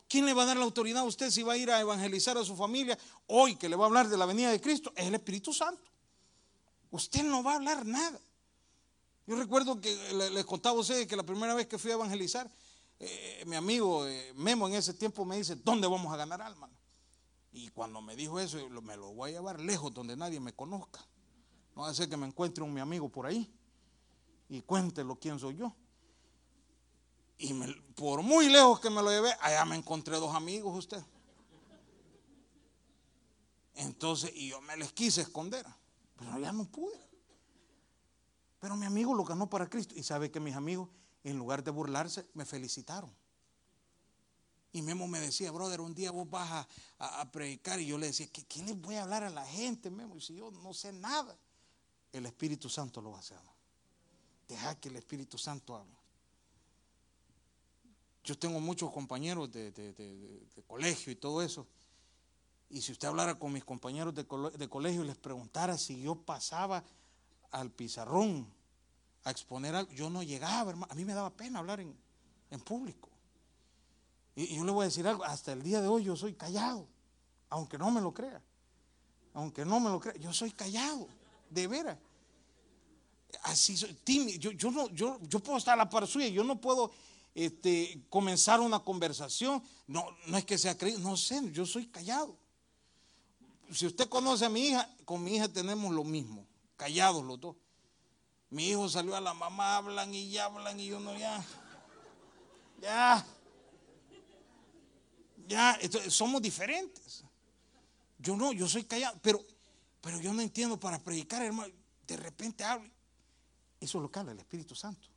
¿Quién 0.07 0.25
le 0.25 0.33
va 0.33 0.43
a 0.43 0.45
dar 0.45 0.57
la 0.57 0.63
autoridad 0.63 1.01
a 1.01 1.05
usted 1.05 1.31
si 1.31 1.43
va 1.43 1.53
a 1.53 1.57
ir 1.57 1.71
a 1.71 1.79
evangelizar 1.79 2.37
a 2.37 2.43
su 2.43 2.55
familia 2.55 2.97
hoy 3.27 3.55
que 3.55 3.69
le 3.69 3.75
va 3.75 3.85
a 3.85 3.87
hablar 3.87 4.09
de 4.09 4.17
la 4.17 4.25
venida 4.25 4.51
de 4.51 4.61
Cristo? 4.61 4.91
Es 4.95 5.07
el 5.07 5.15
Espíritu 5.15 5.53
Santo. 5.53 5.81
Usted 6.91 7.23
no 7.23 7.43
va 7.43 7.53
a 7.53 7.55
hablar 7.55 7.85
nada. 7.85 8.19
Yo 9.25 9.35
recuerdo 9.35 9.81
que 9.81 9.93
les 10.13 10.45
contaba 10.45 10.77
a 10.77 10.79
ustedes 10.79 11.07
que 11.07 11.15
la 11.15 11.23
primera 11.23 11.53
vez 11.53 11.67
que 11.67 11.77
fui 11.77 11.91
a 11.91 11.95
evangelizar, 11.95 12.49
eh, 12.99 13.43
mi 13.45 13.55
amigo 13.55 14.07
eh, 14.07 14.33
Memo 14.35 14.67
en 14.67 14.75
ese 14.75 14.93
tiempo 14.93 15.25
me 15.25 15.37
dice, 15.37 15.55
¿dónde 15.55 15.87
vamos 15.87 16.13
a 16.13 16.17
ganar 16.17 16.41
alma? 16.41 16.69
Y 17.51 17.69
cuando 17.69 18.01
me 18.01 18.15
dijo 18.15 18.39
eso, 18.39 18.57
me 18.81 18.95
lo 18.95 19.13
voy 19.13 19.31
a 19.31 19.33
llevar 19.33 19.59
lejos 19.59 19.93
donde 19.93 20.15
nadie 20.15 20.39
me 20.39 20.53
conozca. 20.53 21.05
No 21.75 21.83
va 21.83 21.89
a 21.89 21.93
ser 21.93 22.07
que 22.07 22.17
me 22.17 22.27
encuentre 22.27 22.63
un 22.63 22.73
mi 22.73 22.81
amigo 22.81 23.09
por 23.09 23.25
ahí 23.25 23.51
y 24.49 24.61
cuéntelo 24.61 25.15
quién 25.15 25.39
soy 25.39 25.57
yo. 25.57 25.73
Y 27.37 27.53
por 27.95 28.23
muy 28.23 28.49
lejos 28.49 28.79
que 28.79 28.89
me 28.89 29.01
lo 29.01 29.11
llevé, 29.11 29.31
allá 29.41 29.63
me 29.65 29.75
encontré 29.75 30.17
dos 30.17 30.35
amigos 30.35 30.75
usted. 30.77 31.03
Entonces, 33.75 34.31
y 34.33 34.49
yo 34.49 34.59
me 34.61 34.75
les 34.75 34.91
quise 34.91 35.21
esconder, 35.21 35.65
pero 36.17 36.39
ya 36.39 36.51
no 36.51 36.65
pude. 36.65 36.99
Pero 38.59 38.75
mi 38.75 38.87
amigo 38.87 39.13
lo 39.13 39.23
ganó 39.23 39.49
para 39.49 39.69
Cristo. 39.69 39.93
Y 39.95 40.01
sabe 40.01 40.31
que 40.31 40.39
mis 40.39 40.55
amigos, 40.55 40.89
en 41.23 41.37
lugar 41.37 41.63
de 41.63 41.69
burlarse, 41.69 42.27
me 42.33 42.43
felicitaron. 42.43 43.13
Y 44.71 44.81
Memo 44.81 45.07
me 45.07 45.19
decía, 45.19 45.51
brother, 45.51 45.79
un 45.79 45.93
día 45.93 46.11
vos 46.11 46.27
vas 46.29 46.67
a, 46.97 47.31
predicar. 47.31 47.79
Y 47.79 47.85
yo 47.85 47.99
le 47.99 48.07
decía, 48.07 48.27
¿qué, 48.27 48.43
¿qué, 48.45 48.63
les 48.63 48.79
voy 48.79 48.95
a 48.95 49.03
hablar 49.03 49.23
a 49.23 49.29
la 49.29 49.45
gente, 49.45 49.91
Memo? 49.91 50.17
Y 50.17 50.21
si 50.21 50.35
yo 50.35 50.49
no 50.49 50.73
sé 50.73 50.91
nada, 50.91 51.37
el 52.11 52.25
Espíritu 52.25 52.69
Santo 52.69 52.99
lo 52.99 53.11
va 53.11 53.17
a 53.17 53.19
hacer. 53.19 53.37
Deja 54.47 54.79
que 54.79 54.89
el 54.89 54.95
Espíritu 54.95 55.37
Santo 55.37 55.75
hable. 55.75 55.96
Yo 58.27 58.37
tengo 58.37 58.59
muchos 58.59 58.91
compañeros 58.91 59.49
de, 59.53 60.43
colegio 60.67 61.13
y 61.13 61.15
todo 61.15 61.41
eso. 61.41 61.65
Y 62.69 62.81
si 62.81 62.91
usted 62.91 63.07
hablara 63.07 63.39
con 63.39 63.53
mis 63.53 63.63
compañeros 63.63 64.13
de, 64.13 64.25
colegio 64.27 65.05
y 65.05 65.07
les 65.07 65.15
preguntara 65.15 65.77
si 65.77 66.01
yo 66.01 66.13
pasaba 66.13 66.83
al 67.51 67.71
pizarrón 67.71 68.45
a 69.23 69.31
exponer 69.31 69.75
algo, 69.75 69.93
yo 69.93 70.09
no 70.09 70.23
llegaba, 70.23 70.71
hermano. 70.71 70.91
A 70.91 70.95
mí 70.95 71.05
me 71.05 71.13
daba 71.13 71.29
pena 71.29 71.59
hablar 71.59 71.79
en, 71.79 71.95
público. 72.65 73.07
Y, 74.35 74.57
yo 74.57 74.65
le 74.65 74.73
voy 74.73 74.81
a 74.81 74.87
decir 74.87 75.07
algo, 75.07 75.23
hasta 75.23 75.53
el 75.53 75.63
día 75.63 75.81
de 75.81 75.87
hoy 75.87 76.03
yo 76.03 76.17
soy 76.17 76.33
callado, 76.33 76.85
aunque 77.49 77.77
no 77.77 77.89
me 77.91 78.01
lo 78.01 78.13
crea. 78.13 78.41
Aunque 79.35 79.63
no 79.63 79.79
me 79.79 79.89
lo 79.89 80.01
crea, 80.01 80.17
yo 80.17 80.33
soy 80.33 80.51
callado, 80.51 81.07
de 81.49 81.65
veras. 81.65 81.97
Así 83.43 83.77
soy, 83.77 83.93
tímido. 84.03 84.51
Yo, 84.51 84.69
no, 84.69 84.89
yo, 84.89 85.17
yo 85.21 85.39
puedo 85.39 85.59
estar 85.59 85.75
a 85.75 85.77
la 85.77 85.89
par 85.89 86.05
suya, 86.05 86.27
yo 86.27 86.43
no 86.43 86.59
puedo 86.59 86.91
este, 87.37 88.01
comenzar 88.09 88.59
una 88.59 88.79
conversación. 88.79 89.61
No, 89.85 90.07
no 90.25 90.37
es 90.37 90.43
que 90.43 90.57
sea 90.57 90.75
creído, 90.75 90.99
no 90.99 91.15
sé, 91.15 91.39
yo 91.51 91.67
soy 91.67 91.85
callado. 91.85 92.35
Si 93.71 93.85
usted 93.85 94.09
conoce 94.09 94.45
a 94.45 94.49
mi 94.49 94.69
hija, 94.69 94.89
con 95.05 95.23
mi 95.23 95.35
hija 95.35 95.47
tenemos 95.47 95.93
lo 95.93 96.03
mismo, 96.03 96.47
callados 96.75 97.23
los 97.23 97.39
dos. 97.39 97.55
Mi 98.49 98.69
hijo 98.69 98.89
salió 98.89 99.15
a 99.15 99.21
la 99.21 99.35
mamá, 99.35 99.77
hablan 99.77 100.15
y 100.15 100.31
ya 100.31 100.45
hablan 100.45 100.79
y 100.79 100.87
yo 100.87 100.99
no 100.99 101.15
ya. 101.15 101.45
Ya. 102.81 103.25
Ya, 105.47 105.79
somos 106.09 106.41
diferentes. 106.41 107.23
Yo 108.17 108.35
no, 108.35 108.51
yo 108.51 108.67
soy 108.67 108.83
callado, 108.85 109.19
pero, 109.21 109.45
pero 110.01 110.19
yo 110.19 110.33
no 110.33 110.41
entiendo 110.41 110.79
para 110.79 110.97
predicar, 110.97 111.43
hermano. 111.43 111.71
De 112.07 112.17
repente 112.17 112.63
hablo. 112.63 112.89
Eso 113.79 113.99
es 113.99 114.01
lo 114.01 114.09
que 114.09 114.17
habla 114.17 114.31
el 114.31 114.39
Espíritu 114.39 114.73
Santo. 114.73 115.07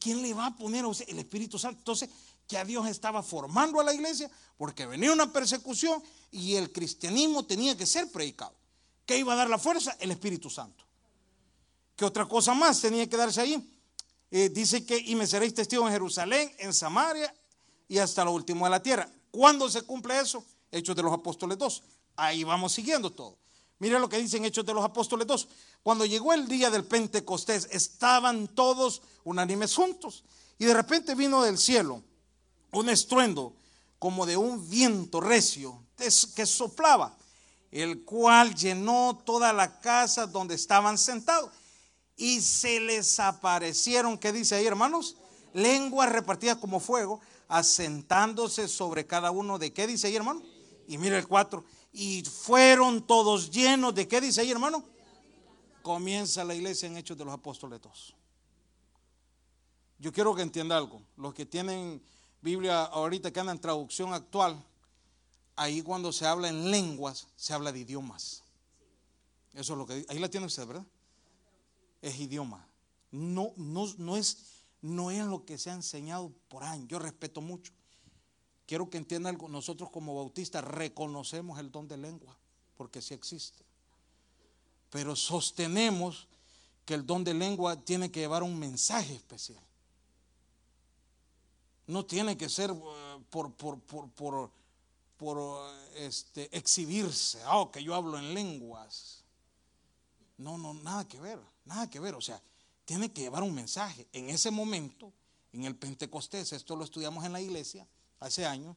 ¿Quién 0.00 0.22
le 0.22 0.34
va 0.34 0.46
a 0.46 0.56
poner 0.56 0.84
a 0.84 0.88
usted 0.88 1.08
el 1.08 1.18
Espíritu 1.18 1.58
Santo? 1.58 1.78
Entonces, 1.78 2.08
que 2.48 2.58
a 2.58 2.64
Dios 2.64 2.86
estaba 2.88 3.22
formando 3.22 3.78
a 3.78 3.84
la 3.84 3.94
iglesia 3.94 4.30
porque 4.56 4.86
venía 4.86 5.12
una 5.12 5.32
persecución 5.32 6.02
y 6.30 6.54
el 6.54 6.72
cristianismo 6.72 7.44
tenía 7.44 7.76
que 7.76 7.86
ser 7.86 8.10
predicado. 8.10 8.54
¿Qué 9.06 9.18
iba 9.18 9.34
a 9.34 9.36
dar 9.36 9.48
la 9.48 9.58
fuerza? 9.58 9.96
El 10.00 10.10
Espíritu 10.10 10.50
Santo. 10.50 10.84
¿Qué 11.94 12.04
otra 12.04 12.26
cosa 12.26 12.54
más 12.54 12.80
tenía 12.80 13.08
que 13.08 13.16
darse 13.16 13.40
ahí? 13.40 13.78
Eh, 14.30 14.48
dice 14.48 14.84
que 14.84 14.98
y 14.98 15.14
me 15.14 15.26
seréis 15.26 15.54
testigo 15.54 15.86
en 15.86 15.92
Jerusalén, 15.92 16.52
en 16.58 16.74
Samaria 16.74 17.32
y 17.88 17.98
hasta 17.98 18.24
lo 18.24 18.32
último 18.32 18.64
de 18.66 18.70
la 18.70 18.82
tierra. 18.82 19.08
¿Cuándo 19.30 19.68
se 19.70 19.82
cumple 19.82 20.18
eso? 20.18 20.44
Hechos 20.70 20.96
de 20.96 21.02
los 21.02 21.12
Apóstoles 21.12 21.56
2. 21.56 21.82
Ahí 22.16 22.44
vamos 22.44 22.72
siguiendo 22.72 23.10
todo. 23.10 23.36
Mire 23.80 24.00
lo 24.00 24.08
que 24.08 24.18
dicen 24.18 24.44
Hechos 24.44 24.66
de 24.66 24.74
los 24.74 24.84
Apóstoles 24.84 25.26
2. 25.26 25.48
Cuando 25.82 26.04
llegó 26.04 26.32
el 26.32 26.48
día 26.48 26.70
del 26.70 26.84
Pentecostés, 26.84 27.68
estaban 27.70 28.48
todos 28.48 29.02
unánimes 29.24 29.74
juntos. 29.74 30.24
Y 30.58 30.64
de 30.64 30.74
repente 30.74 31.14
vino 31.14 31.42
del 31.42 31.58
cielo 31.58 32.02
un 32.72 32.88
estruendo 32.88 33.54
como 33.98 34.26
de 34.26 34.36
un 34.36 34.68
viento 34.68 35.20
recio 35.20 35.82
que 35.96 36.46
soplaba, 36.46 37.16
el 37.70 38.04
cual 38.04 38.54
llenó 38.54 39.20
toda 39.24 39.52
la 39.52 39.80
casa 39.80 40.26
donde 40.26 40.54
estaban 40.54 40.98
sentados. 40.98 41.50
Y 42.16 42.40
se 42.40 42.80
les 42.80 43.20
aparecieron, 43.20 44.18
¿qué 44.18 44.32
dice 44.32 44.56
ahí, 44.56 44.66
hermanos? 44.66 45.16
Lenguas 45.54 46.10
repartidas 46.10 46.58
como 46.58 46.80
fuego, 46.80 47.20
asentándose 47.46 48.66
sobre 48.66 49.06
cada 49.06 49.30
uno 49.30 49.58
de 49.58 49.72
qué 49.72 49.86
dice 49.86 50.08
ahí, 50.08 50.16
hermano. 50.16 50.42
Y 50.88 50.98
mire 50.98 51.16
el 51.18 51.28
4. 51.28 51.64
Y 51.92 52.22
fueron 52.22 53.06
todos 53.06 53.50
llenos 53.50 53.94
de 53.94 54.06
qué 54.06 54.20
dice 54.20 54.40
ahí, 54.40 54.50
hermano. 54.50 54.84
Comienza 55.82 56.44
la 56.44 56.54
iglesia 56.54 56.86
en 56.86 56.96
Hechos 56.96 57.16
de 57.16 57.24
los 57.24 57.34
Apóstoles 57.34 57.80
2. 57.80 58.14
Yo 59.98 60.12
quiero 60.12 60.34
que 60.34 60.42
entienda 60.42 60.76
algo. 60.76 61.02
Los 61.16 61.34
que 61.34 61.46
tienen 61.46 62.02
Biblia 62.40 62.84
ahorita 62.84 63.32
que 63.32 63.40
andan 63.40 63.56
en 63.56 63.62
traducción 63.62 64.12
actual, 64.12 64.62
ahí 65.56 65.82
cuando 65.82 66.12
se 66.12 66.26
habla 66.26 66.48
en 66.48 66.70
lenguas, 66.70 67.26
se 67.36 67.52
habla 67.52 67.72
de 67.72 67.80
idiomas. 67.80 68.44
Eso 69.54 69.72
es 69.72 69.78
lo 69.78 69.86
que 69.86 70.06
ahí 70.08 70.18
la 70.18 70.28
tiene 70.28 70.46
usted, 70.46 70.66
¿verdad? 70.66 70.86
Es 72.00 72.18
idioma. 72.20 72.64
No, 73.10 73.52
no, 73.56 73.86
no 73.96 74.16
es 74.16 74.58
no 74.80 75.10
es 75.10 75.24
lo 75.24 75.44
que 75.44 75.58
se 75.58 75.70
ha 75.70 75.74
enseñado 75.74 76.32
por 76.48 76.62
años. 76.64 76.88
Yo 76.88 76.98
respeto 76.98 77.40
mucho. 77.40 77.72
Quiero 78.68 78.90
que 78.90 78.98
entiendan 78.98 79.34
algo. 79.34 79.48
Nosotros 79.48 79.88
como 79.88 80.14
bautistas 80.14 80.62
reconocemos 80.62 81.58
el 81.58 81.72
don 81.72 81.88
de 81.88 81.96
lengua, 81.96 82.36
porque 82.76 83.00
sí 83.00 83.14
existe. 83.14 83.64
Pero 84.90 85.16
sostenemos 85.16 86.28
que 86.84 86.92
el 86.92 87.06
don 87.06 87.24
de 87.24 87.32
lengua 87.32 87.76
tiene 87.76 88.10
que 88.10 88.20
llevar 88.20 88.42
un 88.42 88.58
mensaje 88.58 89.14
especial. 89.14 89.64
No 91.86 92.04
tiene 92.04 92.36
que 92.36 92.50
ser 92.50 92.70
eh, 92.70 93.24
por, 93.30 93.54
por, 93.54 93.80
por, 93.80 94.50
por, 95.16 95.72
este, 95.96 96.54
exhibirse. 96.54 97.40
Oh, 97.50 97.70
que 97.70 97.82
yo 97.82 97.94
hablo 97.94 98.18
en 98.18 98.34
lenguas. 98.34 99.24
No, 100.36 100.58
no, 100.58 100.74
nada 100.74 101.08
que 101.08 101.18
ver, 101.18 101.40
nada 101.64 101.88
que 101.88 102.00
ver. 102.00 102.14
O 102.14 102.20
sea, 102.20 102.38
tiene 102.84 103.10
que 103.10 103.22
llevar 103.22 103.42
un 103.42 103.54
mensaje. 103.54 104.06
En 104.12 104.28
ese 104.28 104.50
momento, 104.50 105.10
en 105.54 105.64
el 105.64 105.74
Pentecostés, 105.74 106.52
esto 106.52 106.76
lo 106.76 106.84
estudiamos 106.84 107.24
en 107.24 107.32
la 107.32 107.40
iglesia 107.40 107.88
hace 108.20 108.46
años, 108.46 108.76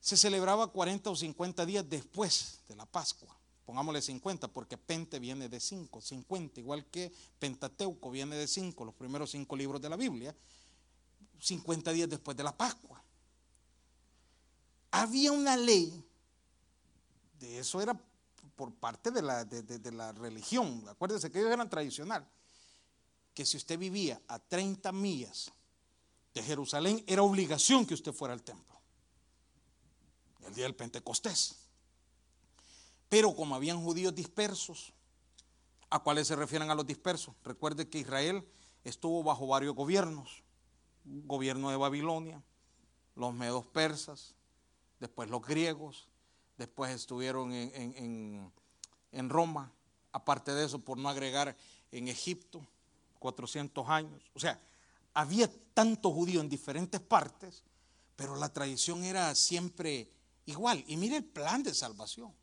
se 0.00 0.16
celebraba 0.16 0.68
40 0.68 1.10
o 1.10 1.16
50 1.16 1.66
días 1.66 1.88
después 1.88 2.60
de 2.68 2.76
la 2.76 2.86
Pascua. 2.86 3.36
Pongámosle 3.64 4.00
50 4.00 4.46
porque 4.48 4.78
Pente 4.78 5.18
viene 5.18 5.48
de 5.48 5.58
5, 5.58 6.00
50, 6.00 6.60
igual 6.60 6.86
que 6.86 7.12
Pentateuco 7.38 8.10
viene 8.10 8.36
de 8.36 8.46
5, 8.46 8.84
los 8.84 8.94
primeros 8.94 9.32
5 9.32 9.56
libros 9.56 9.82
de 9.82 9.88
la 9.88 9.96
Biblia, 9.96 10.34
50 11.40 11.92
días 11.92 12.08
después 12.08 12.36
de 12.36 12.44
la 12.44 12.56
Pascua. 12.56 13.02
Había 14.92 15.32
una 15.32 15.56
ley, 15.56 16.04
de 17.40 17.58
eso 17.58 17.82
era 17.82 18.00
por 18.54 18.72
parte 18.72 19.10
de 19.10 19.22
la, 19.22 19.44
de, 19.44 19.92
la 19.92 20.12
religión, 20.12 20.84
acuérdense 20.88 21.30
que 21.30 21.40
ellos 21.40 21.52
eran 21.52 21.68
tradicional 21.68 22.26
que 23.34 23.44
si 23.44 23.58
usted 23.58 23.78
vivía 23.78 24.18
a 24.28 24.38
30 24.38 24.92
millas 24.92 25.52
de 26.36 26.42
Jerusalén, 26.42 27.02
era 27.06 27.22
obligación 27.22 27.86
que 27.86 27.94
usted 27.94 28.12
fuera 28.12 28.34
al 28.34 28.42
templo. 28.42 28.78
El 30.46 30.54
día 30.54 30.64
del 30.64 30.74
Pentecostés. 30.74 31.56
Pero 33.08 33.34
como 33.34 33.54
habían 33.54 33.82
judíos 33.82 34.14
dispersos, 34.14 34.92
¿a 35.88 35.98
cuáles 36.00 36.28
se 36.28 36.36
refieren 36.36 36.70
a 36.70 36.74
los 36.74 36.86
dispersos? 36.86 37.34
Recuerde 37.42 37.88
que 37.88 38.00
Israel 38.00 38.46
estuvo 38.84 39.22
bajo 39.22 39.46
varios 39.46 39.74
gobiernos. 39.74 40.42
gobierno 41.04 41.70
de 41.70 41.76
Babilonia, 41.76 42.42
los 43.14 43.32
medos 43.32 43.66
persas, 43.68 44.34
después 45.00 45.30
los 45.30 45.40
griegos, 45.40 46.06
después 46.58 46.94
estuvieron 46.94 47.54
en, 47.54 48.52
en 49.10 49.30
Roma, 49.30 49.72
aparte 50.12 50.52
de 50.52 50.66
eso, 50.66 50.80
por 50.80 50.98
no 50.98 51.08
agregar 51.08 51.56
en 51.92 52.08
Egipto 52.08 52.66
400 53.20 53.88
años. 53.88 54.22
O 54.34 54.40
sea, 54.40 54.60
había 55.16 55.50
tanto 55.72 56.12
judío 56.12 56.42
en 56.42 56.48
diferentes 56.50 57.00
partes, 57.00 57.62
pero 58.16 58.36
la 58.36 58.52
tradición 58.52 59.02
era 59.02 59.34
siempre 59.34 60.10
igual. 60.44 60.84
Y 60.86 60.98
mire 60.98 61.16
el 61.16 61.24
plan 61.24 61.62
de 61.62 61.74
salvación. 61.74 62.34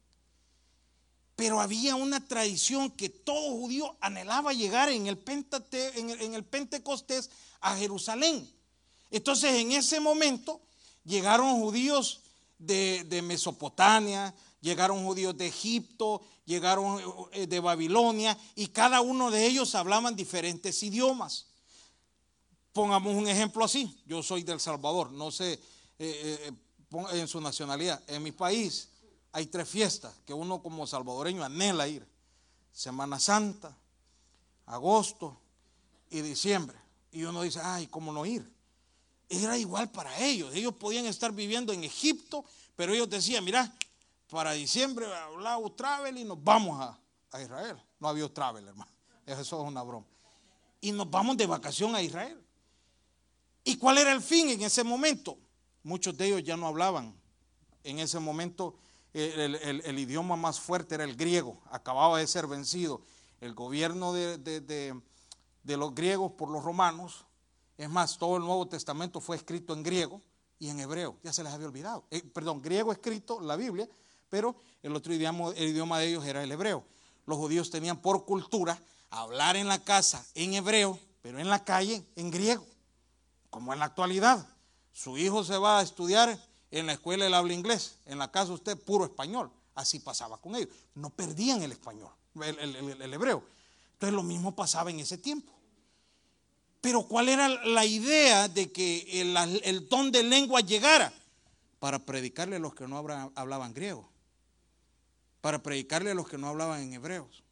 Pero 1.36 1.62
había 1.62 1.96
una 1.96 2.28
tradición 2.28 2.90
que 2.90 3.10
todo 3.10 3.52
judío 3.52 3.96
anhelaba 4.02 4.54
llegar 4.54 4.90
en 4.90 5.06
el, 5.06 5.22
en 5.94 6.34
el 6.34 6.44
Pentecostés 6.44 7.30
a 7.62 7.76
Jerusalén. 7.78 8.52
Entonces 9.12 9.54
en 9.54 9.72
ese 9.72 10.00
momento 10.00 10.60
llegaron 11.04 11.60
judíos 11.60 12.22
de, 12.58 13.22
Mesopotamia, 13.24 14.34
llegaron 14.62 15.06
judíos 15.06 15.38
de 15.38 15.46
Egipto, 15.46 16.24
llegaron 16.46 17.00
eh, 17.34 17.46
de 17.46 17.60
Babilonia 17.60 18.36
y 18.56 18.68
cada 18.68 19.02
uno 19.02 19.30
de 19.30 19.46
ellos 19.46 19.76
hablaban 19.76 20.16
diferentes 20.16 20.82
idiomas. 20.82 21.53
Pongamos 22.74 23.16
un 23.16 23.28
ejemplo 23.28 23.64
así, 23.64 24.02
yo 24.06 24.24
soy 24.24 24.44
del 24.44 24.60
Salvador, 24.60 25.12
no 25.12 25.32
sé 25.32 25.54
eh, 25.54 25.60
eh, 26.00 26.52
en 27.14 27.28
su 27.28 27.40
nacionalidad, 27.40 28.02
en 28.08 28.24
mi 28.24 28.32
país 28.32 28.90
hay 29.34 29.48
tres 29.48 29.68
fiestas 29.68 30.14
que 30.26 30.34
uno 30.34 30.62
como 30.62 30.86
salvadoreño 30.86 31.44
anhela 31.44 31.88
ir. 31.88 32.08
Semana 32.72 33.20
Santa, 33.20 33.76
agosto 34.68 35.40
y 36.10 36.22
diciembre. 36.22 36.78
Y 37.12 37.24
uno 37.24 37.42
dice, 37.42 37.60
ay, 37.62 37.88
¿cómo 37.88 38.14
no 38.14 38.26
ir? 38.26 38.48
Era 39.28 39.58
igual 39.58 39.92
para 39.92 40.18
ellos. 40.20 40.54
Ellos 40.54 40.76
podían 40.76 41.08
estar 41.08 41.32
viviendo 41.32 41.74
en 41.74 41.84
Egipto, 41.84 42.46
pero 42.76 42.94
ellos 42.94 43.10
decían, 43.10 43.44
mira, 43.44 43.76
para 44.30 44.52
diciembre 44.54 45.06
hablaba 45.16 45.68
travel 45.76 46.18
y 46.18 46.24
nos 46.24 46.44
vamos 46.44 46.80
a, 46.80 47.00
a 47.32 47.42
Israel. 47.42 47.78
No 48.00 48.08
había 48.08 48.32
travel, 48.32 48.68
hermano. 48.68 48.92
Eso 49.26 49.42
es 49.42 49.52
una 49.68 49.82
broma. 49.82 50.06
Y 50.80 50.92
nos 50.92 51.10
vamos 51.10 51.38
de 51.38 51.48
vacación 51.48 51.96
a 51.96 52.02
Israel. 52.04 52.43
¿Y 53.64 53.78
cuál 53.78 53.98
era 53.98 54.12
el 54.12 54.22
fin 54.22 54.50
en 54.50 54.62
ese 54.62 54.84
momento? 54.84 55.38
Muchos 55.84 56.18
de 56.18 56.28
ellos 56.28 56.44
ya 56.44 56.58
no 56.58 56.68
hablaban. 56.68 57.16
En 57.84 58.00
ese 58.00 58.20
momento 58.20 58.76
el, 59.14 60.00
idioma 60.00 60.36
más 60.36 60.60
fuerte 60.60 60.96
era 60.96 61.04
el 61.04 61.16
griego, 61.16 61.62
acababa 61.70 62.20
de 62.20 62.28
ser 62.28 62.48
vencido. 62.48 63.02
El 63.42 63.54
gobierno 63.54 64.14
de, 64.14 65.02
los 65.64 65.96
griegos 65.96 66.32
por 66.34 66.50
los 66.50 66.64
romanos, 66.64 67.26
es 67.78 67.90
más, 67.90 68.18
todo 68.18 68.38
el 68.38 68.44
Nuevo 68.44 68.68
Testamento 68.68 69.20
fue 69.20 69.36
escrito 69.36 69.74
en 69.74 69.84
griego 69.84 70.22
y 70.60 70.70
en 70.70 70.80
hebreo, 70.80 71.18
ya 71.24 71.34
se 71.34 71.44
les 71.44 71.52
había 71.52 71.68
olvidado. 71.68 72.06
Eh, 72.10 72.22
perdón, 72.22 72.62
griego 72.62 72.92
escrito, 72.92 73.40
la 73.42 73.56
Biblia, 73.56 73.88
pero 74.30 74.56
el 74.82 74.96
otro 74.96 75.14
idioma, 75.14 75.50
el 75.56 75.70
idioma 75.70 76.00
de 76.00 76.08
ellos 76.08 76.26
era 76.26 76.44
el 76.44 76.52
hebreo. 76.52 76.84
Los 77.26 77.38
judíos 77.38 77.70
tenían 77.70 78.02
por 78.02 78.26
cultura 78.26 78.82
hablar 79.10 79.56
en 79.56 79.68
la 79.68 79.80
casa 79.80 80.26
en 80.34 80.54
hebreo, 80.54 80.98
pero 81.22 81.40
en 81.40 81.50
la 81.50 81.64
calle 81.64 82.04
en 82.16 82.32
griego, 82.32 82.66
como 83.54 83.72
en 83.72 83.78
la 83.78 83.86
actualidad. 83.86 84.48
Su 84.92 85.16
hijo 85.16 85.44
se 85.44 85.60
va 85.60 85.78
a 85.78 85.84
estudiar 85.84 86.40
en 86.72 86.88
la 86.88 86.94
escuela 86.94 87.28
él 87.28 87.36
habla 87.36 87.54
inglés, 87.54 88.00
en 88.08 88.18
la 88.18 88.32
casa 88.32 88.52
usted 88.52 88.76
puro 88.80 89.06
español. 89.06 89.52
Así 89.76 90.00
pasaba 90.00 90.40
con 90.42 90.56
ellos. 90.56 90.70
No 90.96 91.12
perdían 91.12 91.62
el 91.62 91.72
español, 91.72 92.10
el, 92.44 93.14
hebreo. 93.14 93.44
Entonces 93.94 94.16
lo 94.16 94.24
mismo 94.24 94.56
pasaba 94.56 94.90
en 94.90 95.00
ese 95.00 95.20
tiempo. 95.20 95.54
Pero 96.82 97.04
¿cuál 97.04 97.30
era 97.30 97.48
la 97.48 97.86
idea 97.86 98.48
de 98.48 98.72
que 98.72 99.22
el, 99.22 99.88
don 99.88 100.12
de 100.12 100.24
lengua 100.24 100.62
llegara? 100.62 101.14
Para 101.78 102.00
predicarle 102.00 102.56
a 102.56 102.60
los 102.60 102.74
que 102.74 102.88
no 102.88 102.98
hablaban 103.36 103.74
griego. 103.76 104.10
Para 105.42 105.62
predicarle 105.62 106.10
a 106.10 106.16
los 106.16 106.28
que 106.28 106.40
no 106.40 106.48
hablaban 106.48 106.82
en 106.82 106.94
hebreos. 106.94 107.43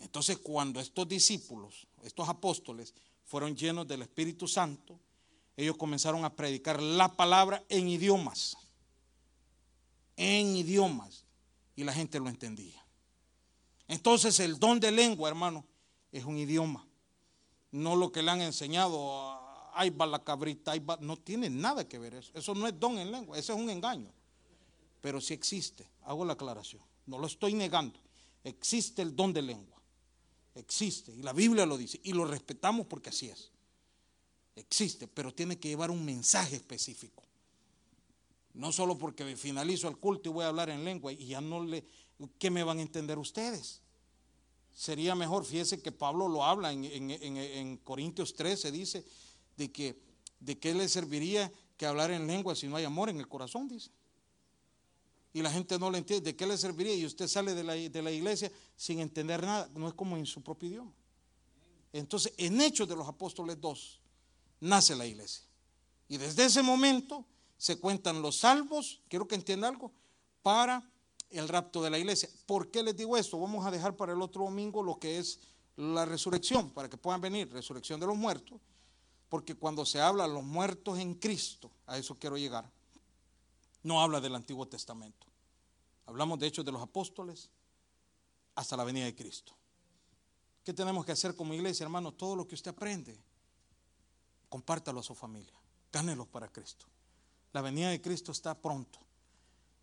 Entonces 0.00 0.38
cuando 0.38 0.80
estos 0.80 1.08
discípulos, 1.08 1.86
estos 2.02 2.28
apóstoles, 2.28 2.94
fueron 3.24 3.54
llenos 3.54 3.86
del 3.86 4.02
Espíritu 4.02 4.48
Santo, 4.48 4.98
ellos 5.56 5.76
comenzaron 5.76 6.24
a 6.24 6.34
predicar 6.34 6.82
la 6.82 7.14
palabra 7.14 7.62
en 7.68 7.88
idiomas. 7.88 8.56
En 10.16 10.56
idiomas. 10.56 11.24
Y 11.76 11.84
la 11.84 11.92
gente 11.92 12.18
lo 12.18 12.28
entendía. 12.28 12.84
Entonces 13.86 14.40
el 14.40 14.58
don 14.58 14.80
de 14.80 14.90
lengua, 14.90 15.28
hermano, 15.28 15.64
es 16.12 16.24
un 16.24 16.38
idioma. 16.38 16.86
No 17.70 17.94
lo 17.96 18.10
que 18.10 18.22
le 18.22 18.30
han 18.30 18.40
enseñado, 18.40 19.40
ay 19.74 19.90
va 19.90 20.06
la 20.06 20.22
cabrita, 20.22 20.72
no 21.00 21.16
tiene 21.16 21.50
nada 21.50 21.86
que 21.88 21.98
ver 21.98 22.14
eso. 22.14 22.32
Eso 22.34 22.54
no 22.54 22.66
es 22.66 22.78
don 22.78 22.98
en 22.98 23.10
lengua, 23.10 23.38
eso 23.38 23.52
es 23.52 23.58
un 23.58 23.70
engaño. 23.70 24.12
Pero 25.00 25.20
sí 25.20 25.34
existe, 25.34 25.88
hago 26.02 26.24
la 26.24 26.34
aclaración, 26.34 26.82
no 27.06 27.18
lo 27.18 27.26
estoy 27.26 27.54
negando. 27.54 27.98
Existe 28.44 29.02
el 29.02 29.14
don 29.14 29.32
de 29.32 29.42
lengua, 29.42 29.79
existe, 30.54 31.12
y 31.12 31.22
la 31.22 31.32
Biblia 31.32 31.66
lo 31.66 31.76
dice, 31.78 32.00
y 32.02 32.12
lo 32.12 32.24
respetamos 32.24 32.86
porque 32.86 33.10
así 33.10 33.28
es 33.28 33.50
existe, 34.60 35.08
pero 35.08 35.34
tiene 35.34 35.58
que 35.58 35.68
llevar 35.68 35.90
un 35.90 36.04
mensaje 36.04 36.56
específico. 36.56 37.24
No 38.54 38.72
solo 38.72 38.98
porque 38.98 39.36
finalizo 39.36 39.88
el 39.88 39.96
culto 39.96 40.28
y 40.28 40.32
voy 40.32 40.44
a 40.44 40.48
hablar 40.48 40.70
en 40.70 40.84
lengua 40.84 41.12
y 41.12 41.26
ya 41.26 41.40
no 41.40 41.64
le, 41.64 41.84
¿qué 42.38 42.50
me 42.50 42.62
van 42.62 42.78
a 42.78 42.82
entender 42.82 43.18
ustedes? 43.18 43.80
Sería 44.74 45.14
mejor, 45.14 45.44
fíjese 45.44 45.82
que 45.82 45.92
Pablo 45.92 46.28
lo 46.28 46.44
habla 46.44 46.72
en, 46.72 46.84
en, 46.84 47.76
Corintios 47.78 48.34
13, 48.34 48.70
dice, 48.70 49.04
de 49.56 49.70
que 49.70 50.10
de 50.38 50.58
qué 50.58 50.74
le 50.74 50.88
serviría 50.88 51.52
que 51.76 51.84
hablar 51.84 52.10
en 52.10 52.26
lengua 52.26 52.54
si 52.54 52.66
no 52.66 52.76
hay 52.76 52.84
amor 52.84 53.10
en 53.10 53.18
el 53.18 53.28
corazón, 53.28 53.68
dice. 53.68 53.90
Y 55.32 55.42
la 55.42 55.50
gente 55.50 55.78
no 55.78 55.90
le 55.90 55.98
entiende, 55.98 56.32
¿de 56.32 56.36
qué 56.36 56.46
le 56.46 56.58
serviría? 56.58 56.94
Y 56.94 57.06
usted 57.06 57.28
sale 57.28 57.54
de 57.54 57.62
la, 57.62 57.74
de 57.74 58.02
la 58.02 58.10
iglesia 58.10 58.50
sin 58.76 58.98
entender 58.98 59.42
nada, 59.42 59.70
no 59.74 59.86
es 59.88 59.94
como 59.94 60.16
en 60.16 60.26
su 60.26 60.42
propio 60.42 60.68
idioma. 60.68 60.92
Entonces, 61.92 62.32
en 62.36 62.60
Hechos 62.60 62.88
de 62.88 62.96
los 62.96 63.06
Apóstoles 63.06 63.60
2, 63.60 64.00
nace 64.60 64.94
la 64.96 65.06
iglesia. 65.06 65.44
Y 66.08 66.16
desde 66.16 66.44
ese 66.44 66.62
momento 66.62 67.24
se 67.56 67.78
cuentan 67.78 68.22
los 68.22 68.38
salvos, 68.38 69.00
quiero 69.08 69.28
que 69.28 69.34
entienda 69.34 69.68
algo, 69.68 69.92
para 70.42 70.82
el 71.30 71.48
rapto 71.48 71.82
de 71.82 71.90
la 71.90 71.98
iglesia. 71.98 72.28
¿Por 72.46 72.70
qué 72.70 72.82
les 72.82 72.96
digo 72.96 73.16
esto? 73.16 73.38
Vamos 73.38 73.64
a 73.64 73.70
dejar 73.70 73.96
para 73.96 74.12
el 74.12 74.22
otro 74.22 74.44
domingo 74.44 74.82
lo 74.82 74.98
que 74.98 75.18
es 75.18 75.38
la 75.76 76.04
resurrección, 76.04 76.70
para 76.70 76.88
que 76.88 76.96
puedan 76.96 77.20
venir, 77.20 77.50
resurrección 77.52 78.00
de 78.00 78.06
los 78.06 78.16
muertos, 78.16 78.60
porque 79.28 79.54
cuando 79.54 79.86
se 79.86 80.00
habla 80.00 80.26
de 80.26 80.34
los 80.34 80.42
muertos 80.42 80.98
en 80.98 81.14
Cristo, 81.14 81.70
a 81.86 81.96
eso 81.98 82.16
quiero 82.16 82.36
llegar, 82.36 82.70
no 83.82 84.00
habla 84.00 84.20
del 84.20 84.34
Antiguo 84.34 84.66
Testamento. 84.66 85.26
Hablamos 86.06 86.38
de 86.38 86.46
hechos 86.46 86.64
de 86.64 86.72
los 86.72 86.82
apóstoles 86.82 87.50
hasta 88.54 88.76
la 88.76 88.84
venida 88.84 89.04
de 89.04 89.14
Cristo. 89.14 89.52
¿Qué 90.64 90.74
tenemos 90.74 91.04
que 91.06 91.12
hacer 91.12 91.34
como 91.34 91.54
iglesia, 91.54 91.84
hermano? 91.84 92.12
Todo 92.12 92.36
lo 92.36 92.46
que 92.46 92.54
usted 92.54 92.70
aprende, 92.70 93.18
compártalo 94.48 95.00
a 95.00 95.02
su 95.02 95.14
familia, 95.14 95.54
gánelos 95.92 96.28
para 96.28 96.48
Cristo. 96.48 96.86
La 97.52 97.62
venida 97.62 97.90
de 97.90 98.00
Cristo 98.00 98.32
está 98.32 98.54
pronto. 98.54 98.98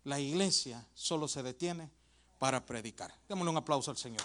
La 0.04 0.20
iglesia 0.20 0.86
solo 0.94 1.28
se 1.28 1.42
detiene 1.42 1.90
para 2.38 2.64
predicar. 2.64 3.12
Démosle 3.28 3.50
un 3.50 3.56
aplauso 3.56 3.90
al 3.90 3.96
Señor. 3.96 4.22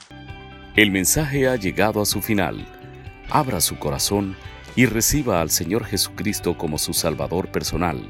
El 0.76 0.92
mensaje 0.92 1.48
ha 1.48 1.56
llegado 1.56 2.02
a 2.02 2.06
su 2.06 2.22
final. 2.22 2.66
Abra 3.30 3.60
su 3.60 3.78
corazón 3.80 4.36
y 4.76 4.86
reciba 4.86 5.42
al 5.42 5.50
Señor 5.50 5.86
Jesucristo 5.86 6.58
como 6.58 6.78
su 6.78 6.94
Salvador 6.94 7.52
personal, 7.52 8.10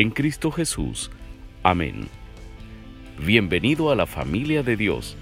en 0.00 0.10
Cristo 0.10 0.50
Jesús. 0.52 1.10
Amén. 1.64 2.06
Bienvenido 3.18 3.90
a 3.90 3.96
la 3.96 4.06
familia 4.06 4.62
de 4.62 4.76
Dios. 4.76 5.16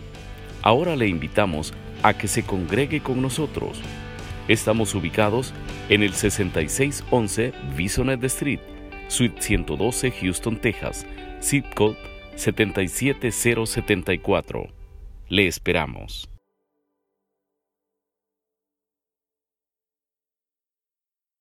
Ahora 0.61 0.97
le 0.97 1.09
invitamos 1.09 1.73
a 2.03 2.13
que 2.13 2.29
se 2.29 2.43
congregue 2.43 3.01
con 3.01 3.23
nosotros. 3.23 3.81
Estamos 4.49 4.95
ubicados 4.95 5.55
en 5.89 6.03
el 6.03 6.13
6611 6.13 7.55
Bisonet 7.75 8.23
Street, 8.25 8.61
Suite 9.09 9.41
112, 9.41 10.11
Houston, 10.11 10.61
Texas, 10.61 11.07
zip 11.43 11.65
code 11.73 11.97
77074. 12.37 14.69
Le 15.31 15.47
esperamos. 15.47 16.29